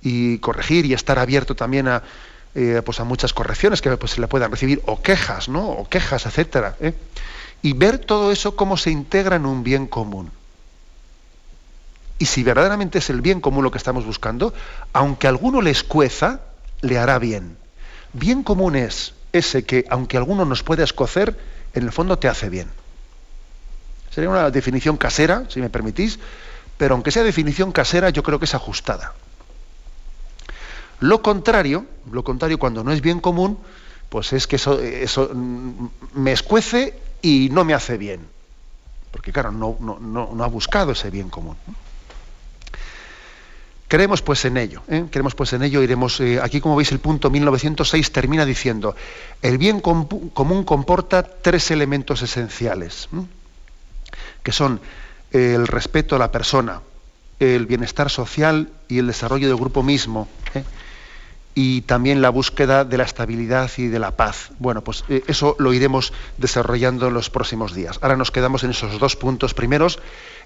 y 0.00 0.38
corregir 0.38 0.86
y 0.86 0.94
estar 0.94 1.18
abierto 1.18 1.54
también 1.54 1.88
a, 1.88 2.02
eh, 2.54 2.82
pues 2.84 2.98
a 3.00 3.04
muchas 3.04 3.32
correcciones 3.32 3.82
que 3.82 3.96
pues, 3.96 4.12
se 4.12 4.20
le 4.20 4.28
puedan 4.28 4.50
recibir, 4.50 4.82
o 4.86 5.02
quejas, 5.02 5.48
¿no? 5.48 5.68
O 5.68 5.88
quejas, 5.88 6.26
etcétera. 6.26 6.76
¿eh? 6.80 6.94
Y 7.62 7.74
ver 7.74 7.98
todo 7.98 8.32
eso 8.32 8.56
cómo 8.56 8.76
se 8.76 8.90
integra 8.90 9.36
en 9.36 9.46
un 9.46 9.62
bien 9.62 9.86
común. 9.86 10.30
Y 12.18 12.26
si 12.26 12.42
verdaderamente 12.42 12.98
es 12.98 13.10
el 13.10 13.20
bien 13.20 13.40
común 13.40 13.64
lo 13.64 13.70
que 13.70 13.78
estamos 13.78 14.04
buscando, 14.04 14.52
aunque 14.92 15.28
alguno 15.28 15.60
le 15.60 15.70
escueza, 15.70 16.40
le 16.80 16.98
hará 16.98 17.18
bien. 17.18 17.56
Bien 18.12 18.42
común 18.42 18.76
es 18.76 19.14
ese 19.32 19.64
que, 19.64 19.84
aunque 19.90 20.16
alguno 20.16 20.44
nos 20.44 20.62
pueda 20.62 20.84
escocer, 20.84 21.38
en 21.74 21.84
el 21.84 21.92
fondo 21.92 22.18
te 22.18 22.28
hace 22.28 22.48
bien. 22.48 22.68
Sería 24.10 24.30
una 24.30 24.50
definición 24.50 24.96
casera, 24.96 25.44
si 25.48 25.60
me 25.60 25.70
permitís, 25.70 26.18
pero 26.76 26.94
aunque 26.94 27.10
sea 27.10 27.22
definición 27.22 27.72
casera, 27.72 28.10
yo 28.10 28.22
creo 28.22 28.38
que 28.38 28.46
es 28.46 28.54
ajustada. 28.54 29.14
Lo 31.00 31.22
contrario, 31.22 31.86
lo 32.10 32.24
contrario 32.24 32.58
cuando 32.58 32.82
no 32.82 32.92
es 32.92 33.00
bien 33.00 33.20
común, 33.20 33.58
pues 34.08 34.32
es 34.32 34.46
que 34.46 34.56
eso, 34.56 34.80
eso 34.80 35.30
mm, 35.32 35.88
me 36.14 36.32
escuece 36.32 36.98
y 37.22 37.48
no 37.52 37.64
me 37.64 37.74
hace 37.74 37.98
bien. 37.98 38.26
Porque 39.12 39.32
claro, 39.32 39.52
no, 39.52 39.76
no, 39.80 40.44
ha 40.44 40.48
buscado 40.48 40.92
ese 40.92 41.10
bien 41.10 41.28
común. 41.28 41.56
Creemos 43.88 44.20
pues 44.20 44.44
en 44.44 44.58
ello, 44.58 44.82
¿eh? 44.88 45.06
creemos 45.10 45.34
pues 45.34 45.54
en 45.54 45.62
ello, 45.62 45.82
iremos, 45.82 46.20
eh, 46.20 46.40
aquí 46.42 46.60
como 46.60 46.76
veis 46.76 46.92
el 46.92 47.00
punto 47.00 47.30
1906 47.30 48.12
termina 48.12 48.44
diciendo, 48.44 48.94
el 49.40 49.56
bien 49.56 49.80
común 49.80 50.64
comporta 50.64 51.22
tres 51.22 51.70
elementos 51.70 52.20
esenciales, 52.20 53.08
que 54.42 54.52
son 54.52 54.80
el 55.32 55.66
respeto 55.66 56.16
a 56.16 56.18
la 56.18 56.30
persona, 56.30 56.82
el 57.40 57.64
bienestar 57.64 58.10
social 58.10 58.68
y 58.88 58.98
el 58.98 59.06
desarrollo 59.06 59.48
del 59.48 59.56
grupo 59.56 59.82
mismo. 59.82 60.28
¿eh? 60.54 60.64
y 61.60 61.80
también 61.80 62.22
la 62.22 62.30
búsqueda 62.30 62.84
de 62.84 62.96
la 62.98 63.02
estabilidad 63.02 63.68
y 63.78 63.88
de 63.88 63.98
la 63.98 64.12
paz. 64.12 64.50
Bueno, 64.60 64.84
pues 64.84 65.02
eso 65.08 65.56
lo 65.58 65.72
iremos 65.72 66.12
desarrollando 66.36 67.08
en 67.08 67.14
los 67.14 67.30
próximos 67.30 67.74
días. 67.74 67.98
Ahora 68.00 68.16
nos 68.16 68.30
quedamos 68.30 68.62
en 68.62 68.70
esos 68.70 69.00
dos 69.00 69.16
puntos 69.16 69.54
primeros, 69.54 69.98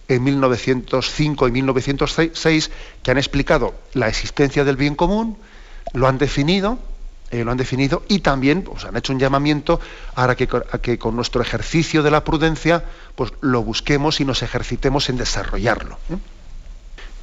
en 0.09 0.23
1905 0.25 1.49
y 1.49 1.53
1906, 1.53 2.71
que 3.03 3.11
han 3.11 3.19
explicado 3.19 3.75
la 3.95 4.09
existencia 4.09 4.65
del 4.65 4.77
bien 4.77 4.95
común, 4.95 5.37
lo 5.93 6.09
han 6.09 6.19
definido, 6.19 6.79
eh, 7.31 7.45
lo 7.45 7.51
han 7.51 7.57
definido 7.57 8.03
y 8.09 8.21
también 8.21 8.63
pues, 8.63 8.85
han 8.85 8.97
hecho 8.97 9.13
un 9.13 9.19
llamamiento 9.19 9.81
a 10.15 10.35
que, 10.35 10.49
a 10.71 10.79
que 10.79 10.99
con 10.99 11.17
nuestro 11.17 11.41
ejercicio 11.41 12.03
de 12.03 12.11
la 12.11 12.25
prudencia 12.25 12.85
pues, 13.15 13.33
lo 13.41 13.63
busquemos 13.63 14.21
y 14.21 14.25
nos 14.25 14.43
ejercitemos 14.43 15.09
en 15.09 15.17
desarrollarlo. 15.17 15.99
¿eh? 16.11 16.17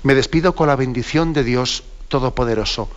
Me 0.03 0.15
despido 0.15 0.55
con 0.55 0.67
la 0.67 0.75
bendición 0.75 1.33
de 1.33 1.43
Dios 1.43 1.83
Todopoderoso. 2.07 2.89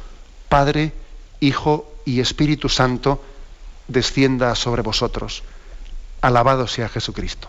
Padre, 0.48 0.92
Hijo 1.40 1.92
y 2.04 2.20
Espíritu 2.20 2.68
Santo, 2.68 3.22
descienda 3.88 4.54
sobre 4.54 4.82
vosotros. 4.82 5.42
Alabado 6.20 6.66
sea 6.66 6.88
Jesucristo. 6.88 7.48